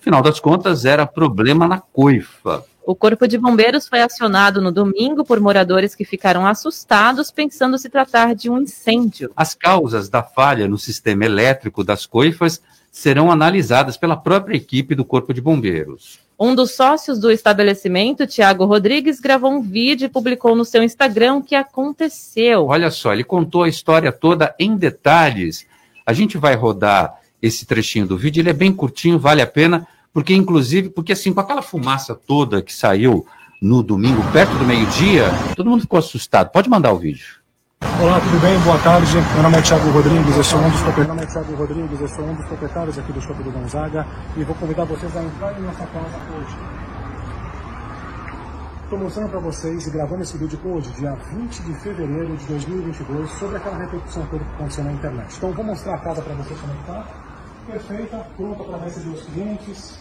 Final 0.00 0.22
das 0.22 0.40
contas, 0.40 0.84
era 0.84 1.06
problema 1.06 1.66
na 1.66 1.80
coifa. 1.80 2.64
O 2.86 2.94
Corpo 2.94 3.28
de 3.28 3.36
Bombeiros 3.36 3.86
foi 3.86 4.00
acionado 4.00 4.62
no 4.62 4.72
domingo 4.72 5.22
por 5.22 5.38
moradores 5.38 5.94
que 5.94 6.06
ficaram 6.06 6.46
assustados, 6.46 7.30
pensando 7.30 7.76
se 7.76 7.90
tratar 7.90 8.34
de 8.34 8.48
um 8.48 8.62
incêndio. 8.62 9.30
As 9.36 9.54
causas 9.54 10.08
da 10.08 10.22
falha 10.22 10.66
no 10.66 10.78
sistema 10.78 11.26
elétrico 11.26 11.84
das 11.84 12.06
coifas 12.06 12.62
serão 12.90 13.30
analisadas 13.30 13.98
pela 13.98 14.16
própria 14.16 14.56
equipe 14.56 14.94
do 14.94 15.04
Corpo 15.04 15.34
de 15.34 15.40
Bombeiros. 15.42 16.18
Um 16.40 16.54
dos 16.54 16.76
sócios 16.76 17.18
do 17.18 17.30
estabelecimento, 17.30 18.26
Tiago 18.26 18.64
Rodrigues, 18.64 19.20
gravou 19.20 19.50
um 19.50 19.60
vídeo 19.60 20.06
e 20.06 20.08
publicou 20.08 20.56
no 20.56 20.64
seu 20.64 20.82
Instagram 20.82 21.34
o 21.34 21.42
que 21.42 21.54
aconteceu. 21.54 22.68
Olha 22.68 22.90
só, 22.90 23.12
ele 23.12 23.24
contou 23.24 23.64
a 23.64 23.68
história 23.68 24.10
toda 24.10 24.54
em 24.58 24.76
detalhes. 24.76 25.66
A 26.06 26.12
gente 26.12 26.38
vai 26.38 26.54
rodar 26.54 27.18
esse 27.40 27.64
trechinho 27.66 28.06
do 28.06 28.16
vídeo, 28.16 28.40
ele 28.40 28.50
é 28.50 28.54
bem 28.54 28.72
curtinho, 28.72 29.18
vale 29.18 29.40
a 29.40 29.46
pena, 29.46 29.86
porque 30.12 30.34
inclusive, 30.34 30.88
porque 30.88 31.12
assim, 31.12 31.32
com 31.32 31.40
aquela 31.40 31.62
fumaça 31.62 32.14
toda 32.14 32.62
que 32.62 32.74
saiu 32.74 33.26
no 33.60 33.82
domingo, 33.82 34.22
perto 34.32 34.54
do 34.56 34.64
meio-dia, 34.64 35.30
todo 35.56 35.68
mundo 35.68 35.82
ficou 35.82 35.98
assustado. 35.98 36.50
Pode 36.50 36.68
mandar 36.68 36.92
o 36.92 36.98
vídeo. 36.98 37.38
Olá, 38.00 38.20
tudo 38.20 38.40
bem? 38.40 38.58
Boa 38.60 38.78
tarde. 38.78 39.12
Meu 39.34 39.42
nome 39.42 39.56
é 39.56 39.62
Thiago 39.62 39.90
Rodrigues, 39.90 40.36
eu 40.36 40.44
sou 40.44 40.58
um 40.58 40.70
dos 40.70 40.80
proprietários. 40.82 41.36
É 41.36 41.40
Rodrigues, 41.54 42.00
eu 42.00 42.08
sou 42.08 42.24
um 42.24 42.34
dos 42.34 42.46
proprietários 42.46 42.98
aqui 42.98 43.12
do 43.12 43.20
Shopping 43.20 43.42
do 43.42 43.52
Gonzaga 43.52 44.06
e 44.36 44.42
vou 44.42 44.54
convidar 44.56 44.84
vocês 44.84 45.16
a 45.16 45.22
entrar 45.22 45.58
em 45.58 45.62
nossa 45.62 45.86
casa 45.86 46.18
hoje. 46.36 46.56
Estou 48.88 48.98
mostrando 48.98 49.28
para 49.28 49.40
vocês 49.40 49.86
e 49.86 49.90
gravando 49.90 50.22
esse 50.22 50.38
vídeo 50.38 50.58
hoje, 50.64 50.90
dia 50.92 51.14
20 51.14 51.62
de 51.62 51.74
fevereiro 51.74 52.36
de 52.36 52.46
2022, 52.46 53.30
sobre 53.32 53.56
aquela 53.58 53.76
repercussão 53.76 54.26
toda 54.26 54.42
que 54.42 54.50
aconteceu 54.54 54.84
na 54.84 54.92
internet. 54.92 55.36
Então, 55.36 55.52
vou 55.52 55.64
mostrar 55.64 55.94
a 55.94 55.98
casa 55.98 56.22
para 56.22 56.34
vocês 56.34 56.58
como 56.58 56.72
está. 56.80 57.27
Perfeita, 57.68 58.26
pronta 58.34 58.64
para 58.64 58.78
receber 58.78 59.10
os 59.10 59.22
clientes. 59.24 59.98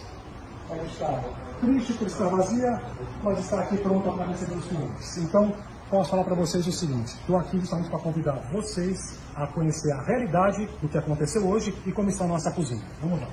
Ela 0.70 0.84
está 0.84 1.24
triste 1.60 1.94
por 1.94 2.08
estar 2.08 2.30
vazia, 2.30 2.82
mas 3.22 3.40
está 3.40 3.60
aqui 3.60 3.78
pronta 3.78 4.10
para 4.10 4.26
receber 4.28 4.56
os 4.56 4.66
clientes. 4.68 5.18
Então, 5.18 5.54
posso 5.90 6.12
falar 6.12 6.24
para 6.24 6.36
vocês 6.36 6.66
o 6.66 6.72
seguinte: 6.72 7.14
estou 7.20 7.36
aqui 7.36 7.60
justamente 7.60 7.90
para 7.90 8.00
convidar 8.00 8.36
vocês 8.54 9.20
a 9.36 9.46
conhecer 9.48 9.92
a 9.92 10.02
realidade 10.02 10.66
do 10.82 10.88
que 10.88 10.98
aconteceu 10.98 11.46
hoje 11.46 11.76
e 11.86 11.92
como 11.92 12.08
está 12.08 12.24
a 12.24 12.28
nossa 12.30 12.52
cozinha. 12.52 12.86
Vamos 13.02 13.20
lá. 13.20 13.28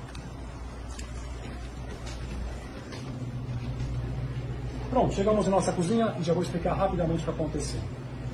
Pronto, 4.91 5.15
chegamos 5.15 5.47
na 5.47 5.53
nossa 5.53 5.73
cozinha 5.73 6.13
e 6.19 6.25
já 6.25 6.33
vou 6.33 6.43
explicar 6.43 6.75
rapidamente 6.75 7.21
o 7.21 7.25
que 7.25 7.31
aconteceu. 7.31 7.81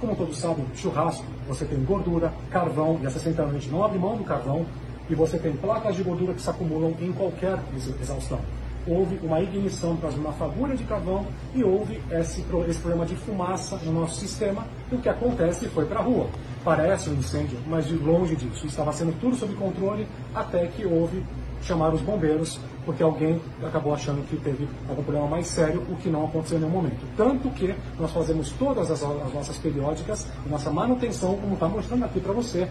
Como 0.00 0.16
todos 0.16 0.38
sabem, 0.38 0.64
churrasco, 0.74 1.26
você 1.46 1.66
tem 1.66 1.84
gordura, 1.84 2.32
carvão, 2.50 2.98
e 3.02 3.06
a 3.06 3.10
60 3.10 3.42
anos 3.42 3.54
a 3.54 3.58
gente 3.58 3.70
não 3.70 3.84
abre 3.84 3.98
mão 3.98 4.16
do 4.16 4.24
carvão, 4.24 4.64
e 5.10 5.14
você 5.14 5.38
tem 5.38 5.52
placas 5.52 5.96
de 5.96 6.02
gordura 6.02 6.32
que 6.32 6.40
se 6.40 6.48
acumulam 6.48 6.94
em 7.00 7.12
qualquer 7.12 7.58
ex- 7.74 8.00
exaustão. 8.00 8.38
Houve 8.86 9.20
uma 9.22 9.40
ignição 9.42 9.94
por 9.96 10.02
causa 10.02 10.16
de 10.16 10.22
uma 10.22 10.32
fagulha 10.32 10.74
de 10.74 10.84
carvão 10.84 11.26
e 11.54 11.62
houve 11.62 12.00
esse, 12.10 12.42
esse 12.68 12.78
problema 12.80 13.04
de 13.04 13.14
fumaça 13.14 13.76
no 13.84 13.92
nosso 13.92 14.16
sistema. 14.18 14.64
E 14.90 14.94
o 14.94 14.98
que 14.98 15.08
acontece 15.08 15.68
foi 15.68 15.84
para 15.84 15.98
a 16.00 16.02
rua. 16.02 16.28
Parece 16.64 17.10
um 17.10 17.14
incêndio, 17.14 17.58
mas 17.66 17.86
de 17.86 17.94
longe 17.94 18.34
disso. 18.36 18.66
Estava 18.66 18.90
sendo 18.92 19.12
tudo 19.20 19.36
sob 19.36 19.52
controle 19.54 20.06
até 20.34 20.66
que 20.68 20.86
houve 20.86 21.22
chamar 21.62 21.92
os 21.92 22.00
bombeiros, 22.00 22.58
porque 22.86 23.02
alguém 23.02 23.38
acabou 23.62 23.92
achando 23.92 24.26
que 24.26 24.36
teve 24.38 24.66
algum 24.88 25.02
problema 25.02 25.28
mais 25.28 25.46
sério, 25.46 25.82
o 25.90 25.96
que 25.96 26.08
não 26.08 26.24
aconteceu 26.24 26.56
em 26.56 26.62
nenhum 26.62 26.72
momento. 26.72 27.06
Tanto 27.18 27.50
que 27.50 27.74
nós 27.98 28.10
fazemos 28.12 28.50
todas 28.52 28.90
as, 28.90 29.02
as 29.02 29.34
nossas 29.34 29.58
periódicas, 29.58 30.26
nossa 30.48 30.70
manutenção, 30.70 31.36
como 31.36 31.52
está 31.52 31.68
mostrando 31.68 32.04
aqui 32.06 32.18
para 32.18 32.32
você, 32.32 32.66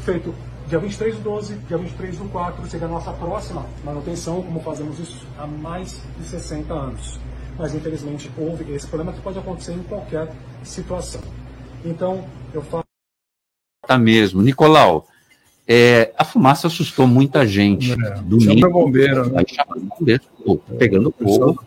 feito 0.00 0.34
dia 0.68 0.78
23 0.78 1.16
do 1.16 1.22
12, 1.22 1.54
dia 1.66 1.78
23 1.78 2.18
do 2.18 2.24
4, 2.26 2.66
seria 2.68 2.86
a 2.86 2.90
nossa 2.90 3.12
próxima 3.12 3.64
manutenção, 3.82 4.42
como 4.42 4.60
fazemos 4.60 4.98
isso 4.98 5.26
há 5.38 5.46
mais 5.46 6.00
de 6.18 6.24
60 6.24 6.72
anos. 6.72 7.18
Mas 7.58 7.74
infelizmente 7.74 8.30
houve 8.36 8.72
esse 8.72 8.86
problema 8.86 9.12
que 9.12 9.20
pode 9.20 9.38
acontecer 9.38 9.72
em 9.72 9.82
qualquer 9.82 10.30
situação. 10.62 11.22
Então, 11.84 12.24
eu 12.52 12.62
falo 12.62 12.84
tá 13.86 13.96
mesmo. 13.98 14.42
Nicolau, 14.42 15.06
é, 15.66 16.12
a 16.16 16.24
fumaça 16.24 16.66
assustou 16.66 17.06
muita 17.06 17.46
gente. 17.46 17.92
É, 17.92 18.20
Domingo, 18.20 18.60
chama 18.60 18.70
bombeiro, 18.70 19.30
né? 19.30 19.42
Chama 19.48 19.76
bombeiro, 19.76 20.22
pô, 20.44 20.58
pegando 20.78 21.14
fogo. 21.18 21.64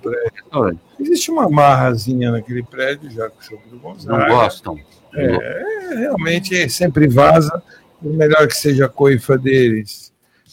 Existe 0.99 1.31
uma 1.31 1.49
marrazinha 1.49 2.31
naquele 2.31 2.61
prédio, 2.61 3.09
já 3.09 3.29
que 3.29 3.55
o 3.55 3.79
Gonzaga. 3.79 4.17
Não 4.17 4.27
gostam? 4.27 4.79
É, 5.13 5.95
realmente 5.97 6.69
sempre 6.69 7.07
vaza. 7.07 7.61
O 8.01 8.09
melhor 8.09 8.47
que 8.47 8.55
seja 8.55 8.85
a 8.85 8.89
coifa 8.89 9.37
deles. 9.37 10.11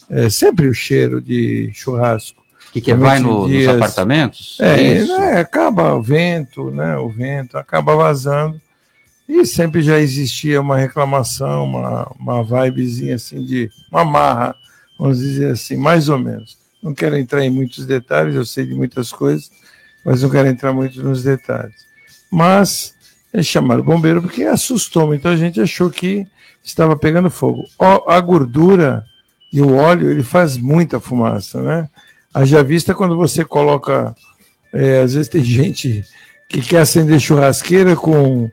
É 0.09 0.29
sempre 0.29 0.67
o 0.67 0.73
cheiro 0.73 1.21
de 1.21 1.71
churrasco. 1.73 2.39
Que, 2.71 2.81
que 2.81 2.93
vai 2.93 3.19
no, 3.19 3.47
nos 3.47 3.67
apartamentos? 3.67 4.57
É, 4.59 5.03
né, 5.03 5.39
acaba 5.39 5.95
o 5.95 6.01
vento, 6.01 6.69
né? 6.69 6.97
O 6.97 7.09
vento 7.09 7.57
acaba 7.57 7.95
vazando. 7.95 8.61
E 9.27 9.45
sempre 9.45 9.81
já 9.81 9.99
existia 9.99 10.59
uma 10.59 10.77
reclamação, 10.77 11.63
uma, 11.65 12.11
uma 12.19 12.43
vibezinha 12.43 13.15
assim 13.15 13.43
de 13.43 13.69
uma 13.91 14.03
marra, 14.03 14.55
vamos 14.97 15.19
dizer 15.19 15.51
assim, 15.51 15.77
mais 15.77 16.09
ou 16.09 16.17
menos. 16.17 16.57
Não 16.81 16.95
quero 16.95 17.15
entrar 17.15 17.45
em 17.45 17.49
muitos 17.51 17.85
detalhes, 17.85 18.33
eu 18.33 18.45
sei 18.45 18.65
de 18.65 18.73
muitas 18.73 19.11
coisas, 19.11 19.51
mas 20.03 20.23
não 20.23 20.31
quero 20.31 20.47
entrar 20.47 20.73
muito 20.73 21.03
nos 21.03 21.21
detalhes. 21.21 21.75
Mas 22.31 22.95
eles 23.31 23.45
chamaram 23.45 23.81
o 23.81 23.85
bombeiro 23.85 24.19
porque 24.21 24.43
assustou, 24.43 25.13
então 25.13 25.31
a 25.31 25.37
gente 25.37 25.61
achou 25.61 25.91
que 25.91 26.25
estava 26.63 26.95
pegando 26.95 27.29
fogo. 27.29 27.65
A 28.07 28.19
gordura 28.19 29.03
e 29.51 29.61
o 29.61 29.75
óleo, 29.75 30.11
ele 30.11 30.23
faz 30.23 30.57
muita 30.57 30.99
fumaça, 30.99 31.61
né? 31.61 31.89
Haja 32.33 32.63
vista 32.63 32.93
quando 32.93 33.17
você 33.17 33.43
coloca, 33.43 34.15
é, 34.71 35.01
às 35.01 35.13
vezes 35.13 35.27
tem 35.27 35.43
gente 35.43 36.05
que 36.47 36.61
quer 36.61 36.81
acender 36.81 37.19
churrasqueira 37.19 37.95
com 37.95 38.49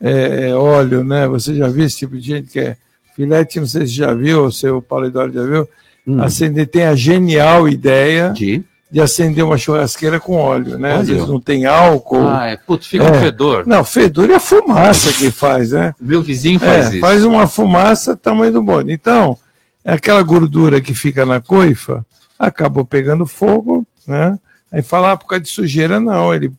é, 0.00 0.54
óleo, 0.54 1.02
né? 1.02 1.26
Você 1.28 1.54
já 1.54 1.68
viu 1.68 1.84
esse 1.84 1.98
tipo 1.98 2.16
de 2.16 2.22
gente 2.22 2.50
que 2.50 2.60
é 2.60 2.76
filete, 3.14 3.58
não 3.58 3.66
sei 3.66 3.86
se 3.86 3.94
já 3.94 4.14
viu, 4.14 4.44
ou 4.44 4.52
seu 4.52 4.80
Paulo 4.80 5.06
Eduardo 5.06 5.34
já 5.34 5.42
viu, 5.42 5.68
hum. 6.06 6.22
acender, 6.22 6.68
tem 6.68 6.84
a 6.84 6.94
genial 6.94 7.68
ideia 7.68 8.30
de? 8.30 8.62
De 8.96 9.02
acender 9.02 9.44
uma 9.44 9.58
churrasqueira 9.58 10.18
com 10.18 10.36
óleo, 10.36 10.78
né? 10.78 10.92
Óleo. 10.92 11.00
Às 11.02 11.08
vezes 11.08 11.28
não 11.28 11.38
tem 11.38 11.66
álcool. 11.66 12.26
Ah, 12.26 12.46
é, 12.46 12.56
putz, 12.56 12.86
fica 12.86 13.04
é. 13.04 13.10
um 13.10 13.20
fedor. 13.20 13.66
Não, 13.66 13.84
fedor 13.84 14.30
é 14.30 14.36
a 14.36 14.40
fumaça 14.40 15.12
que 15.12 15.30
faz, 15.30 15.72
né? 15.72 15.94
Meu 16.00 16.22
vizinho 16.22 16.58
faz 16.58 16.86
é, 16.86 16.88
isso. 16.92 17.00
Faz 17.00 17.22
uma 17.22 17.46
fumaça 17.46 18.16
tamanho 18.16 18.54
do 18.54 18.62
bonde. 18.62 18.90
Então, 18.90 19.36
é 19.84 19.92
aquela 19.92 20.22
gordura 20.22 20.80
que 20.80 20.94
fica 20.94 21.26
na 21.26 21.42
coifa, 21.42 22.06
acabou 22.38 22.86
pegando 22.86 23.26
fogo, 23.26 23.86
né? 24.06 24.38
Aí 24.72 24.80
falar 24.80 25.12
ah, 25.12 25.16
por 25.18 25.26
causa 25.26 25.42
de 25.42 25.50
sujeira, 25.50 26.00
não, 26.00 26.32
ele 26.34 26.50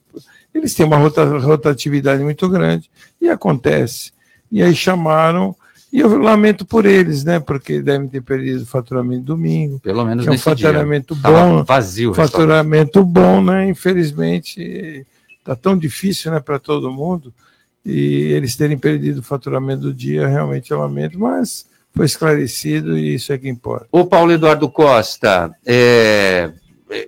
eles 0.54 0.76
têm 0.76 0.86
uma 0.86 0.98
rotatividade 0.98 2.22
muito 2.22 2.48
grande 2.48 2.88
e 3.20 3.30
acontece. 3.30 4.12
E 4.52 4.62
aí 4.62 4.76
chamaram, 4.76 5.56
e 5.92 6.00
eu 6.00 6.18
lamento 6.18 6.66
por 6.66 6.86
eles, 6.86 7.24
né? 7.24 7.40
Porque 7.40 7.82
devem 7.82 8.08
ter 8.08 8.22
perdido 8.22 8.64
o 8.64 8.66
faturamento 8.66 9.24
domingo. 9.24 9.80
Pelo 9.80 10.04
menos 10.06 10.28
é 10.28 10.32
um 10.32 10.38
faturamento 10.38 11.16
dia. 11.16 11.24
bom. 11.24 11.64
vazio. 11.64 12.14
Faturamento 12.14 13.04
bom, 13.04 13.42
né? 13.42 13.70
Infelizmente, 13.70 15.06
está 15.40 15.56
tão 15.56 15.78
difícil, 15.78 16.32
né, 16.32 16.40
para 16.40 16.60
todo 16.60 16.92
mundo. 16.92 17.34
E 17.86 18.34
eles 18.34 18.58
terem 18.58 18.78
perdido 18.78 19.20
o 19.20 19.24
faturamento 19.24 19.84
do 19.84 19.94
dia, 19.94 20.28
realmente 20.28 20.72
eu 20.72 20.80
lamento, 20.80 21.18
mas 21.18 21.66
foi 21.96 22.06
esclarecido 22.06 22.98
e 22.98 23.16
isso 23.16 23.32
é 23.32 23.38
que 23.38 23.48
importa. 23.48 23.88
O 23.92 24.06
Paulo 24.06 24.34
Eduardo 24.34 24.70
Costa, 24.70 25.56
é, 25.66 26.52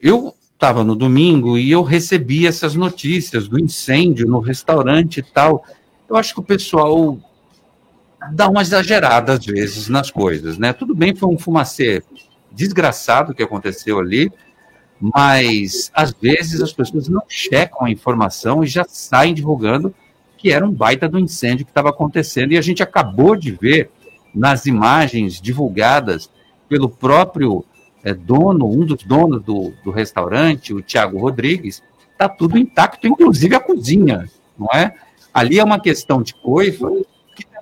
eu 0.02 0.34
estava 0.54 0.84
no 0.84 0.96
domingo 0.96 1.58
e 1.58 1.70
eu 1.70 1.84
recebi 1.84 2.48
essas 2.48 2.76
notícias 2.76 3.48
do 3.48 3.60
incêndio 3.60 4.26
no 4.26 4.40
restaurante 4.40 5.20
e 5.20 5.24
tal. 5.24 5.66
Eu 6.10 6.16
acho 6.16 6.34
que 6.34 6.40
o 6.40 6.44
pessoal 6.44 7.20
dá 8.32 8.50
uma 8.50 8.62
exagerada 8.62 9.34
às 9.34 9.46
vezes 9.46 9.88
nas 9.88 10.12
coisas, 10.12 10.58
né? 10.58 10.74
Tudo 10.74 10.96
bem, 10.96 11.16
foi 11.16 11.30
um 11.30 11.38
fumacê 11.38 12.04
desgraçado 12.52 13.34
que 13.34 13.44
aconteceu 13.44 14.00
ali, 14.00 14.32
mas 15.00 15.92
às 15.94 16.12
vezes 16.12 16.62
as 16.62 16.74
pessoas 16.74 17.08
não 17.08 17.24
checam 17.28 17.86
a 17.86 17.92
informação 17.92 18.64
e 18.64 18.68
já 18.68 18.84
saem 18.88 19.34
divulgando 19.34 19.94
que 20.38 20.52
era 20.52 20.66
um 20.66 20.72
baita 20.72 21.08
do 21.08 21.20
incêndio 21.20 21.66
que 21.66 21.72
estava 21.72 21.90
acontecendo 21.90 22.54
e 22.54 22.58
a 22.58 22.62
gente 22.62 22.82
acabou 22.82 23.36
de 23.36 23.52
ver 23.52 23.92
nas 24.34 24.66
imagens 24.66 25.42
divulgadas 25.42 26.30
pelo 26.68 26.90
próprio 26.90 27.66
é, 28.04 28.14
dono, 28.14 28.70
um 28.70 28.86
dos 28.86 29.04
donos 29.04 29.44
do, 29.44 29.74
do 29.84 29.92
restaurante, 29.92 30.74
o 30.74 30.82
Tiago 30.82 31.20
Rodrigues, 31.20 31.84
está 32.12 32.30
tudo 32.30 32.58
intacto, 32.58 33.08
inclusive 33.08 33.56
a 33.56 33.60
cozinha, 33.60 34.30
não 34.58 34.68
é? 34.74 34.94
Ali 35.34 35.60
é 35.60 35.64
uma 35.64 35.80
questão 35.80 36.22
de 36.22 36.34
coifa 36.34 36.90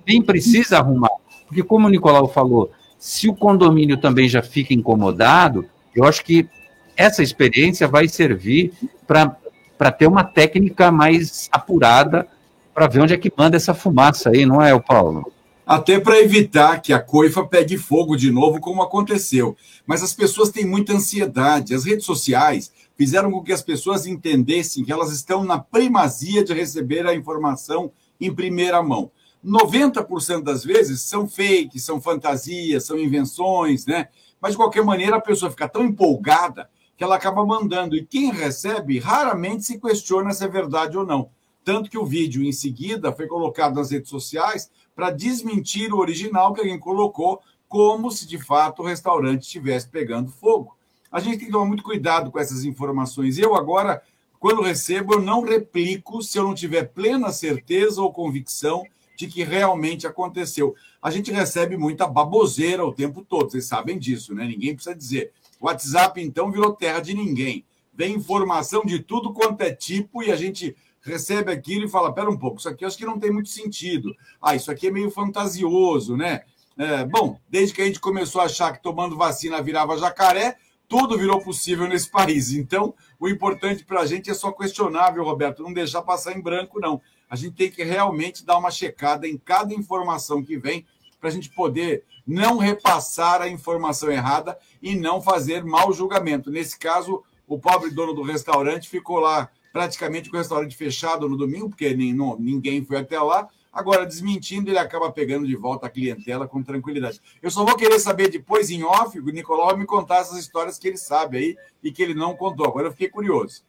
também 0.07 0.21
precisa 0.21 0.77
arrumar, 0.77 1.11
porque 1.45 1.61
como 1.61 1.87
o 1.87 1.89
Nicolau 1.89 2.29
falou, 2.29 2.71
se 2.97 3.27
o 3.27 3.35
condomínio 3.35 3.97
também 3.97 4.29
já 4.29 4.41
fica 4.41 4.73
incomodado, 4.73 5.65
eu 5.93 6.05
acho 6.05 6.23
que 6.23 6.47
essa 6.95 7.21
experiência 7.21 7.87
vai 7.87 8.07
servir 8.07 8.71
para 9.05 9.91
ter 9.91 10.07
uma 10.07 10.23
técnica 10.23 10.89
mais 10.89 11.49
apurada 11.51 12.25
para 12.73 12.87
ver 12.87 13.01
onde 13.01 13.13
é 13.13 13.17
que 13.17 13.31
manda 13.37 13.57
essa 13.57 13.73
fumaça 13.73 14.29
aí, 14.29 14.45
não 14.45 14.61
é, 14.61 14.77
Paulo? 14.79 15.31
até 15.67 15.99
para 15.99 16.21
evitar 16.21 16.81
que 16.81 16.93
a 16.93 16.99
coifa 16.99 17.45
pegue 17.45 17.77
fogo 17.77 18.15
de 18.15 18.31
novo, 18.31 18.61
como 18.61 18.81
aconteceu. 18.81 19.57
Mas 19.85 20.01
as 20.01 20.13
pessoas 20.13 20.49
têm 20.49 20.65
muita 20.65 20.93
ansiedade. 20.93 21.75
As 21.75 21.83
redes 21.83 22.05
sociais 22.05 22.71
fizeram 22.95 23.29
com 23.29 23.43
que 23.43 23.51
as 23.51 23.61
pessoas 23.61 24.07
entendessem 24.07 24.85
que 24.85 24.93
elas 24.93 25.11
estão 25.11 25.43
na 25.43 25.59
primazia 25.59 26.41
de 26.41 26.53
receber 26.53 27.05
a 27.05 27.13
informação 27.13 27.91
em 28.19 28.33
primeira 28.33 28.81
mão. 28.81 29.11
90% 29.43 30.43
das 30.43 30.63
vezes 30.63 31.01
são 31.01 31.27
fakes, 31.27 31.83
são 31.83 32.01
fantasias, 32.01 32.85
são 32.85 32.97
invenções, 32.97 33.85
né? 33.85 34.09
Mas 34.41 34.51
de 34.51 34.57
qualquer 34.57 34.83
maneira 34.83 35.17
a 35.17 35.21
pessoa 35.21 35.51
fica 35.51 35.67
tão 35.67 35.83
empolgada 35.83 36.69
que 36.95 37.03
ela 37.03 37.15
acaba 37.15 37.45
mandando. 37.45 37.95
E 37.95 38.05
quem 38.05 38.31
recebe 38.31 38.99
raramente 38.99 39.63
se 39.63 39.79
questiona 39.79 40.33
se 40.33 40.43
é 40.43 40.47
verdade 40.47 40.97
ou 40.97 41.05
não. 41.05 41.29
Tanto 41.63 41.89
que 41.89 41.97
o 41.97 42.05
vídeo 42.05 42.43
em 42.43 42.51
seguida 42.51 43.11
foi 43.11 43.27
colocado 43.27 43.75
nas 43.75 43.91
redes 43.91 44.09
sociais 44.09 44.71
para 44.95 45.11
desmentir 45.11 45.93
o 45.93 45.99
original 45.99 46.53
que 46.53 46.61
alguém 46.61 46.79
colocou, 46.79 47.41
como 47.67 48.09
se 48.09 48.25
de 48.25 48.39
fato 48.39 48.81
o 48.81 48.85
restaurante 48.85 49.43
estivesse 49.43 49.87
pegando 49.87 50.31
fogo. 50.31 50.75
A 51.11 51.19
gente 51.19 51.37
tem 51.37 51.47
que 51.47 51.51
tomar 51.51 51.65
muito 51.65 51.83
cuidado 51.83 52.31
com 52.31 52.39
essas 52.39 52.63
informações. 52.63 53.37
Eu 53.37 53.55
agora, 53.55 54.01
quando 54.39 54.61
recebo, 54.61 55.15
eu 55.15 55.21
não 55.21 55.41
replico 55.41 56.21
se 56.21 56.37
eu 56.37 56.43
não 56.43 56.55
tiver 56.55 56.85
plena 56.85 57.31
certeza 57.31 58.01
ou 58.01 58.11
convicção 58.11 58.83
de 59.17 59.27
que 59.27 59.43
realmente 59.43 60.05
aconteceu. 60.05 60.75
A 61.01 61.09
gente 61.09 61.31
recebe 61.31 61.75
muita 61.75 62.05
baboseira 62.05 62.85
o 62.85 62.93
tempo 62.93 63.25
todo, 63.27 63.49
vocês 63.49 63.65
sabem 63.65 63.97
disso, 63.97 64.33
né? 64.33 64.45
Ninguém 64.45 64.75
precisa 64.75 64.95
dizer. 64.95 65.33
O 65.59 65.65
WhatsApp, 65.65 66.21
então, 66.21 66.51
virou 66.51 66.73
terra 66.73 66.99
de 66.99 67.15
ninguém. 67.15 67.65
Vem 67.91 68.13
informação 68.13 68.85
de 68.85 68.99
tudo 68.99 69.33
quanto 69.33 69.61
é 69.61 69.73
tipo 69.73 70.21
e 70.21 70.31
a 70.31 70.35
gente 70.35 70.75
recebe 71.01 71.51
aquilo 71.51 71.85
e 71.85 71.89
fala: 71.89 72.13
pera 72.13 72.29
um 72.29 72.37
pouco, 72.37 72.59
isso 72.59 72.69
aqui 72.69 72.85
acho 72.85 72.97
que 72.97 73.05
não 73.05 73.19
tem 73.19 73.31
muito 73.31 73.49
sentido. 73.49 74.15
Ah, 74.39 74.55
isso 74.55 74.69
aqui 74.69 74.87
é 74.87 74.91
meio 74.91 75.09
fantasioso, 75.09 76.15
né? 76.15 76.41
É, 76.77 77.03
bom, 77.05 77.39
desde 77.49 77.73
que 77.73 77.81
a 77.81 77.85
gente 77.85 77.99
começou 77.99 78.39
a 78.39 78.45
achar 78.45 78.71
que 78.71 78.83
tomando 78.83 79.17
vacina 79.17 79.59
virava 79.63 79.97
jacaré, 79.97 80.57
tudo 80.87 81.17
virou 81.17 81.41
possível 81.41 81.87
nesse 81.87 82.09
país. 82.09 82.51
Então, 82.51 82.93
o 83.19 83.27
importante 83.27 83.83
para 83.83 84.01
a 84.01 84.05
gente 84.05 84.29
é 84.29 84.33
só 84.35 84.51
questionável, 84.51 85.23
Roberto, 85.23 85.63
não 85.63 85.73
deixar 85.73 86.03
passar 86.03 86.37
em 86.37 86.41
branco, 86.41 86.79
não. 86.79 87.01
A 87.29 87.35
gente 87.35 87.55
tem 87.55 87.69
que 87.69 87.83
realmente 87.83 88.45
dar 88.45 88.57
uma 88.57 88.71
checada 88.71 89.27
em 89.27 89.37
cada 89.37 89.73
informação 89.73 90.43
que 90.43 90.57
vem 90.57 90.85
para 91.19 91.29
a 91.29 91.31
gente 91.31 91.49
poder 91.49 92.03
não 92.25 92.57
repassar 92.57 93.41
a 93.41 93.47
informação 93.47 94.11
errada 94.11 94.57
e 94.81 94.95
não 94.95 95.21
fazer 95.21 95.63
mau 95.63 95.91
julgamento. 95.93 96.51
Nesse 96.51 96.77
caso, 96.77 97.23
o 97.47 97.57
pobre 97.57 97.89
dono 97.89 98.13
do 98.13 98.21
restaurante 98.21 98.89
ficou 98.89 99.19
lá 99.19 99.49
praticamente 99.71 100.29
com 100.29 100.35
o 100.35 100.39
restaurante 100.39 100.75
fechado 100.75 101.29
no 101.29 101.37
domingo, 101.37 101.69
porque 101.69 101.93
nem, 101.95 102.13
não, 102.13 102.37
ninguém 102.37 102.83
foi 102.83 102.97
até 102.97 103.19
lá. 103.19 103.47
Agora, 103.71 104.05
desmentindo, 104.05 104.71
ele 104.71 104.79
acaba 104.79 105.11
pegando 105.11 105.45
de 105.45 105.55
volta 105.55 105.85
a 105.85 105.89
clientela 105.89 106.47
com 106.47 106.63
tranquilidade. 106.63 107.21
Eu 107.43 107.51
só 107.51 107.63
vou 107.63 107.75
querer 107.75 107.99
saber 107.99 108.29
depois, 108.29 108.71
em 108.71 108.83
off, 108.83 109.19
o 109.19 109.25
Nicolau 109.25 109.67
vai 109.67 109.77
me 109.77 109.85
contar 109.85 110.17
essas 110.17 110.39
histórias 110.39 110.79
que 110.79 110.87
ele 110.87 110.97
sabe 110.97 111.37
aí 111.37 111.57
e 111.83 111.91
que 111.91 112.01
ele 112.01 112.15
não 112.15 112.35
contou. 112.35 112.65
Agora 112.65 112.87
eu 112.87 112.91
fiquei 112.91 113.07
curioso. 113.07 113.61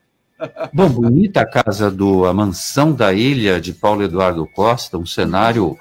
Bom, 0.73 0.89
bonita 0.89 1.41
a 1.41 1.47
casa 1.47 1.91
do 1.91 2.25
a 2.25 2.33
mansão 2.33 2.93
da 2.93 3.13
ilha 3.13 3.61
de 3.61 3.73
Paulo 3.73 4.03
Eduardo 4.03 4.47
Costa, 4.47 4.97
um 4.97 5.07
cenário 5.07 5.77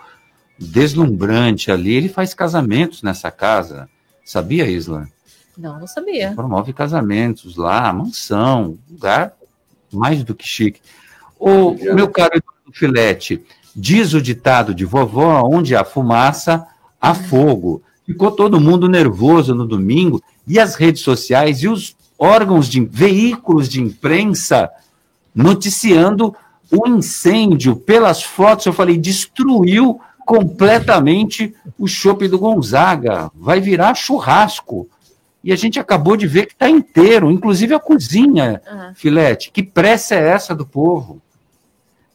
deslumbrante 0.58 1.72
ali. 1.72 1.94
Ele 1.94 2.10
faz 2.10 2.34
casamentos 2.34 3.04
nessa 3.04 3.30
casa. 3.30 3.88
Sabia, 4.26 4.68
Isla? 4.68 5.08
Não, 5.58 5.80
não 5.80 5.88
sabia. 5.88 6.28
Ele 6.28 6.36
promove 6.36 6.74
casamentos 6.74 7.56
lá, 7.56 7.92
mansão, 7.94 8.78
lugar 8.90 9.34
mais 9.92 10.24
do 10.24 10.36
que 10.36 10.48
chique. 10.48 10.82
O 11.40 11.74
meu 11.94 12.10
caro 12.10 12.42
Filete, 12.74 13.44
diz 13.76 14.14
o 14.14 14.22
ditado 14.22 14.74
de 14.76 14.84
vovó, 14.84 15.42
onde 15.44 15.76
há 15.76 15.86
fumaça, 15.86 16.68
há 17.00 17.16
fogo. 17.16 17.82
Ficou 18.06 18.32
todo 18.32 18.60
mundo 18.60 18.90
nervoso 18.90 19.56
no 19.56 19.66
domingo 19.66 20.22
e 20.46 20.60
as 20.60 20.76
redes 20.76 21.02
sociais 21.02 21.64
e 21.64 21.68
os 21.68 21.96
órgãos 22.18 22.68
de 22.68 22.84
veículos 22.84 23.70
de 23.70 23.82
imprensa 23.82 24.70
noticiando 25.34 26.36
o 26.72 26.88
incêndio 26.88 27.76
pelas 27.76 28.24
fotos. 28.24 28.66
Eu 28.66 28.74
falei, 28.74 28.98
destruiu 28.98 30.02
completamente 30.26 31.56
o 31.80 31.88
chopp 31.88 32.28
do 32.28 32.40
Gonzaga, 32.40 33.32
vai 33.34 33.62
virar 33.62 33.94
churrasco. 33.94 34.90
E 35.44 35.54
a 35.54 35.56
gente 35.56 35.80
acabou 35.80 36.18
de 36.18 36.28
ver 36.28 36.48
que 36.48 36.54
está 36.54 36.70
inteiro, 36.70 37.32
inclusive 37.32 37.74
a 37.74 37.80
cozinha, 37.80 38.62
uhum. 38.70 38.94
Filete. 38.96 39.52
Que 39.52 39.64
pressa 39.64 40.16
é 40.16 40.28
essa 40.28 40.54
do 40.54 40.66
povo? 40.66 41.22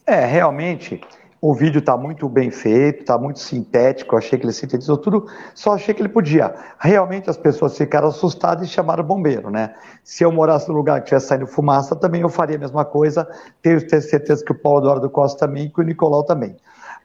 É, 0.06 0.26
realmente, 0.26 1.00
o 1.42 1.52
vídeo 1.52 1.80
está 1.80 1.96
muito 1.96 2.28
bem 2.28 2.52
feito, 2.52 3.00
está 3.00 3.18
muito 3.18 3.40
sintético, 3.40 4.16
achei 4.16 4.38
que 4.38 4.44
ele 4.44 4.52
sintetizou 4.52 4.96
tudo, 4.96 5.26
só 5.52 5.74
achei 5.74 5.92
que 5.92 6.00
ele 6.00 6.08
podia. 6.08 6.54
Realmente 6.78 7.28
as 7.28 7.36
pessoas 7.36 7.76
ficaram 7.76 8.06
assustadas 8.06 8.68
e 8.68 8.70
chamaram 8.70 9.02
o 9.02 9.06
bombeiro, 9.06 9.50
né? 9.50 9.74
Se 10.04 10.22
eu 10.22 10.30
morasse 10.30 10.68
no 10.68 10.74
lugar 10.74 11.00
que 11.00 11.06
estivesse 11.06 11.26
saindo 11.26 11.48
fumaça, 11.48 11.96
também 11.96 12.20
eu 12.20 12.28
faria 12.28 12.54
a 12.54 12.60
mesma 12.60 12.84
coisa, 12.84 13.28
tenho 13.60 13.80
certeza 13.80 14.44
que 14.44 14.52
o 14.52 14.54
Paulo 14.54 14.82
Eduardo 14.82 15.10
Costa 15.10 15.48
também, 15.48 15.68
que 15.68 15.80
o 15.80 15.82
Nicolau 15.82 16.22
também. 16.22 16.56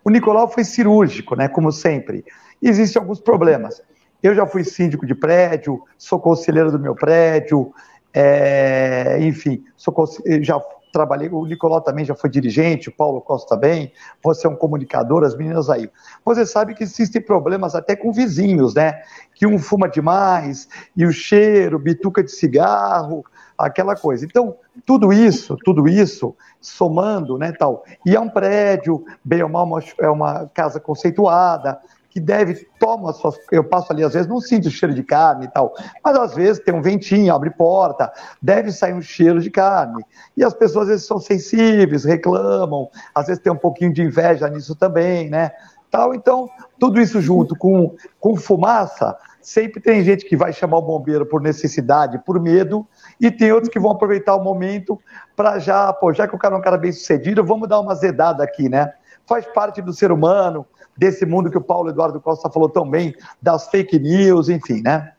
O 0.05 0.11
Nicolau 0.11 0.47
foi 0.47 0.63
cirúrgico, 0.63 1.35
né, 1.35 1.47
como 1.47 1.71
sempre. 1.71 2.23
Existem 2.61 3.01
alguns 3.01 3.19
problemas. 3.19 3.81
Eu 4.21 4.35
já 4.35 4.45
fui 4.45 4.63
síndico 4.63 5.07
de 5.07 5.15
prédio, 5.15 5.81
sou 5.97 6.19
conselheiro 6.19 6.71
do 6.71 6.77
meu 6.77 6.93
prédio, 6.93 7.73
é, 8.13 9.17
enfim, 9.19 9.63
sou, 9.75 9.95
já 10.41 10.61
trabalhei, 10.97 11.29
o 11.29 11.45
Nicolau 11.45 11.79
também 11.79 12.03
já 12.03 12.15
foi 12.15 12.29
dirigente, 12.29 12.89
o 12.89 12.91
Paulo 12.91 13.21
Costa 13.21 13.55
também, 13.55 13.91
você 14.23 14.47
é 14.47 14.49
um 14.49 14.55
comunicador, 14.55 15.23
as 15.23 15.37
meninas 15.37 15.69
aí. 15.69 15.89
Você 16.25 16.43
sabe 16.43 16.73
que 16.73 16.83
existem 16.83 17.21
problemas 17.21 17.75
até 17.75 17.95
com 17.95 18.11
vizinhos, 18.11 18.73
né? 18.73 18.99
Que 19.35 19.45
um 19.45 19.59
fuma 19.59 19.87
demais, 19.87 20.67
e 20.95 21.05
o 21.05 21.11
cheiro, 21.11 21.77
bituca 21.77 22.23
de 22.23 22.31
cigarro, 22.31 23.23
aquela 23.55 23.95
coisa. 23.95 24.25
Então, 24.25 24.55
tudo 24.85 25.13
isso, 25.13 25.55
tudo 25.63 25.87
isso, 25.87 26.35
somando, 26.59 27.37
né, 27.37 27.51
tal, 27.51 27.83
e 28.05 28.15
é 28.15 28.19
um 28.19 28.29
prédio, 28.29 29.03
bem 29.23 29.43
ou 29.43 29.49
mal, 29.49 29.67
é 29.99 30.09
uma 30.09 30.47
casa 30.47 30.79
conceituada, 30.79 31.79
que 32.17 32.19
deve, 32.19 32.67
toma 32.79 33.13
suas. 33.13 33.37
Eu 33.51 33.63
passo 33.63 33.93
ali, 33.93 34.03
às 34.03 34.13
vezes, 34.13 34.27
não 34.27 34.41
sinto 34.41 34.71
cheiro 34.71 34.95
de 34.95 35.03
carne 35.03 35.45
e 35.45 35.47
tal, 35.47 35.75
mas 36.03 36.17
às 36.17 36.33
vezes 36.33 36.63
tem 36.63 36.73
um 36.73 36.81
ventinho, 36.81 37.31
abre 37.31 37.51
porta, 37.51 38.11
deve 38.41 38.71
sair 38.71 38.93
um 38.93 39.01
cheiro 39.03 39.39
de 39.39 39.51
carne. 39.51 40.03
E 40.35 40.43
as 40.43 40.51
pessoas 40.51 40.85
às 40.85 40.89
vezes 40.89 41.05
são 41.05 41.19
sensíveis, 41.19 42.03
reclamam, 42.03 42.89
às 43.13 43.27
vezes 43.27 43.41
tem 43.41 43.53
um 43.53 43.57
pouquinho 43.57 43.93
de 43.93 44.01
inveja 44.01 44.49
nisso 44.49 44.75
também, 44.75 45.29
né? 45.29 45.51
Tal, 45.91 46.15
então, 46.15 46.49
tudo 46.79 46.99
isso 46.99 47.21
junto 47.21 47.55
com, 47.55 47.95
com 48.19 48.35
fumaça, 48.35 49.15
sempre 49.39 49.79
tem 49.79 50.03
gente 50.03 50.25
que 50.25 50.35
vai 50.35 50.51
chamar 50.51 50.79
o 50.79 50.81
bombeiro 50.81 51.23
por 51.23 51.39
necessidade, 51.39 52.17
por 52.25 52.41
medo, 52.41 52.85
e 53.21 53.29
tem 53.29 53.51
outros 53.51 53.71
que 53.71 53.79
vão 53.79 53.91
aproveitar 53.91 54.35
o 54.35 54.43
momento 54.43 54.99
para 55.35 55.59
já, 55.59 55.93
pô, 55.93 56.11
já 56.11 56.27
que 56.27 56.35
o 56.35 56.39
cara 56.39 56.55
é 56.55 56.57
um 56.57 56.61
cara 56.61 56.79
bem 56.79 56.91
sucedido, 56.91 57.45
vamos 57.45 57.69
dar 57.69 57.79
uma 57.79 57.93
zedada 57.93 58.43
aqui, 58.43 58.67
né? 58.67 58.91
Faz 59.27 59.45
parte 59.45 59.83
do 59.83 59.93
ser 59.93 60.11
humano, 60.11 60.65
desse 60.97 61.25
mundo 61.25 61.51
que 61.51 61.57
o 61.57 61.63
Paulo 61.63 61.89
Eduardo 61.89 62.19
Costa 62.19 62.49
falou 62.49 62.69
tão 62.69 62.89
bem, 62.89 63.15
das 63.41 63.69
fake 63.69 63.99
news, 63.99 64.49
enfim, 64.49 64.81
né? 64.81 65.13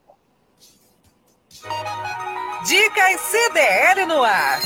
Dicas 2.66 3.20
CDL 3.20 4.06
no 4.06 4.22
ar. 4.22 4.60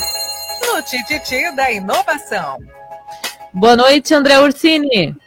No 0.67 0.83
Tititi 0.83 1.55
da 1.55 1.71
Inovação. 1.71 2.59
Boa 3.53 3.77
noite, 3.77 4.15
André 4.15 4.41
Ursini. 4.41 5.13
Boa 5.13 5.19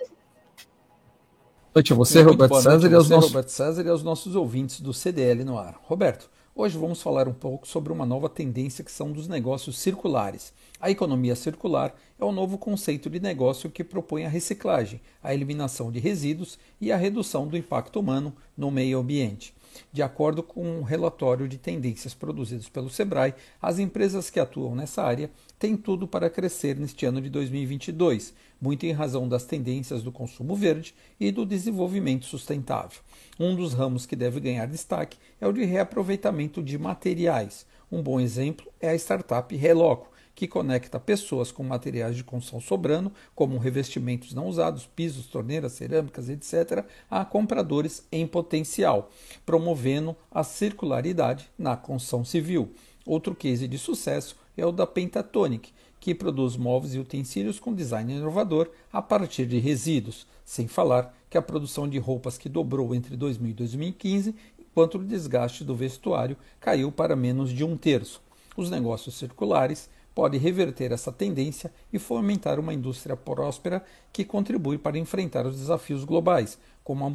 noite 1.76 1.94
a 1.94 1.96
você, 1.96 2.22
Roberto 2.22 2.56
e 2.56 3.52
César 3.52 3.84
e 3.86 3.90
aos 3.90 4.02
nossos 4.02 4.36
ouvintes 4.36 4.80
do 4.82 4.94
CDL 4.94 5.44
no 5.44 5.60
ar. 5.60 5.76
Roberto, 5.84 6.30
hoje 6.58 6.78
vamos 6.78 7.02
falar 7.02 7.28
um 7.28 7.34
pouco 7.34 7.68
sobre 7.68 7.92
uma 7.92 8.06
nova 8.06 8.30
tendência 8.30 8.84
que 8.84 8.92
são 8.92 9.12
dos 9.12 9.28
negócios 9.28 9.78
circulares. 9.78 10.54
A 10.80 10.90
economia 10.90 11.36
circular 11.36 11.94
é 12.18 12.24
o 12.24 12.30
um 12.30 12.32
novo 12.32 12.58
conceito 12.58 13.10
de 13.10 13.20
negócio 13.20 13.70
que 13.70 13.84
propõe 13.84 14.24
a 14.24 14.30
reciclagem, 14.30 15.02
a 15.22 15.34
eliminação 15.34 15.92
de 15.92 16.00
resíduos 16.00 16.58
e 16.80 16.94
a 16.94 16.98
redução 16.98 17.46
do 17.46 17.58
impacto 17.58 18.00
humano 18.00 18.34
no 18.58 18.72
meio 18.72 19.00
ambiente. 19.00 19.54
De 19.92 20.02
acordo 20.02 20.44
com 20.44 20.80
um 20.80 20.84
relatório 20.84 21.48
de 21.48 21.58
tendências 21.58 22.14
produzidos 22.14 22.70
pelo 22.70 22.90
Sebrae, 22.90 23.34
as 23.62 23.80
empresas 23.80 24.30
que 24.30 24.40
atuam 24.40 24.76
nessa 24.76 25.04
área 25.04 25.30
têm 25.58 25.76
tudo 25.76 26.08
para 26.08 26.30
crescer 26.30 26.78
neste 26.78 27.06
ano 27.06 27.22
de 27.22 27.30
2022, 27.30 28.34
muito 28.62 28.86
em 28.86 28.92
razão 28.92 29.28
das 29.28 29.46
tendências 29.46 30.04
do 30.04 30.12
consumo 30.12 30.56
verde 30.56 30.96
e 31.20 31.32
do 31.32 31.46
desenvolvimento 31.46 32.26
sustentável. 32.26 33.00
Um 33.40 33.56
dos 33.56 33.74
ramos 33.74 34.06
que 34.06 34.16
deve 34.16 34.40
ganhar 34.40 34.66
destaque 34.66 35.18
é 35.40 35.48
o 35.48 35.54
de 35.54 35.64
reaproveitamento 35.64 36.64
de 36.64 36.78
materiais. 36.78 37.66
Um 37.92 38.02
bom 38.02 38.20
exemplo 38.20 38.72
é 38.80 38.90
a 38.90 38.96
startup 38.96 39.56
Reloco, 39.56 40.15
que 40.36 40.48
conecta 40.48 41.00
pessoas 41.00 41.52
com 41.52 41.64
materiais 41.64 42.16
de 42.16 42.24
construção 42.24 42.60
sobrando, 42.60 43.12
como 43.34 43.58
revestimentos 43.58 44.34
não 44.34 44.48
usados, 44.48 44.86
pisos, 44.86 45.28
torneiras, 45.28 45.72
cerâmicas, 45.72 46.30
etc., 46.30 46.86
a 47.10 47.24
compradores 47.24 48.06
em 48.12 48.28
potencial, 48.28 49.10
promovendo 49.46 50.16
a 50.30 50.44
circularidade 50.44 51.50
na 51.58 51.78
construção 51.78 52.26
civil. 52.26 52.70
Outro 53.06 53.34
case 53.34 53.68
de 53.68 53.78
sucesso 53.78 54.36
é 54.58 54.66
o 54.66 54.72
da 54.72 54.86
Pentatonic, 54.86 55.72
que 56.00 56.14
produz 56.14 56.58
móveis 56.58 56.94
e 56.94 57.00
utensílios 57.00 57.60
com 57.60 57.74
design 57.74 58.14
inovador 58.14 58.70
a 58.92 59.02
partir 59.02 59.46
de 59.46 59.58
resíduos, 59.58 60.28
sem 60.44 60.68
falar 60.68 61.16
que 61.30 61.38
a 61.38 61.42
produção 61.42 61.88
de 61.88 61.98
roupas 61.98 62.38
que 62.38 62.50
dobrou 62.50 62.94
entre 62.94 63.16
2000 63.16 63.52
e 63.52 63.54
2015, 63.54 64.36
enquanto 64.60 64.96
o 64.96 65.04
desgaste 65.04 65.64
do 65.64 65.74
vestuário 65.74 66.38
caiu 66.60 66.92
para 66.92 67.16
menos 67.16 67.52
de 67.52 67.64
um 67.64 67.76
terço. 67.76 68.22
Os 68.56 68.70
negócios 68.70 69.16
circulares 69.16 69.90
pode 70.16 70.38
reverter 70.38 70.94
essa 70.94 71.12
tendência 71.12 71.72
e 71.92 72.00
fomentar 72.00 72.58
uma 72.58 72.74
indústria 72.74 73.18
próspera 73.18 73.84
que 74.14 74.24
contribui 74.24 74.78
para 74.78 74.98
enfrentar 74.98 75.46
os 75.46 75.58
desafios 75.58 76.06
globais, 76.06 76.58
como 76.86 77.06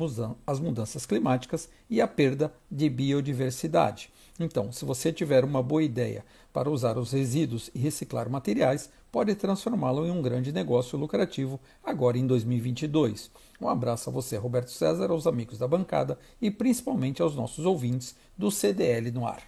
as 0.46 0.60
mudanças 0.60 1.06
climáticas 1.06 1.70
e 1.88 2.00
a 2.00 2.06
perda 2.06 2.52
de 2.70 2.90
biodiversidade. 2.90 4.12
Então, 4.38 4.70
se 4.70 4.84
você 4.84 5.12
tiver 5.12 5.44
uma 5.44 5.62
boa 5.62 5.82
ideia 5.82 6.24
para 6.52 6.70
usar 6.70 6.98
os 6.98 7.12
resíduos 7.12 7.70
e 7.74 7.78
reciclar 7.78 8.28
materiais, 8.28 8.90
pode 9.10 9.34
transformá-lo 9.34 10.06
em 10.06 10.10
um 10.10 10.20
grande 10.20 10.52
negócio 10.52 10.98
lucrativo 10.98 11.58
agora 11.84 12.18
em 12.18 12.26
2022. 12.26 13.30
Um 13.60 13.68
abraço 13.68 14.10
a 14.10 14.12
você, 14.12 14.36
Roberto 14.36 14.70
César, 14.70 15.10
aos 15.10 15.26
amigos 15.26 15.58
da 15.58 15.68
bancada 15.68 16.18
e 16.40 16.50
principalmente 16.50 17.22
aos 17.22 17.34
nossos 17.34 17.64
ouvintes 17.64 18.14
do 18.36 18.50
CDL 18.50 19.10
no 19.10 19.26
ar. 19.26 19.42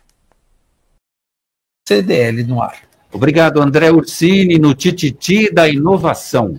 CDL 1.89 2.45
no 2.45 2.63
ar. 2.63 2.92
Obrigado, 3.13 3.61
André 3.61 3.91
Ursini, 3.91 4.59
no 4.59 4.75
Tititi 4.75 5.53
da 5.53 5.69
Inovação. 5.69 6.59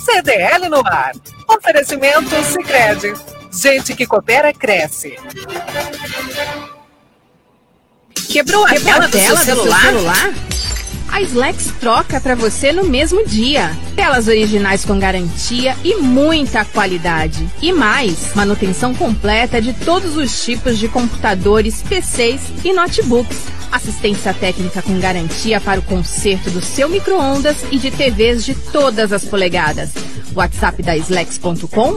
CDL 0.04 0.68
no 0.68 0.86
ar. 0.86 1.12
Oferecimento 1.48 2.30
Sicredi. 2.44 3.14
Gente 3.52 3.94
que 3.94 4.06
coopera 4.06 4.52
cresce. 4.52 5.16
Quebrou 8.30 8.64
a 8.66 8.70
Quebrou 8.70 8.94
tela, 8.94 9.04
a 9.04 9.08
tela 9.08 9.36
do, 9.36 9.44
seu 9.44 9.56
celular? 9.56 9.92
Do 9.92 9.98
celular? 9.98 10.53
A 11.14 11.22
Slex 11.22 11.72
troca 11.78 12.20
para 12.20 12.34
você 12.34 12.72
no 12.72 12.82
mesmo 12.82 13.24
dia. 13.24 13.70
Telas 13.94 14.26
originais 14.26 14.84
com 14.84 14.98
garantia 14.98 15.76
e 15.84 15.94
muita 15.94 16.64
qualidade. 16.64 17.48
E 17.62 17.72
mais, 17.72 18.34
manutenção 18.34 18.92
completa 18.92 19.62
de 19.62 19.72
todos 19.72 20.16
os 20.16 20.44
tipos 20.44 20.76
de 20.76 20.88
computadores, 20.88 21.82
PCs 21.82 22.40
e 22.64 22.72
notebooks. 22.72 23.46
Assistência 23.70 24.34
técnica 24.34 24.82
com 24.82 24.98
garantia 24.98 25.60
para 25.60 25.78
o 25.78 25.84
conserto 25.84 26.50
do 26.50 26.60
seu 26.60 26.88
micro-ondas 26.88 27.58
e 27.70 27.78
de 27.78 27.92
TVs 27.92 28.44
de 28.44 28.56
todas 28.56 29.12
as 29.12 29.24
polegadas. 29.24 29.90
WhatsApp 30.34 30.82
da 30.82 30.96
Slex.com 30.96 31.96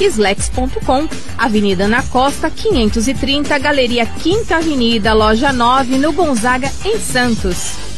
Slex.com, 0.00 1.08
Avenida 1.36 1.84
Ana 1.84 2.02
Costa, 2.02 2.50
530, 2.50 3.58
Galeria 3.58 4.06
Quinta 4.06 4.56
Avenida, 4.56 5.12
Loja 5.12 5.52
9, 5.52 5.98
no 5.98 6.12
Gonzaga, 6.12 6.70
em 6.84 6.98
Santos. 6.98 7.97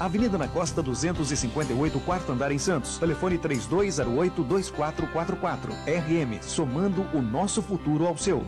Avenida 0.00 0.38
na 0.38 0.48
Costa 0.48 0.82
258, 0.82 2.00
quarto 2.00 2.32
andar 2.32 2.50
em 2.50 2.58
Santos. 2.58 2.98
Telefone 2.98 3.38
3208-2444. 3.38 5.68
RM, 5.86 6.42
somando 6.42 7.06
o 7.14 7.22
nosso 7.22 7.62
futuro 7.62 8.04
ao 8.06 8.16
seu. 8.16 8.42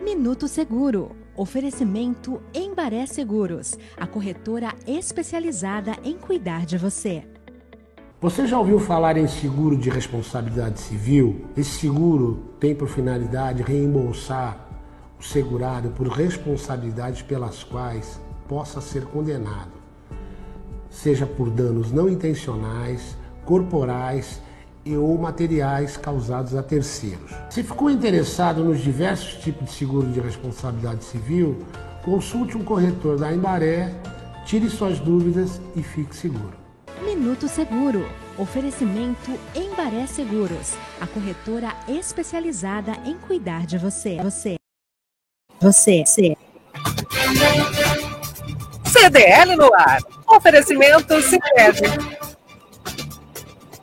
Minuto 0.00 0.48
Seguro. 0.48 1.14
Oferecimento 1.36 2.40
Embaré 2.54 3.04
Seguros, 3.04 3.76
a 3.94 4.06
corretora 4.06 4.74
especializada 4.86 5.94
em 6.02 6.16
cuidar 6.16 6.64
de 6.64 6.78
você. 6.78 7.22
Você 8.22 8.46
já 8.46 8.58
ouviu 8.58 8.80
falar 8.80 9.18
em 9.18 9.28
seguro 9.28 9.76
de 9.76 9.90
responsabilidade 9.90 10.80
civil? 10.80 11.44
Esse 11.54 11.80
seguro 11.80 12.54
tem 12.58 12.74
por 12.74 12.88
finalidade 12.88 13.62
reembolsar 13.62 14.66
o 15.20 15.22
segurado 15.22 15.90
por 15.90 16.08
responsabilidades 16.08 17.20
pelas 17.20 17.62
quais 17.62 18.18
possa 18.48 18.80
ser 18.80 19.04
condenado 19.04 19.75
seja 20.96 21.26
por 21.26 21.50
danos 21.50 21.92
não 21.92 22.08
intencionais, 22.08 23.16
corporais 23.44 24.40
e 24.84 24.96
ou 24.96 25.18
materiais 25.18 25.96
causados 25.96 26.54
a 26.54 26.62
terceiros. 26.62 27.30
Se 27.50 27.62
ficou 27.62 27.90
interessado 27.90 28.64
nos 28.64 28.80
diversos 28.80 29.42
tipos 29.42 29.66
de 29.66 29.72
seguro 29.72 30.08
de 30.08 30.20
responsabilidade 30.20 31.04
civil, 31.04 31.58
consulte 32.02 32.56
um 32.56 32.64
corretor 32.64 33.18
da 33.18 33.32
Embaré, 33.32 33.92
tire 34.46 34.70
suas 34.70 34.98
dúvidas 34.98 35.60
e 35.74 35.82
fique 35.82 36.16
seguro. 36.16 36.54
Minuto 37.04 37.46
Seguro. 37.46 38.08
Oferecimento 38.38 39.32
Embaré 39.54 40.06
Seguros, 40.06 40.74
a 41.00 41.06
corretora 41.06 41.74
especializada 41.88 42.92
em 43.04 43.16
cuidar 43.16 43.64
de 43.64 43.78
você. 43.78 44.16
Você. 44.22 44.56
Você. 45.60 46.04
você. 46.06 46.36
CDL 48.84 49.56
no 49.56 49.74
ar. 49.74 50.15
Oferecimento 50.28 51.20
Sicredi. 51.22 51.82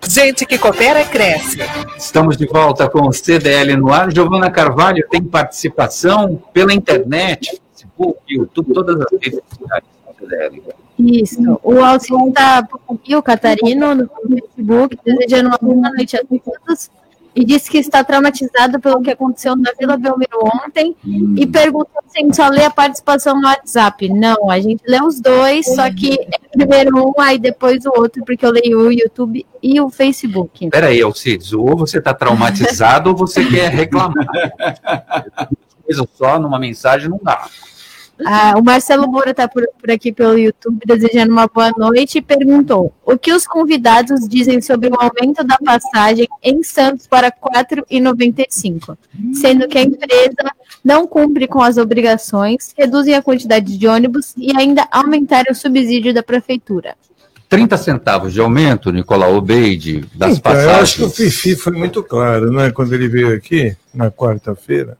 Gente 0.07 0.45
que 0.45 0.57
coopera 0.57 1.05
cresce. 1.05 1.59
Estamos 1.97 2.37
de 2.37 2.45
volta 2.45 2.89
com 2.89 3.07
o 3.07 3.13
CDL 3.13 3.75
no 3.77 3.91
ar. 3.91 4.11
Giovana 4.11 4.51
Carvalho 4.51 5.07
tem 5.09 5.23
participação 5.23 6.41
pela 6.53 6.73
internet, 6.73 7.61
Facebook, 7.71 8.19
YouTube, 8.27 8.73
todas 8.73 8.99
as 8.99 9.11
redes 9.11 9.39
sociais 9.49 9.83
do 10.07 10.19
CDL. 10.19 10.63
Isso. 10.99 11.59
O 11.63 11.79
Alcino 11.79 12.27
está 12.27 12.67
aqui, 12.89 13.15
o 13.15 13.23
Catarino, 13.23 13.95
no 13.95 14.09
Facebook, 14.27 14.97
desejando 15.03 15.49
uma 15.49 15.57
boa 15.59 15.89
noite 15.89 16.17
a 16.17 16.23
todos 16.23 16.91
e 17.35 17.43
disse 17.43 17.69
que 17.69 17.77
está 17.77 18.03
traumatizado 18.03 18.79
pelo 18.79 19.01
que 19.01 19.11
aconteceu 19.11 19.55
na 19.55 19.71
Vila 19.77 19.97
Belmiro 19.97 20.39
ontem 20.65 20.95
hum. 21.05 21.35
e 21.37 21.47
perguntou 21.47 22.01
se 22.07 22.19
a 22.19 22.21
gente 22.21 22.35
só 22.35 22.47
lê 22.47 22.63
a 22.63 22.69
participação 22.69 23.39
no 23.39 23.47
WhatsApp. 23.47 24.09
Não, 24.09 24.49
a 24.49 24.59
gente 24.59 24.83
lê 24.87 25.01
os 25.01 25.19
dois, 25.19 25.65
só 25.65 25.91
que 25.91 26.13
é 26.13 26.47
primeiro 26.51 26.97
um, 26.97 27.19
aí 27.19 27.39
depois 27.39 27.85
o 27.85 27.91
outro, 27.95 28.23
porque 28.23 28.45
eu 28.45 28.51
leio 28.51 28.79
o 28.79 28.91
YouTube 28.91 29.45
e 29.61 29.81
o 29.81 29.89
Facebook. 29.89 30.69
Peraí, 30.69 31.01
Alcides, 31.01 31.53
ou 31.53 31.75
você 31.75 31.97
está 31.97 32.13
traumatizado 32.13 33.09
ou 33.09 33.15
você 33.15 33.43
quer 33.45 33.69
reclamar. 33.71 34.13
Coisa 35.83 36.07
só 36.13 36.39
numa 36.39 36.59
mensagem 36.59 37.09
não 37.09 37.19
dá. 37.21 37.47
Ah, 38.25 38.53
o 38.57 38.63
Marcelo 38.63 39.07
Moura 39.07 39.31
está 39.31 39.47
por, 39.47 39.67
por, 39.79 39.91
aqui 39.91 40.11
pelo 40.11 40.37
YouTube 40.37 40.79
desejando 40.85 41.31
uma 41.31 41.47
boa 41.47 41.71
noite 41.77 42.17
e 42.17 42.21
perguntou: 42.21 42.93
o 43.05 43.17
que 43.17 43.33
os 43.33 43.45
convidados 43.45 44.27
dizem 44.27 44.61
sobre 44.61 44.89
o 44.89 44.95
aumento 44.95 45.43
da 45.43 45.57
passagem 45.57 46.27
em 46.41 46.63
Santos 46.63 47.07
para 47.07 47.27
R$ 47.27 47.33
4,95, 47.89 48.97
sendo 49.33 49.67
que 49.67 49.77
a 49.77 49.83
empresa 49.83 50.51
não 50.83 51.07
cumpre 51.07 51.47
com 51.47 51.61
as 51.61 51.77
obrigações, 51.77 52.73
reduzem 52.77 53.15
a 53.15 53.21
quantidade 53.21 53.77
de 53.77 53.87
ônibus 53.87 54.33
e 54.37 54.55
ainda 54.55 54.87
aumentaram 54.91 55.51
o 55.51 55.55
subsídio 55.55 56.13
da 56.13 56.23
prefeitura. 56.23 56.95
30 57.49 57.77
centavos 57.77 58.33
de 58.33 58.39
aumento, 58.39 58.91
Nicolau 58.91 59.35
Obeide, 59.35 60.05
das 60.15 60.37
então, 60.37 60.51
passagens. 60.51 60.75
Eu 60.75 60.81
acho 60.81 60.95
que 60.95 61.03
o 61.03 61.09
Fifi 61.09 61.55
foi 61.55 61.73
muito 61.73 62.01
claro, 62.01 62.51
né? 62.51 62.71
Quando 62.71 62.93
ele 62.93 63.07
veio 63.07 63.35
aqui, 63.35 63.77
na 63.93 64.09
quarta-feira 64.09 64.97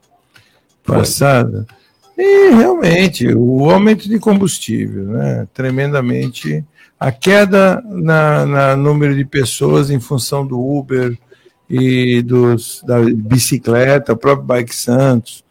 passada. 0.86 1.66
Foi 1.68 1.83
e 2.18 2.50
realmente, 2.52 3.28
o 3.34 3.70
aumento 3.70 4.08
de 4.08 4.20
combustível, 4.20 5.06
né, 5.06 5.48
tremendamente. 5.54 6.64
A 7.00 7.12
queda 7.12 7.84
na, 7.86 8.46
na 8.46 8.76
número 8.76 9.16
de 9.16 9.26
pessoas 9.26 9.90
em 9.90 10.00
função 10.00 10.46
do 10.46 10.60
Uber 10.60 11.18
e 11.70 12.22
dos, 12.22 12.84
da 12.86 13.00
bicicleta, 13.02 14.14
o 14.14 14.18
próprio 14.18 14.46
Bike 14.46 14.76
Santos, 14.76 15.44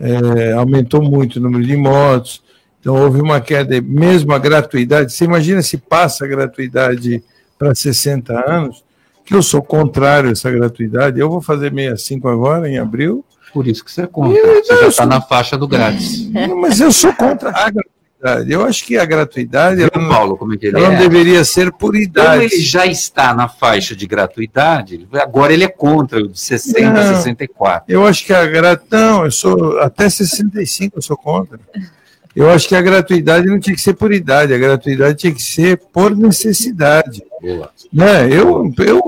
é, 0.00 0.52
aumentou 0.52 1.02
muito 1.02 1.36
o 1.36 1.42
número 1.42 1.64
de 1.64 1.76
motos. 1.76 2.42
Então, 2.80 2.96
houve 2.96 3.20
uma 3.20 3.40
queda, 3.40 3.80
mesmo 3.80 4.32
a 4.32 4.38
gratuidade. 4.38 5.12
Você 5.12 5.24
imagina 5.24 5.60
se 5.62 5.76
passa 5.76 6.24
a 6.24 6.28
gratuidade 6.28 7.22
para 7.58 7.74
60 7.74 8.50
anos, 8.50 8.84
que 9.24 9.34
eu 9.34 9.42
sou 9.42 9.60
contrário 9.60 10.30
a 10.30 10.32
essa 10.32 10.50
gratuidade. 10.50 11.20
Eu 11.20 11.28
vou 11.28 11.42
fazer 11.42 11.70
65 11.70 12.28
agora, 12.28 12.68
em 12.68 12.78
abril, 12.78 13.24
por 13.52 13.66
isso 13.66 13.84
que 13.84 13.90
você 13.90 14.02
é 14.02 14.06
contra. 14.06 14.38
Eu, 14.38 14.64
você 14.64 14.76
já 14.80 14.88
está 14.88 15.06
na 15.06 15.20
faixa 15.20 15.56
do 15.56 15.66
grátis. 15.66 16.30
Mas 16.60 16.80
eu 16.80 16.92
sou 16.92 17.12
contra 17.12 17.50
a 17.50 17.70
gratuidade. 17.70 18.52
Eu 18.52 18.64
acho 18.64 18.84
que 18.84 18.96
a 18.96 19.04
gratuidade. 19.04 19.82
Ela 19.82 19.90
não, 19.94 20.08
Paulo, 20.08 20.36
como 20.36 20.54
é 20.54 20.56
que 20.56 20.66
ele 20.66 20.76
ela 20.76 20.86
é? 20.86 20.90
não 20.90 20.98
deveria 20.98 21.44
ser 21.44 21.72
por 21.72 21.94
idade. 21.94 22.28
Como 22.28 22.42
ele 22.42 22.60
já 22.60 22.86
está 22.86 23.32
na 23.32 23.48
faixa 23.48 23.94
de 23.94 24.06
gratuidade, 24.06 25.06
agora 25.14 25.52
ele 25.52 25.64
é 25.64 25.68
contra 25.68 26.18
o 26.18 26.28
de 26.28 26.38
60 26.38 26.92
a 26.92 27.14
64. 27.14 27.92
Eu 27.92 28.06
acho 28.06 28.24
que 28.24 28.32
a 28.32 28.44
gratuidade. 28.46 28.88
Não, 28.90 29.24
eu 29.24 29.30
sou. 29.30 29.78
Até 29.80 30.08
65 30.08 30.98
eu 30.98 31.02
sou 31.02 31.16
contra. 31.16 31.60
Eu 32.34 32.50
acho 32.50 32.68
que 32.68 32.76
a 32.76 32.82
gratuidade 32.82 33.46
não 33.46 33.58
tinha 33.58 33.74
que 33.74 33.82
ser 33.82 33.94
por 33.94 34.12
idade, 34.12 34.54
a 34.54 34.58
gratuidade 34.58 35.18
tinha 35.18 35.34
que 35.34 35.42
ser 35.42 35.76
por 35.92 36.14
necessidade. 36.14 37.22
Boa. 37.42 37.70
Né? 37.92 38.28
Eu, 38.32 38.72
eu, 38.78 39.02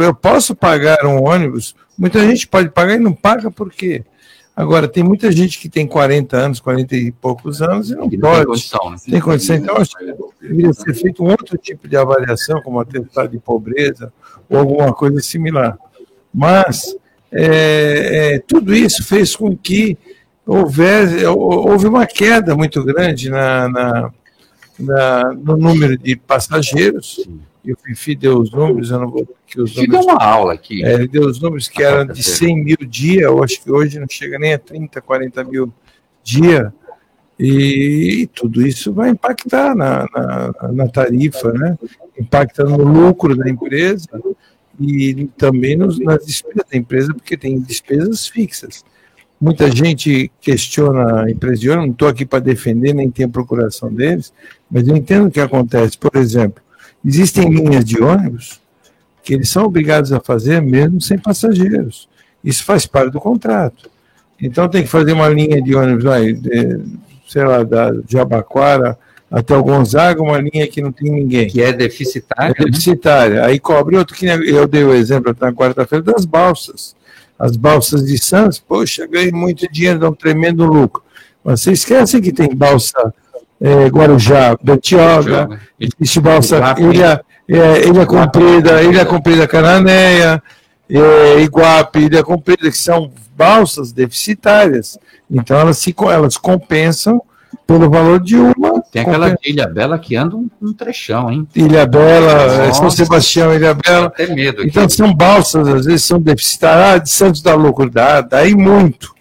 eu 0.00 0.14
posso 0.14 0.54
pagar 0.54 1.04
um 1.04 1.24
ônibus 1.24 1.74
Muita 2.00 2.26
gente 2.26 2.48
pode 2.48 2.70
pagar 2.70 2.94
e 2.94 2.98
não 2.98 3.12
paga 3.12 3.50
por 3.50 3.70
quê? 3.70 4.02
Agora, 4.56 4.88
tem 4.88 5.04
muita 5.04 5.30
gente 5.30 5.58
que 5.58 5.68
tem 5.68 5.86
40 5.86 6.34
anos, 6.34 6.58
40 6.58 6.96
e 6.96 7.12
poucos 7.12 7.60
anos 7.60 7.90
e 7.90 7.94
não, 7.94 8.08
pode. 8.08 8.38
Tem 8.38 8.46
condição, 8.46 8.90
né? 8.90 8.96
Tem 9.10 9.20
condição. 9.20 9.56
Então, 9.56 9.76
acho 9.76 9.98
que 9.98 10.14
deveria 10.40 10.72
ser 10.72 10.94
feito 10.94 11.22
um 11.22 11.28
outro 11.28 11.58
tipo 11.58 11.86
de 11.86 11.98
avaliação, 11.98 12.62
como 12.62 12.80
atestado 12.80 13.28
de 13.28 13.38
pobreza 13.38 14.10
ou 14.48 14.56
alguma 14.56 14.94
coisa 14.94 15.20
similar. 15.20 15.78
Mas 16.32 16.96
é, 17.30 18.36
é, 18.36 18.38
tudo 18.38 18.74
isso 18.74 19.04
fez 19.04 19.36
com 19.36 19.54
que 19.54 19.98
houvesse, 20.46 21.22
houve 21.26 21.86
uma 21.86 22.06
queda 22.06 22.56
muito 22.56 22.82
grande 22.82 23.28
na, 23.28 23.68
na, 23.68 24.10
na 24.78 25.34
no 25.34 25.58
número 25.58 25.98
de 25.98 26.16
passageiros 26.16 27.28
e 27.64 27.72
o 27.72 27.76
Fifi 27.76 28.14
deu 28.14 28.38
os 28.38 28.50
números, 28.50 28.90
eu 28.90 28.98
não 28.98 29.10
vou 29.10 29.28
que 29.46 29.60
os 29.60 29.74
números. 29.76 30.06
deu 30.06 30.14
uma 30.14 30.22
aula 30.22 30.54
aqui. 30.54 30.84
É, 30.84 30.94
ele 30.94 31.08
deu 31.08 31.26
os 31.26 31.40
números 31.40 31.68
que 31.68 31.82
eram 31.82 32.06
de 32.06 32.22
100 32.22 32.64
mil 32.64 32.76
dia, 32.86 33.22
eu 33.22 33.42
acho 33.42 33.62
que 33.62 33.70
hoje 33.70 33.98
não 33.98 34.06
chega 34.08 34.38
nem 34.38 34.54
a 34.54 34.58
30, 34.58 35.00
40 35.00 35.44
mil 35.44 35.72
dia. 36.22 36.72
E, 37.38 38.22
e 38.22 38.26
tudo 38.26 38.66
isso 38.66 38.92
vai 38.92 39.10
impactar 39.10 39.74
na, 39.74 40.06
na, 40.12 40.72
na, 40.72 40.88
tarifa, 40.88 41.50
né? 41.52 41.78
impacta 42.18 42.64
no 42.64 42.76
lucro 42.76 43.34
da 43.34 43.48
empresa 43.48 44.08
e 44.78 45.26
também 45.38 45.74
nos, 45.74 45.98
nas 45.98 46.24
despesas 46.26 46.64
da 46.70 46.76
empresa, 46.76 47.14
porque 47.14 47.36
tem 47.36 47.58
despesas 47.58 48.26
fixas. 48.26 48.84
Muita 49.40 49.70
gente 49.70 50.30
questiona 50.38 51.24
a 51.24 51.30
empresa 51.30 51.56
de 51.56 51.70
ônibus, 51.70 51.86
não 51.86 51.92
estou 51.92 52.08
aqui 52.08 52.26
para 52.26 52.40
defender, 52.40 52.92
nem 52.92 53.10
tenho 53.10 53.30
procuração 53.30 53.90
deles, 53.90 54.34
mas 54.70 54.86
eu 54.86 54.94
entendo 54.94 55.28
o 55.28 55.30
que 55.30 55.40
acontece. 55.40 55.96
Por 55.96 56.14
exemplo, 56.14 56.62
Existem 57.04 57.48
linhas 57.48 57.84
de 57.84 58.02
ônibus 58.02 58.60
que 59.22 59.34
eles 59.34 59.48
são 59.48 59.64
obrigados 59.64 60.12
a 60.12 60.20
fazer 60.20 60.60
mesmo 60.60 61.00
sem 61.00 61.18
passageiros. 61.18 62.08
Isso 62.42 62.64
faz 62.64 62.86
parte 62.86 63.12
do 63.12 63.20
contrato. 63.20 63.90
Então 64.40 64.68
tem 64.68 64.82
que 64.82 64.88
fazer 64.88 65.12
uma 65.12 65.28
linha 65.28 65.60
de 65.62 65.74
ônibus, 65.74 66.04
vai, 66.04 66.32
de, 66.32 66.80
sei 67.28 67.44
lá, 67.44 67.62
da 67.62 67.92
Jabaquara 68.08 68.98
até 69.30 69.56
o 69.56 69.62
Gonzaga, 69.62 70.22
uma 70.22 70.38
linha 70.38 70.66
que 70.66 70.82
não 70.82 70.90
tem 70.90 71.10
ninguém. 71.10 71.48
Que 71.48 71.62
é 71.62 71.72
deficitária. 71.72 72.54
É 72.58 72.64
deficitária. 72.64 73.34
Né? 73.36 73.46
Aí 73.46 73.60
cobre 73.60 73.96
outro, 73.96 74.16
que 74.16 74.26
eu 74.26 74.66
dei 74.66 74.82
o 74.82 74.94
exemplo 74.94 75.34
na 75.38 75.52
quarta-feira 75.52 76.02
das 76.02 76.24
balsas. 76.24 76.96
As 77.38 77.56
balsas 77.56 78.04
de 78.04 78.18
Santos, 78.18 78.58
poxa, 78.58 79.06
ganhei 79.06 79.30
muito 79.30 79.70
dinheiro, 79.70 80.00
dá 80.00 80.08
um 80.08 80.14
tremendo 80.14 80.64
lucro. 80.64 81.02
Mas 81.44 81.60
você 81.60 81.72
esquece 81.72 82.20
que 82.20 82.32
tem 82.32 82.54
balsa 82.54 83.14
é, 83.60 83.86
Guarujá, 83.88 84.56
Betioga, 84.62 85.60
existe 85.78 86.20
balsa 86.20 86.74
Ilha, 86.78 87.22
é, 87.48 87.86
Ilha 87.86 88.06
Comprida, 88.06 88.82
Ilha 88.82 89.04
Comprida 89.04 89.46
Cananéia, 89.46 90.42
é, 90.88 91.40
Iguape, 91.42 92.00
Ilha 92.00 92.24
Comprida, 92.24 92.70
que 92.70 92.78
são 92.78 93.12
balsas 93.36 93.92
deficitárias. 93.92 94.98
Então 95.30 95.58
elas, 95.58 95.78
se, 95.78 95.94
elas 96.10 96.36
compensam 96.36 97.22
pelo 97.66 97.88
valor 97.88 98.18
de 98.18 98.36
uma. 98.36 98.82
Tem 98.90 99.02
aquela 99.02 99.30
de 99.30 99.50
Ilha 99.50 99.66
Bela 99.66 99.98
que 99.98 100.16
anda 100.16 100.36
um, 100.36 100.48
um 100.60 100.72
trechão, 100.72 101.30
hein? 101.30 101.46
Ilha 101.54 101.86
Bela, 101.86 102.66
Nossa, 102.66 102.80
São 102.80 102.90
Sebastião, 102.90 103.54
Ilha 103.54 103.74
Bela. 103.74 104.06
Até 104.06 104.26
medo. 104.26 104.60
Aqui. 104.60 104.70
Então 104.70 104.88
são 104.88 105.14
balsas, 105.14 105.68
às 105.68 105.86
vezes 105.86 106.04
são 106.04 106.20
deficitárias. 106.20 106.94
Ah, 106.94 106.98
de 106.98 107.10
Santos 107.10 107.42
da 107.42 107.54
loucura, 107.54 107.90
dá, 107.90 108.20
daí 108.22 108.54
muito. 108.54 109.14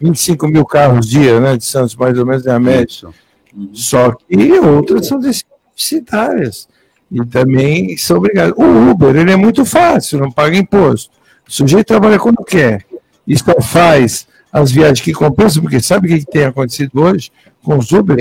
25 0.00 0.48
mil 0.48 0.64
carros 0.64 1.06
dia, 1.06 1.38
né? 1.40 1.56
De 1.56 1.64
Santos, 1.64 1.94
mais 1.94 2.18
ou 2.18 2.24
menos, 2.24 2.46
é 2.46 2.52
a 2.52 2.58
média. 2.58 3.08
Uhum. 3.54 3.70
Só 3.72 4.12
que 4.12 4.52
outras 4.60 5.06
são 5.06 5.20
deficitárias. 5.20 6.68
E 7.10 7.24
também 7.26 7.96
são 7.96 8.18
obrigadas. 8.18 8.54
O 8.56 8.90
Uber, 8.90 9.16
ele 9.16 9.32
é 9.32 9.36
muito 9.36 9.64
fácil, 9.64 10.20
não 10.20 10.30
paga 10.30 10.56
imposto. 10.56 11.10
O 11.46 11.52
sujeito 11.52 11.88
trabalha 11.88 12.18
quando 12.18 12.44
quer. 12.44 12.84
E 13.26 13.36
só 13.36 13.60
faz 13.60 14.28
as 14.52 14.70
viagens 14.70 15.00
que 15.00 15.12
compensam, 15.12 15.62
porque 15.62 15.80
sabe 15.80 16.06
o 16.06 16.18
que 16.18 16.24
tem 16.24 16.44
acontecido 16.44 17.02
hoje 17.02 17.30
com 17.62 17.76
os 17.76 17.90
Uber? 17.90 18.16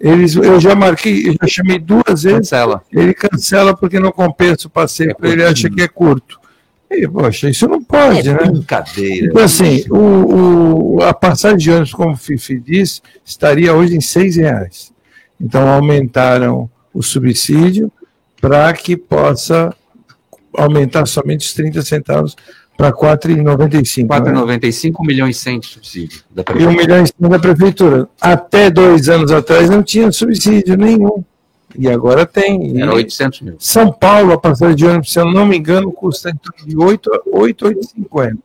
Eles, 0.00 0.34
eu 0.34 0.58
já 0.58 0.74
marquei, 0.74 1.28
eu 1.28 1.32
já 1.40 1.46
chamei 1.46 1.78
duas 1.78 2.22
vezes. 2.22 2.38
Cancela. 2.38 2.82
Ele 2.90 3.14
cancela 3.14 3.76
porque 3.76 4.00
não 4.00 4.10
compensa 4.10 4.66
o 4.66 4.70
passeio, 4.70 5.14
é 5.22 5.28
ele 5.28 5.44
acha 5.44 5.68
que 5.68 5.82
é 5.82 5.88
curto. 5.88 6.39
E, 6.90 7.06
poxa, 7.06 7.48
isso 7.48 7.68
não 7.68 7.82
pode, 7.82 8.28
é 8.28 8.32
né? 8.32 8.50
Brincadeira. 8.50 9.26
Então, 9.26 9.44
assim, 9.44 9.84
o, 9.88 10.96
o, 10.96 11.02
a 11.02 11.14
passagem 11.14 11.58
de 11.58 11.70
ônibus, 11.70 11.92
como 11.92 12.14
o 12.14 12.16
Fifi 12.16 12.58
disse, 12.58 13.00
estaria 13.24 13.72
hoje 13.74 13.96
em 13.96 14.00
seis 14.00 14.36
reais. 14.36 14.92
Então, 15.40 15.68
aumentaram 15.68 16.68
o 16.92 17.02
subsídio 17.02 17.92
para 18.40 18.72
que 18.72 18.96
possa 18.96 19.72
aumentar 20.52 21.06
somente 21.06 21.46
os 21.46 21.54
30 21.54 21.82
centavos 21.82 22.36
para 22.76 22.92
4,95. 22.92 24.06
4,95, 24.06 24.24
né? 24.24 24.96
1 24.98 25.04
milhão 25.04 25.28
e 25.28 25.34
100 25.34 25.60
de 25.60 25.66
subsídio. 25.66 26.22
Da 26.30 26.42
e 26.58 26.66
1 26.66 26.72
milhão 26.72 27.04
e 27.04 27.06
100 27.06 27.28
da 27.28 27.38
prefeitura. 27.38 28.08
Até 28.20 28.70
dois 28.70 29.08
anos 29.08 29.30
atrás 29.30 29.70
não 29.70 29.82
tinha 29.82 30.10
subsídio 30.10 30.76
nenhum. 30.76 31.22
E 31.76 31.88
agora 31.88 32.26
tem. 32.26 32.80
Era 32.80 32.94
800 32.94 33.40
mil. 33.42 33.56
São 33.58 33.92
Paulo, 33.92 34.32
a 34.32 34.38
passagem 34.38 34.76
de 34.76 34.86
ônibus, 34.86 35.12
se 35.12 35.20
eu 35.20 35.30
não 35.30 35.46
me 35.46 35.56
engano, 35.56 35.92
custa 35.92 36.32
de 36.66 36.76
8 36.76 37.10
a 37.14 37.38
8,50. 37.38 38.38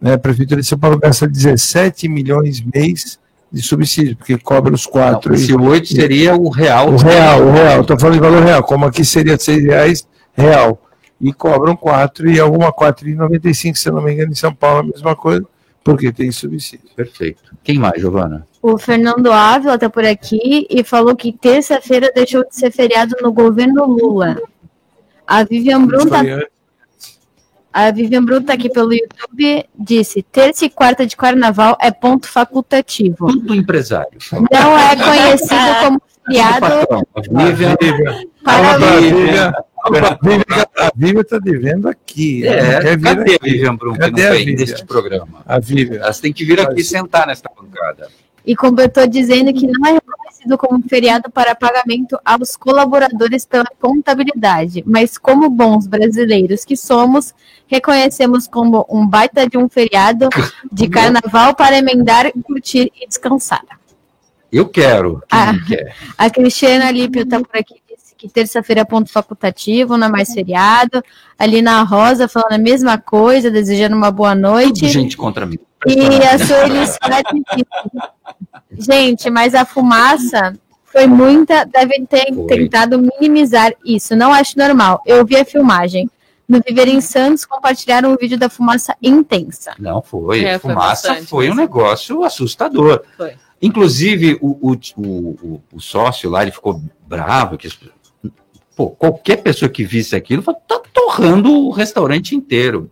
Né? 0.00 0.14
A 0.14 0.18
prefeitura 0.18 0.60
de 0.60 0.66
São 0.66 0.78
Paulo 0.78 0.98
gasta 0.98 1.26
17 1.26 2.08
milhões 2.08 2.62
mês 2.62 3.18
de 3.50 3.62
subsídio, 3.62 4.16
porque 4.16 4.36
cobra 4.38 4.74
os 4.74 4.86
quatro. 4.86 5.32
Não, 5.32 5.38
esse 5.38 5.54
8 5.54 5.88
seria 5.88 6.36
o 6.36 6.50
real. 6.50 6.92
O 6.92 6.96
real, 6.96 7.42
o 7.42 7.52
real. 7.52 7.80
Estou 7.80 7.98
falando 7.98 8.14
de 8.14 8.20
valor 8.20 8.42
real, 8.42 8.62
como 8.62 8.84
aqui 8.84 9.04
seria 9.04 9.38
6 9.38 9.64
reais 9.64 10.08
real 10.34 10.80
e 11.20 11.32
cobram 11.32 11.74
4 11.74 12.30
e 12.30 12.38
alguma 12.38 12.72
4,95, 12.72 13.76
se 13.76 13.90
não 13.90 14.02
me 14.02 14.12
engano, 14.12 14.32
em 14.32 14.34
São 14.34 14.54
Paulo 14.54 14.80
a 14.80 14.82
mesma 14.82 15.16
coisa, 15.16 15.44
porque 15.86 16.12
tem 16.12 16.32
subsídio. 16.32 16.88
Perfeito. 16.96 17.54
Quem 17.62 17.78
mais, 17.78 18.00
Giovana? 18.00 18.44
O 18.60 18.76
Fernando 18.76 19.30
Ávila 19.30 19.76
está 19.76 19.88
por 19.88 20.04
aqui 20.04 20.66
e 20.68 20.82
falou 20.82 21.14
que 21.14 21.32
terça-feira 21.32 22.10
deixou 22.12 22.44
de 22.44 22.56
ser 22.56 22.72
feriado 22.72 23.14
no 23.22 23.32
governo 23.32 23.86
Lula. 23.86 24.36
A 25.24 25.44
Vivian 25.44 25.86
Brum 25.86 26.06
tá... 26.06 26.22
A 27.72 27.90
Vivian 27.92 28.24
Brum 28.24 28.42
tá 28.42 28.54
aqui 28.54 28.68
pelo 28.68 28.92
YouTube, 28.92 29.68
disse, 29.78 30.22
terça 30.22 30.64
e 30.64 30.70
quarta 30.70 31.06
de 31.06 31.16
carnaval 31.16 31.78
é 31.80 31.92
ponto 31.92 32.26
facultativo. 32.26 33.28
Ponto 33.28 33.54
empresário. 33.54 34.18
Não 34.32 34.76
é 34.76 34.96
conhecido 34.96 35.74
como 35.84 36.02
feriado. 36.26 36.66
Vivian, 37.30 37.76
Parabéns. 38.42 39.52
A 40.76 40.90
Vivian 40.94 41.20
está 41.20 41.38
devendo 41.38 41.88
aqui. 41.88 42.46
É, 42.46 42.96
cadê 42.96 43.34
aqui. 43.34 43.34
a 43.34 43.44
Vivian 43.44 43.76
Brum 43.76 43.94
que 43.94 44.10
não 44.10 44.16
vem 44.16 44.54
neste 44.54 44.84
programa? 44.84 45.42
A 45.46 45.58
Vivian. 45.58 46.00
Elas 46.00 46.20
têm 46.20 46.32
que 46.32 46.44
vir 46.44 46.60
aqui 46.60 46.82
sentar 46.84 47.26
nesta 47.26 47.50
bancada. 47.56 48.08
E 48.44 48.54
completou 48.54 49.06
dizendo 49.08 49.52
que 49.52 49.66
não 49.66 49.86
é 49.86 49.94
reconhecido 49.94 50.56
como 50.56 50.82
feriado 50.88 51.30
para 51.30 51.54
pagamento 51.54 52.16
aos 52.24 52.56
colaboradores 52.56 53.44
pela 53.44 53.66
contabilidade, 53.80 54.84
mas 54.86 55.18
como 55.18 55.50
bons 55.50 55.88
brasileiros 55.88 56.64
que 56.64 56.76
somos, 56.76 57.34
reconhecemos 57.66 58.46
como 58.46 58.86
um 58.88 59.04
baita 59.06 59.48
de 59.48 59.58
um 59.58 59.68
feriado 59.68 60.28
de 60.70 60.86
carnaval 60.90 61.56
para 61.56 61.76
emendar, 61.76 62.30
curtir 62.44 62.92
e 63.00 63.08
descansar. 63.08 63.64
Eu 64.52 64.68
quero. 64.68 65.22
A, 65.28 65.52
quer? 65.66 65.96
a 66.16 66.30
Cristiana 66.30 66.92
Lípio 66.92 67.22
está 67.22 67.40
por 67.40 67.58
aqui 67.58 67.74
terça-feira 68.28 68.82
é 68.82 68.84
ponto 68.84 69.10
facultativo, 69.10 69.96
não 69.96 70.06
é 70.06 70.10
mais 70.10 70.32
feriado. 70.32 71.02
Ali 71.38 71.62
na 71.62 71.82
Rosa 71.82 72.28
falando 72.28 72.52
a 72.52 72.58
mesma 72.58 72.98
coisa, 72.98 73.50
desejando 73.50 73.96
uma 73.96 74.10
boa 74.10 74.34
noite. 74.34 74.80
Tudo 74.80 74.88
gente 74.88 75.16
contra 75.16 75.46
mim. 75.46 75.58
E 75.86 76.24
a 76.24 76.38
Sueli 76.38 76.86
Gente, 78.78 79.30
mas 79.30 79.54
a 79.54 79.64
fumaça 79.64 80.54
foi 80.84 81.06
muita, 81.06 81.64
devem 81.64 82.06
ter 82.06 82.32
foi. 82.34 82.46
tentado 82.46 82.98
minimizar 82.98 83.72
isso. 83.84 84.16
Não 84.16 84.32
acho 84.32 84.58
normal. 84.58 85.02
Eu 85.04 85.24
vi 85.24 85.36
a 85.36 85.44
filmagem. 85.44 86.10
No 86.48 86.60
Viver 86.64 86.86
em 86.86 87.00
Santos, 87.00 87.44
compartilharam 87.44 88.12
um 88.12 88.16
vídeo 88.16 88.38
da 88.38 88.48
fumaça 88.48 88.94
intensa. 89.02 89.72
Não, 89.80 90.00
foi. 90.00 90.44
É, 90.44 90.60
fumaça 90.60 91.14
foi, 91.16 91.24
foi 91.24 91.50
um 91.50 91.56
negócio 91.56 92.22
assustador. 92.22 93.02
Foi. 93.16 93.34
Inclusive, 93.60 94.38
o, 94.40 94.70
o, 94.70 94.78
o, 94.96 95.62
o, 95.72 95.80
sócio 95.80 96.30
lá, 96.30 96.42
ele 96.42 96.52
ficou 96.52 96.80
bravo, 97.06 97.58
que 97.58 97.68
Pô, 98.76 98.90
qualquer 98.90 99.36
pessoa 99.36 99.70
que 99.70 99.82
visse 99.84 100.14
aquilo 100.14 100.42
tá 100.42 100.82
torrando 100.92 101.50
o 101.50 101.70
restaurante 101.70 102.36
inteiro. 102.36 102.90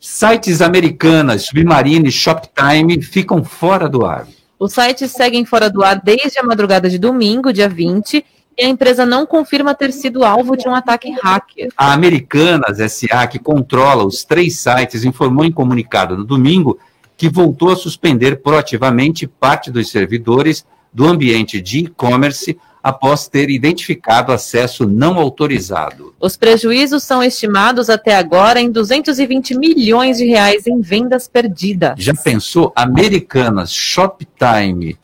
Sites 0.00 0.62
americanas, 0.62 1.42
Submarine, 1.42 2.10
Shoptime 2.10 3.02
ficam 3.02 3.44
fora 3.44 3.90
do 3.90 4.06
ar. 4.06 4.26
Os 4.58 4.72
sites 4.72 5.12
seguem 5.12 5.44
fora 5.44 5.68
do 5.68 5.84
ar 5.84 6.00
desde 6.02 6.38
a 6.38 6.42
madrugada 6.42 6.88
de 6.88 6.98
domingo, 6.98 7.52
dia 7.52 7.68
20, 7.68 8.24
e 8.58 8.64
a 8.64 8.68
empresa 8.68 9.04
não 9.04 9.26
confirma 9.26 9.74
ter 9.74 9.92
sido 9.92 10.24
alvo 10.24 10.56
de 10.56 10.66
um 10.66 10.74
ataque 10.74 11.10
hacker. 11.22 11.68
A 11.76 11.92
Americanas 11.92 12.78
SA, 12.90 13.26
que 13.26 13.38
controla 13.38 14.02
os 14.02 14.24
três 14.24 14.58
sites, 14.58 15.04
informou 15.04 15.44
em 15.44 15.52
comunicado 15.52 16.16
no 16.16 16.24
domingo 16.24 16.78
que 17.18 17.28
voltou 17.28 17.70
a 17.70 17.76
suspender 17.76 18.42
proativamente 18.42 19.26
parte 19.26 19.70
dos 19.70 19.90
servidores 19.90 20.64
do 20.90 21.06
ambiente 21.06 21.60
de 21.60 21.80
e-commerce 21.80 22.58
após 22.86 23.26
ter 23.26 23.50
identificado 23.50 24.30
acesso 24.30 24.86
não 24.86 25.18
autorizado. 25.18 26.14
Os 26.20 26.36
prejuízos 26.36 27.02
são 27.02 27.20
estimados 27.20 27.90
até 27.90 28.14
agora 28.14 28.60
em 28.60 28.70
220 28.70 29.58
milhões 29.58 30.18
de 30.18 30.24
reais 30.24 30.68
em 30.68 30.80
vendas 30.80 31.26
perdidas. 31.26 31.94
Já 31.98 32.14
pensou? 32.14 32.72
Americanas, 32.76 33.72
Shoptime 33.72 34.96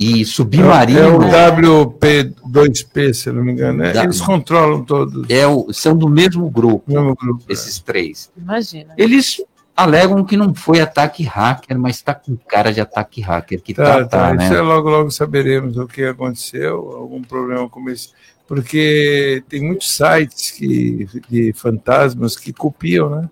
e 0.00 0.24
Submarino. 0.24 0.98
É, 0.98 1.48
o 1.48 1.92
WP2P, 1.92 3.14
se 3.14 3.30
não 3.30 3.44
me 3.44 3.52
engano. 3.52 3.78
Né? 3.78 3.92
Eles 4.02 4.20
controlam 4.20 4.82
todos. 4.82 5.30
É 5.30 5.46
o, 5.46 5.72
são 5.72 5.96
do 5.96 6.08
mesmo 6.08 6.50
grupo, 6.50 6.90
mesmo 6.92 7.14
grupo 7.14 7.44
esses 7.48 7.78
é. 7.78 7.82
três. 7.84 8.32
Imagina. 8.36 8.94
Eles 8.98 9.40
alegam 9.76 10.24
que 10.24 10.36
não 10.36 10.54
foi 10.54 10.80
ataque 10.80 11.22
hacker, 11.22 11.78
mas 11.78 11.96
está 11.96 12.14
com 12.14 12.36
cara 12.36 12.72
de 12.72 12.80
ataque 12.80 13.20
hacker. 13.20 13.60
Que 13.60 13.74
tá, 13.74 14.04
tá, 14.04 14.06
tá, 14.06 14.34
né? 14.34 14.44
Isso 14.44 14.54
é 14.54 14.62
logo, 14.62 14.88
logo 14.88 15.10
saberemos 15.10 15.76
o 15.76 15.86
que 15.86 16.04
aconteceu, 16.04 16.76
algum 16.96 17.22
problema 17.22 17.68
com 17.68 17.88
esse. 17.90 18.10
Porque 18.48 19.44
tem 19.48 19.60
muitos 19.62 19.90
sites 19.94 20.52
que, 20.52 21.06
de 21.28 21.52
fantasmas 21.52 22.36
que 22.36 22.52
copiam, 22.52 23.10
né? 23.10 23.28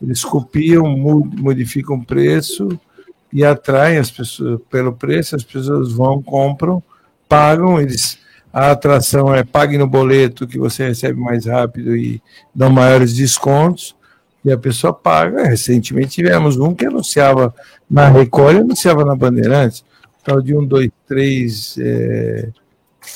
Eles 0.00 0.24
copiam, 0.24 0.86
modificam 0.86 1.96
o 1.96 2.04
preço 2.04 2.78
e 3.32 3.44
atraem 3.44 3.98
as 3.98 4.10
pessoas 4.10 4.60
pelo 4.70 4.92
preço, 4.92 5.36
as 5.36 5.44
pessoas 5.44 5.92
vão, 5.92 6.22
compram, 6.22 6.82
pagam, 7.28 7.80
eles 7.80 8.18
a 8.52 8.72
atração 8.72 9.32
é 9.32 9.44
pague 9.44 9.78
no 9.78 9.86
boleto 9.86 10.46
que 10.46 10.58
você 10.58 10.88
recebe 10.88 11.20
mais 11.20 11.46
rápido 11.46 11.96
e 11.96 12.20
dão 12.52 12.68
maiores 12.68 13.14
descontos 13.14 13.94
e 14.44 14.52
a 14.52 14.58
pessoa 14.58 14.92
paga. 14.92 15.44
Recentemente 15.44 16.10
tivemos 16.10 16.56
um 16.58 16.74
que 16.74 16.86
anunciava 16.86 17.54
na 17.90 18.08
Record 18.08 18.56
e 18.56 18.60
anunciava 18.60 19.04
na 19.04 19.14
Bandeirantes, 19.14 19.84
tal 20.24 20.40
de 20.40 20.56
um, 20.56 20.64
dois, 20.64 20.90
três 21.06 21.76
é, 21.78 22.48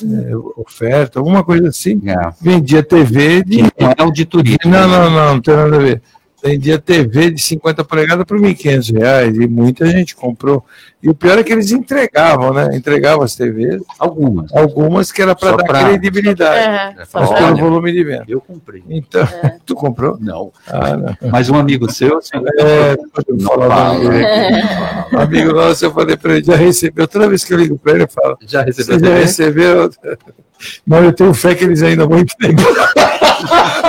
é, 0.03 0.37
oferta, 0.57 1.19
alguma 1.19 1.45
coisa 1.45 1.69
assim. 1.69 2.01
É. 2.07 2.33
Vendia 2.41 2.83
TV 2.83 3.43
de. 3.43 3.63
Não 3.63 3.69
é 3.79 3.95
auditoria. 3.99 4.59
Não, 4.65 4.89
não, 4.89 5.11
não, 5.11 5.35
não 5.35 5.41
tem 5.41 5.55
nada 5.55 5.77
a 5.77 5.81
ver. 5.81 6.03
Vendia 6.45 6.79
TV 6.79 7.31
de 7.31 7.41
50 7.41 7.83
polegadas 7.85 8.25
por 8.27 8.39
1.500 8.39 8.99
reais 8.99 9.37
e 9.37 9.49
muita 9.49 9.87
gente 9.87 10.15
comprou. 10.15 10.63
E 11.03 11.09
o 11.09 11.15
pior 11.15 11.39
é 11.39 11.43
que 11.43 11.53
eles 11.53 11.71
entregavam, 11.71 12.53
né? 12.53 12.77
Entregavam 12.77 13.25
as 13.25 13.35
TVs. 13.35 13.83
Algumas. 13.99 14.55
Algumas 14.55 15.11
que 15.11 15.23
era 15.23 15.35
para 15.35 15.57
dar 15.57 15.65
pra... 15.65 15.85
credibilidade. 15.85 16.99
É, 17.01 17.05
só 17.07 17.35
pelo 17.35 17.57
volume 17.57 17.93
de 17.93 18.05
venda. 18.05 18.25
Eu 18.29 18.41
comprei. 18.41 18.83
Então, 18.89 19.23
é. 19.23 19.57
tu 19.65 19.75
comprou? 19.75 20.19
Não. 20.21 20.53
Ah, 20.67 20.97
não. 20.97 21.17
Mas 21.31 21.49
um 21.49 21.57
amigo 21.57 21.91
seu, 21.91 22.21
você... 22.21 22.37
é, 22.37 22.97
não 23.29 23.41
fala, 23.41 23.95
é. 24.15 25.17
Um 25.17 25.19
amigo 25.19 25.53
nosso, 25.53 25.85
eu 25.87 25.93
falei 25.93 26.17
para 26.17 26.37
ele, 26.37 26.45
já 26.45 26.57
recebeu. 26.57 27.09
Toda 27.09 27.29
vez 27.29 27.43
que 27.45 27.55
eu 27.55 27.59
ligo 27.59 27.79
para 27.79 27.93
ele, 27.93 28.05
eu 28.05 28.09
falo, 28.09 28.39
já 28.47 28.63
recebeu? 28.63 28.99
Você 28.99 29.07
já 29.07 29.15
recebeu? 29.15 29.91
Não, 30.87 31.05
eu 31.05 31.13
tenho 31.13 31.35
fé 31.35 31.55
que 31.55 31.65
eles 31.65 31.83
ainda 31.83 32.07
vão 32.07 32.19
entregar. 32.19 32.65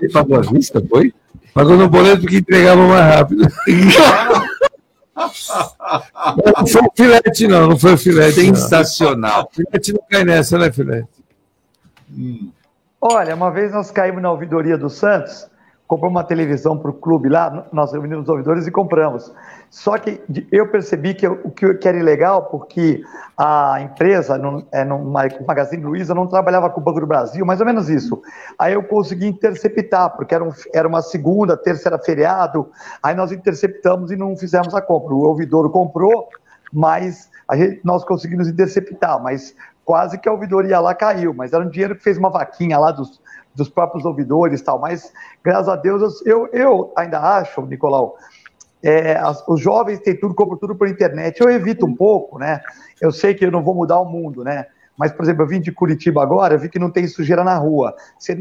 Ele 0.00 0.12
pagou 0.12 0.36
a 0.36 0.40
vista, 0.40 0.82
foi? 0.88 1.12
Pagou 1.54 1.76
no 1.76 1.88
boleto 1.88 2.26
que 2.26 2.38
entregava 2.38 2.86
mais 2.86 3.14
rápido. 3.14 3.46
não 6.56 6.66
foi 6.66 6.82
o 6.82 6.92
filete, 6.96 7.46
não, 7.46 7.68
não 7.68 7.78
foi 7.78 7.94
o 7.94 7.98
filete. 7.98 8.40
Sensacional. 8.40 9.42
Não. 9.42 9.48
Filete 9.52 9.92
não 9.92 10.00
cai 10.08 10.24
nessa, 10.24 10.58
né, 10.58 10.72
filete? 10.72 11.08
Hum. 12.10 12.50
Olha, 13.00 13.34
uma 13.34 13.50
vez 13.50 13.72
nós 13.72 13.90
caímos 13.90 14.22
na 14.22 14.30
ouvidoria 14.30 14.78
do 14.78 14.88
Santos, 14.88 15.50
compramos 15.92 16.16
uma 16.16 16.24
televisão 16.24 16.78
para 16.78 16.90
o 16.90 16.94
clube 16.94 17.28
lá, 17.28 17.66
nós 17.70 17.92
reunimos 17.92 18.22
os 18.22 18.28
ouvidores 18.30 18.66
e 18.66 18.70
compramos. 18.70 19.30
Só 19.68 19.98
que 19.98 20.22
eu 20.50 20.66
percebi 20.70 21.12
que 21.12 21.28
o 21.28 21.50
que 21.50 21.86
era 21.86 21.98
ilegal, 21.98 22.46
porque 22.46 23.02
a 23.36 23.78
empresa, 23.82 24.38
no, 24.38 24.64
é, 24.72 24.86
no 24.86 24.98
Magazine 25.46 25.82
Luiza, 25.82 26.14
não 26.14 26.26
trabalhava 26.26 26.70
com 26.70 26.80
o 26.80 26.82
Banco 26.82 26.98
do 26.98 27.06
Brasil, 27.06 27.44
mais 27.44 27.60
ou 27.60 27.66
menos 27.66 27.90
isso. 27.90 28.22
Aí 28.58 28.72
eu 28.72 28.82
consegui 28.82 29.26
interceptar, 29.26 30.16
porque 30.16 30.34
era, 30.34 30.42
um, 30.42 30.50
era 30.72 30.88
uma 30.88 31.02
segunda, 31.02 31.58
terça 31.58 31.98
feriado, 31.98 32.70
aí 33.02 33.14
nós 33.14 33.30
interceptamos 33.30 34.10
e 34.10 34.16
não 34.16 34.34
fizemos 34.34 34.74
a 34.74 34.80
compra. 34.80 35.12
O 35.12 35.26
ouvidor 35.26 35.70
comprou, 35.70 36.26
mas 36.72 37.28
gente, 37.52 37.82
nós 37.84 38.02
conseguimos 38.02 38.48
interceptar, 38.48 39.22
mas 39.22 39.54
quase 39.84 40.16
que 40.16 40.26
a 40.26 40.32
ouvidoria 40.32 40.80
lá 40.80 40.94
caiu, 40.94 41.34
mas 41.34 41.52
era 41.52 41.62
um 41.62 41.68
dinheiro 41.68 41.94
que 41.94 42.02
fez 42.02 42.16
uma 42.16 42.30
vaquinha 42.30 42.78
lá 42.78 42.92
dos, 42.92 43.20
dos 43.54 43.68
próprios 43.68 44.04
ouvidores 44.04 44.60
e 44.60 44.64
tal, 44.64 44.78
mas 44.78 45.12
graças 45.44 45.68
a 45.68 45.76
Deus 45.76 46.24
eu, 46.24 46.48
eu 46.52 46.92
ainda 46.96 47.20
acho, 47.20 47.60
Nicolau, 47.62 48.16
é, 48.82 49.14
as, 49.16 49.46
os 49.46 49.60
jovens 49.60 50.00
têm 50.00 50.18
tudo, 50.18 50.34
compram 50.34 50.58
tudo 50.58 50.74
por 50.74 50.88
internet. 50.88 51.40
Eu 51.40 51.48
evito 51.48 51.86
um 51.86 51.94
pouco, 51.94 52.38
né? 52.38 52.60
Eu 53.00 53.12
sei 53.12 53.32
que 53.32 53.44
eu 53.44 53.50
não 53.50 53.62
vou 53.62 53.74
mudar 53.74 54.00
o 54.00 54.04
mundo, 54.04 54.42
né? 54.42 54.66
Mas, 54.96 55.12
por 55.12 55.22
exemplo, 55.22 55.42
eu 55.42 55.46
vim 55.46 55.60
de 55.60 55.72
Curitiba 55.72 56.22
agora, 56.22 56.54
eu 56.54 56.58
vi 56.58 56.68
que 56.68 56.78
não 56.78 56.90
tem 56.90 57.06
sujeira 57.06 57.42
na 57.42 57.56
rua. 57.56 57.94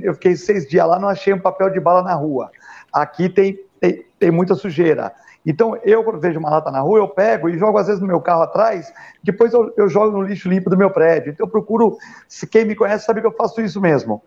Eu 0.04 0.14
fiquei 0.16 0.36
seis 0.36 0.68
dias 0.68 0.86
lá, 0.88 1.00
não 1.00 1.10
achei 1.10 1.34
um 1.34 1.40
papel 1.40 1.70
de 1.70 1.80
bala 1.80 2.04
na 2.04 2.14
rua. 2.14 2.52
Aqui 2.92 3.30
tem, 3.30 3.60
tem, 3.80 4.06
tem 4.20 4.32
muita 4.32 4.56
sujeira. 4.56 5.14
Então, 5.46 5.78
eu, 5.84 6.04
quando 6.04 6.20
vejo 6.20 6.40
uma 6.40 6.50
lata 6.50 6.70
na 6.70 6.80
rua, 6.80 7.00
eu 7.00 7.08
pego 7.08 7.50
e 7.50 7.58
jogo, 7.58 7.78
às 7.78 7.88
vezes, 7.88 8.02
no 8.02 8.08
meu 8.08 8.20
carro 8.20 8.44
atrás, 8.44 8.94
depois 9.24 9.54
eu, 9.54 9.74
eu 9.78 9.88
jogo 9.88 10.18
no 10.18 10.24
lixo 10.24 10.50
limpo 10.50 10.70
do 10.70 10.78
meu 10.78 10.92
prédio. 10.92 11.32
Então, 11.32 11.46
eu 11.46 11.52
procuro, 11.52 11.98
se 12.28 12.46
quem 12.46 12.66
me 12.66 12.76
conhece 12.76 13.06
sabe 13.06 13.22
que 13.22 13.28
eu 13.28 13.32
faço 13.32 13.62
isso 13.62 13.80
mesmo. 13.80 14.22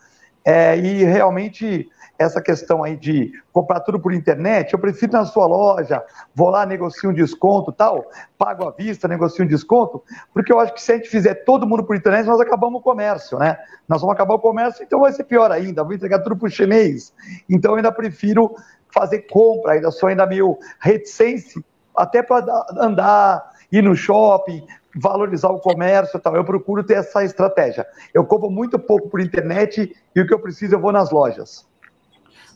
É, 0.44 0.76
e 0.76 1.04
realmente 1.04 1.88
essa 2.18 2.40
questão 2.40 2.84
aí 2.84 2.96
de 2.96 3.32
comprar 3.52 3.80
tudo 3.80 3.98
por 3.98 4.12
internet, 4.12 4.72
eu 4.72 4.78
prefiro 4.78 5.12
na 5.12 5.24
sua 5.24 5.46
loja, 5.46 6.04
vou 6.34 6.50
lá, 6.50 6.64
negocio 6.64 7.10
um 7.10 7.14
desconto 7.14 7.72
tal, 7.72 8.08
pago 8.38 8.68
à 8.68 8.70
vista, 8.70 9.08
negocio 9.08 9.44
um 9.44 9.48
desconto, 9.48 10.02
porque 10.32 10.52
eu 10.52 10.60
acho 10.60 10.74
que 10.74 10.82
se 10.82 10.92
a 10.92 10.96
gente 10.96 11.08
fizer 11.08 11.34
todo 11.44 11.66
mundo 11.66 11.82
por 11.82 11.96
internet, 11.96 12.26
nós 12.26 12.40
acabamos 12.40 12.80
o 12.80 12.82
comércio, 12.82 13.38
né? 13.38 13.56
Nós 13.88 14.00
vamos 14.00 14.14
acabar 14.14 14.34
o 14.34 14.38
comércio, 14.38 14.84
então 14.84 15.00
vai 15.00 15.12
ser 15.12 15.24
pior 15.24 15.50
ainda, 15.50 15.82
vou 15.82 15.92
entregar 15.92 16.20
tudo 16.20 16.36
por 16.36 16.50
chinês. 16.50 17.12
Então 17.48 17.72
eu 17.72 17.76
ainda 17.78 17.90
prefiro 17.90 18.54
fazer 18.92 19.22
compra, 19.22 19.72
ainda 19.72 19.90
sou 19.90 20.08
ainda 20.08 20.24
meio 20.24 20.56
reticente, 20.78 21.64
até 21.96 22.22
para 22.22 22.44
andar, 22.78 23.50
ir 23.72 23.82
no 23.82 23.96
shopping, 23.96 24.64
valorizar 24.94 25.48
o 25.48 25.58
comércio 25.58 26.18
tal. 26.20 26.36
Eu 26.36 26.44
procuro 26.44 26.84
ter 26.84 26.94
essa 26.94 27.24
estratégia. 27.24 27.86
Eu 28.12 28.24
compro 28.24 28.50
muito 28.50 28.78
pouco 28.78 29.08
por 29.08 29.20
internet 29.20 29.94
e 30.14 30.20
o 30.20 30.26
que 30.26 30.32
eu 30.32 30.38
preciso 30.38 30.74
eu 30.74 30.80
vou 30.80 30.92
nas 30.92 31.10
lojas. 31.10 31.66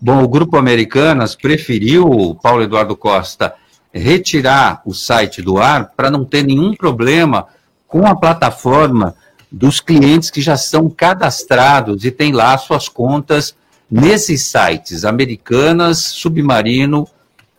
Bom, 0.01 0.23
o 0.23 0.29
Grupo 0.29 0.57
Americanas 0.57 1.35
preferiu, 1.35 2.39
Paulo 2.41 2.63
Eduardo 2.63 2.97
Costa, 2.97 3.55
retirar 3.93 4.81
o 4.85 4.95
site 4.95 5.43
do 5.43 5.59
ar 5.59 5.93
para 5.97 6.11
não 6.11 6.25
ter 6.25 6.45
nenhum 6.45 6.75
problema 6.75 7.49
com 7.87 8.07
a 8.07 8.15
plataforma 8.15 9.17
dos 9.51 9.81
clientes 9.81 10.31
que 10.31 10.41
já 10.41 10.57
são 10.57 10.89
cadastrados 10.89 12.05
e 12.05 12.11
têm 12.11 12.33
lá 12.33 12.57
suas 12.59 12.89
contas 12.89 13.57
nesses 13.91 14.47
sites, 14.47 15.05
Americanas, 15.05 15.99
Submarino 15.99 17.09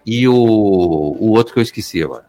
e 0.06 0.28
o, 0.28 0.34
o 0.34 1.32
outro 1.32 1.54
que 1.54 1.60
eu 1.60 1.64
esqueci 1.64 2.02
agora. 2.04 2.29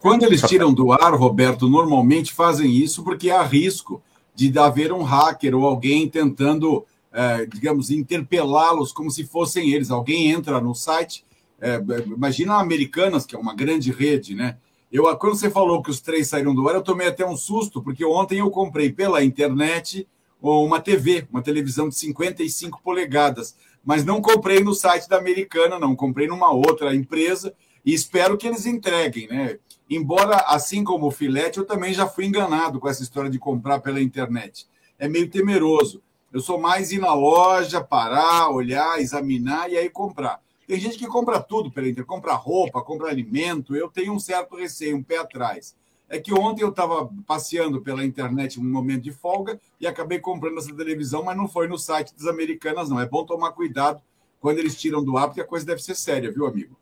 Quando 0.00 0.24
eles 0.24 0.42
tiram 0.42 0.72
do 0.72 0.92
ar, 0.92 1.14
Roberto, 1.14 1.68
normalmente 1.68 2.32
fazem 2.32 2.70
isso 2.70 3.02
porque 3.02 3.30
há 3.30 3.42
risco 3.42 4.02
de 4.34 4.56
haver 4.58 4.92
um 4.92 5.02
hacker 5.02 5.54
ou 5.54 5.66
alguém 5.66 6.08
tentando 6.08 6.84
é, 7.14 7.46
digamos, 7.46 7.90
interpelá-los 7.90 8.92
como 8.92 9.08
se 9.08 9.24
fossem 9.24 9.70
eles. 9.70 9.90
Alguém 9.90 10.32
entra 10.32 10.60
no 10.60 10.74
site, 10.74 11.24
é, 11.60 11.80
imagina 12.04 12.54
a 12.54 12.60
Americanas, 12.60 13.24
que 13.24 13.36
é 13.36 13.38
uma 13.38 13.54
grande 13.54 13.92
rede, 13.92 14.34
né? 14.34 14.56
Eu, 14.90 15.04
quando 15.16 15.36
você 15.36 15.48
falou 15.48 15.82
que 15.82 15.90
os 15.90 16.00
três 16.00 16.28
saíram 16.28 16.54
do 16.54 16.68
ar, 16.68 16.74
eu 16.74 16.82
tomei 16.82 17.06
até 17.06 17.24
um 17.24 17.36
susto, 17.36 17.80
porque 17.80 18.04
ontem 18.04 18.40
eu 18.40 18.50
comprei 18.50 18.92
pela 18.92 19.24
internet 19.24 20.06
uma 20.40 20.80
TV, 20.80 21.26
uma 21.32 21.40
televisão 21.40 21.88
de 21.88 21.94
55 21.94 22.80
polegadas, 22.82 23.56
mas 23.84 24.04
não 24.04 24.20
comprei 24.20 24.60
no 24.60 24.74
site 24.74 25.08
da 25.08 25.16
Americana, 25.16 25.78
não, 25.78 25.96
comprei 25.96 26.26
numa 26.26 26.52
outra 26.52 26.94
empresa 26.94 27.54
e 27.84 27.94
espero 27.94 28.36
que 28.36 28.46
eles 28.46 28.66
entreguem, 28.66 29.28
né? 29.28 29.58
Embora, 29.88 30.36
assim 30.46 30.82
como 30.82 31.06
o 31.06 31.10
Filete, 31.10 31.58
eu 31.58 31.66
também 31.66 31.92
já 31.92 32.06
fui 32.06 32.24
enganado 32.24 32.80
com 32.80 32.88
essa 32.88 33.02
história 33.02 33.30
de 33.30 33.38
comprar 33.38 33.80
pela 33.80 34.00
internet. 34.00 34.66
É 34.98 35.08
meio 35.08 35.28
temeroso. 35.28 36.02
Eu 36.32 36.40
sou 36.40 36.58
mais 36.58 36.90
ir 36.90 36.98
na 36.98 37.14
loja, 37.14 37.82
parar, 37.82 38.48
olhar, 38.50 38.98
examinar 38.98 39.70
e 39.70 39.76
aí 39.76 39.90
comprar. 39.90 40.40
Tem 40.66 40.80
gente 40.80 40.98
que 40.98 41.06
compra 41.06 41.38
tudo 41.38 41.70
pela 41.70 41.86
internet, 41.86 42.08
compra 42.08 42.32
roupa, 42.34 42.82
compra 42.82 43.08
alimento. 43.08 43.76
Eu 43.76 43.88
tenho 43.88 44.14
um 44.14 44.18
certo 44.18 44.56
receio, 44.56 44.96
um 44.96 45.02
pé 45.02 45.18
atrás. 45.18 45.76
É 46.08 46.18
que 46.18 46.32
ontem 46.32 46.62
eu 46.62 46.70
estava 46.70 47.10
passeando 47.26 47.80
pela 47.80 48.04
internet 48.04 48.58
um 48.58 48.64
momento 48.64 49.02
de 49.02 49.12
folga 49.12 49.60
e 49.80 49.86
acabei 49.86 50.18
comprando 50.18 50.58
essa 50.58 50.74
televisão, 50.74 51.22
mas 51.22 51.36
não 51.36 51.48
foi 51.48 51.68
no 51.68 51.78
site 51.78 52.14
das 52.14 52.26
americanas, 52.26 52.88
não. 52.88 52.98
É 52.98 53.06
bom 53.06 53.24
tomar 53.24 53.52
cuidado 53.52 54.00
quando 54.40 54.58
eles 54.58 54.80
tiram 54.80 55.04
do 55.04 55.16
ar, 55.16 55.28
porque 55.28 55.40
a 55.40 55.46
coisa 55.46 55.64
deve 55.64 55.82
ser 55.82 55.94
séria, 55.94 56.32
viu, 56.32 56.46
amigo? 56.46 56.76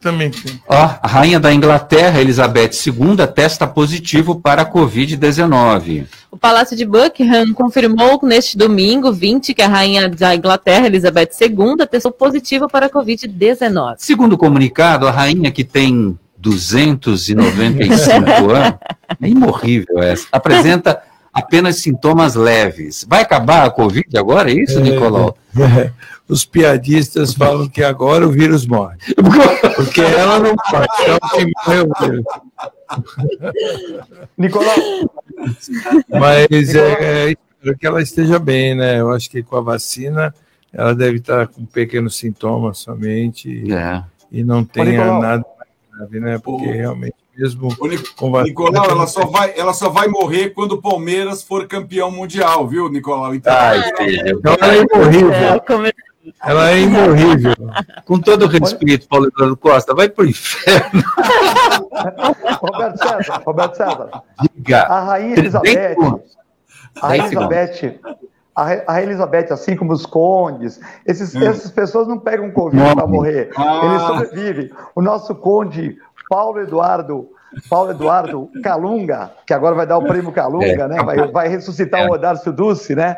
Também. 0.00 0.30
Ó, 0.68 0.90
a 1.02 1.08
rainha 1.08 1.40
da 1.40 1.52
Inglaterra, 1.52 2.20
Elizabeth 2.20 2.70
II, 2.86 3.26
testa 3.34 3.66
positivo 3.66 4.40
para 4.40 4.62
a 4.62 4.72
Covid-19. 4.72 6.06
O 6.30 6.36
Palácio 6.36 6.76
de 6.76 6.84
Buckingham 6.84 7.52
confirmou 7.52 8.20
neste 8.22 8.56
domingo 8.56 9.12
20 9.12 9.54
que 9.54 9.62
a 9.62 9.66
rainha 9.66 10.08
da 10.08 10.36
Inglaterra, 10.36 10.86
Elizabeth 10.86 11.30
II, 11.40 11.86
testou 11.90 12.12
positivo 12.12 12.68
para 12.68 12.86
a 12.86 12.90
Covid-19. 12.90 13.94
Segundo 13.98 14.34
o 14.34 14.38
comunicado, 14.38 15.08
a 15.08 15.10
rainha 15.10 15.50
que 15.50 15.64
tem 15.64 16.16
295 16.36 17.92
anos, 18.54 18.78
é 19.20 19.28
imorrível 19.28 20.00
essa, 20.00 20.28
apresenta 20.30 21.02
apenas 21.32 21.76
sintomas 21.76 22.36
leves. 22.36 23.04
Vai 23.08 23.22
acabar 23.22 23.66
a 23.66 23.70
Covid 23.70 24.16
agora, 24.16 24.50
é 24.50 24.54
isso, 24.54 24.78
é, 24.78 24.82
Nicolau? 24.82 25.36
É 25.56 25.90
os 26.28 26.44
piadistas 26.44 27.32
falam 27.32 27.68
que 27.68 27.82
agora 27.82 28.26
o 28.26 28.30
vírus 28.30 28.66
morre. 28.66 28.98
Porque 29.76 30.00
ela 30.00 30.38
não 30.38 30.54
morre, 30.54 30.86
é 31.06 31.14
o 31.14 31.20
que 31.30 31.52
morreu 31.66 31.90
o 31.90 32.06
vírus. 32.06 32.24
Nicolau. 34.36 34.76
Mas 36.08 36.74
é, 36.74 37.28
é, 37.28 37.30
espero 37.30 37.78
que 37.78 37.86
ela 37.86 38.02
esteja 38.02 38.38
bem, 38.38 38.74
né? 38.74 39.00
Eu 39.00 39.10
acho 39.10 39.30
que 39.30 39.42
com 39.42 39.56
a 39.56 39.60
vacina 39.60 40.34
ela 40.72 40.94
deve 40.94 41.16
estar 41.16 41.46
com 41.48 41.64
pequenos 41.64 42.16
sintomas 42.16 42.78
somente 42.78 43.48
e, 43.48 43.72
é. 43.72 44.04
e 44.30 44.44
não 44.44 44.64
tenha 44.64 45.18
nada 45.18 45.44
grave, 45.90 46.20
né? 46.20 46.38
Porque 46.38 46.66
realmente 46.66 47.16
mesmo 47.38 47.68
com 48.16 48.32
vacina, 48.32 48.48
Nicolau, 48.48 48.90
ela 48.90 49.06
só 49.06 49.24
vai, 49.24 49.54
ela 49.56 49.72
só 49.72 49.88
vai 49.88 50.08
morrer 50.08 50.50
quando 50.50 50.72
o 50.72 50.82
Palmeiras 50.82 51.40
for 51.40 51.68
campeão 51.68 52.10
mundial, 52.10 52.66
viu, 52.66 52.90
Nicolau? 52.90 53.32
Então, 53.32 53.52
Ai, 53.54 53.80
então 54.26 54.56
ela 54.60 54.74
é 54.74 54.82
imorrível. 54.82 55.32
É, 55.32 55.60
ela 56.44 56.70
é 56.70 56.80
imorrível. 56.80 57.54
Com 58.04 58.18
todo 58.20 58.44
o 58.44 58.48
respeito, 58.48 59.08
Paulo 59.08 59.26
Eduardo 59.26 59.56
Costa, 59.56 59.94
vai 59.94 60.08
pro 60.08 60.26
inferno. 60.26 61.02
Roberto 62.60 62.98
César, 62.98 63.42
Roberto 63.44 63.76
César. 63.76 64.22
Diga. 64.54 64.82
A 64.82 65.00
rainha 65.00 65.38
Elizabeth. 65.38 65.96
A 67.00 67.08
rainha 67.08 67.26
Elizabeth. 67.26 68.00
A 68.54 68.64
Rainha 68.64 69.02
Elizabeth, 69.04 69.52
assim 69.52 69.76
como 69.76 69.92
os 69.92 70.04
condes, 70.04 70.80
esses, 71.06 71.32
hum. 71.32 71.46
essas 71.46 71.70
pessoas 71.70 72.08
não 72.08 72.18
pegam 72.18 72.50
Covid 72.50 72.92
para 72.92 73.06
morrer. 73.06 73.50
Ah. 73.56 73.80
Eles 73.84 74.02
sobrevivem. 74.02 74.70
O 74.96 75.00
nosso 75.00 75.32
conde 75.36 75.96
Paulo 76.28 76.60
Eduardo 76.60 77.28
Paulo 77.68 77.90
Eduardo 77.90 78.50
Calunga, 78.62 79.30
que 79.46 79.54
agora 79.54 79.74
vai 79.74 79.86
dar 79.86 79.98
o 79.98 80.04
prêmio 80.04 80.30
Calunga, 80.30 80.66
é, 80.66 80.88
né? 80.88 81.02
Vai, 81.02 81.26
vai 81.28 81.48
ressuscitar 81.48 82.02
é. 82.02 82.06
o 82.08 82.12
Odarcio 82.12 82.52
Duce, 82.52 82.94
né? 82.94 83.16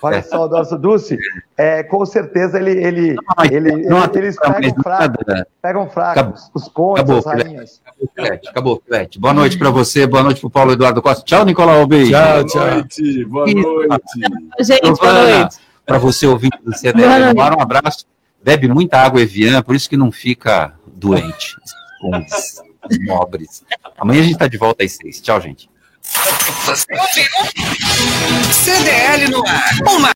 Vai 0.00 0.14
ressuscitar 0.14 0.40
o 0.40 0.44
Odarcio 0.44 0.78
Duce. 0.78 1.18
É, 1.56 1.82
com 1.82 2.04
certeza 2.06 2.58
ele, 2.58 2.70
ele, 2.70 3.14
não, 3.14 3.44
ele, 3.44 3.88
não, 3.88 4.04
ele 4.04 4.18
eles 4.18 4.36
pegam 4.38 4.82
fracos, 4.82 5.24
pegam 5.60 5.90
fracos, 5.90 6.50
os 6.54 6.68
contos, 6.68 7.00
acabou, 7.00 7.18
as 7.18 7.24
rainhas. 7.24 7.82
Filete, 8.14 8.48
acabou, 8.48 8.82
Filete. 8.84 9.18
Boa 9.18 9.34
noite 9.34 9.58
para 9.58 9.70
você, 9.70 10.06
boa 10.06 10.22
noite 10.22 10.40
para 10.40 10.48
o 10.48 10.50
Paulo 10.50 10.72
Eduardo 10.72 11.02
Costa. 11.02 11.24
Tchau, 11.24 11.44
Nicolau, 11.44 11.86
beijo. 11.86 12.12
Tchau, 12.12 12.44
tchau. 12.44 12.62
Boa 12.62 12.74
noite, 12.74 13.24
boa 13.24 13.46
noite. 13.46 14.04
Gente, 14.60 15.00
boa 15.00 15.12
noite. 15.12 15.56
Para 15.84 15.98
você, 15.98 16.26
ouvinte 16.26 16.58
do 16.64 16.74
CDL, 16.76 17.34
um 17.36 17.60
abraço. 17.60 18.06
Bebe 18.42 18.68
muita 18.68 18.98
água 18.98 19.20
Evian, 19.22 19.62
por 19.62 19.74
isso 19.74 19.88
que 19.88 19.96
não 19.96 20.12
fica 20.12 20.74
doente 20.86 21.56
nobres. 23.00 23.62
Amanhã 23.98 24.20
a 24.20 24.24
gente 24.24 24.34
está 24.34 24.48
de 24.48 24.58
volta 24.58 24.84
às 24.84 24.92
seis. 24.92 25.20
Tchau, 25.20 25.40
gente. 25.40 25.68
CDL 28.52 29.30
no 29.30 29.46
ar. 29.46 29.78
Uma 29.88 30.12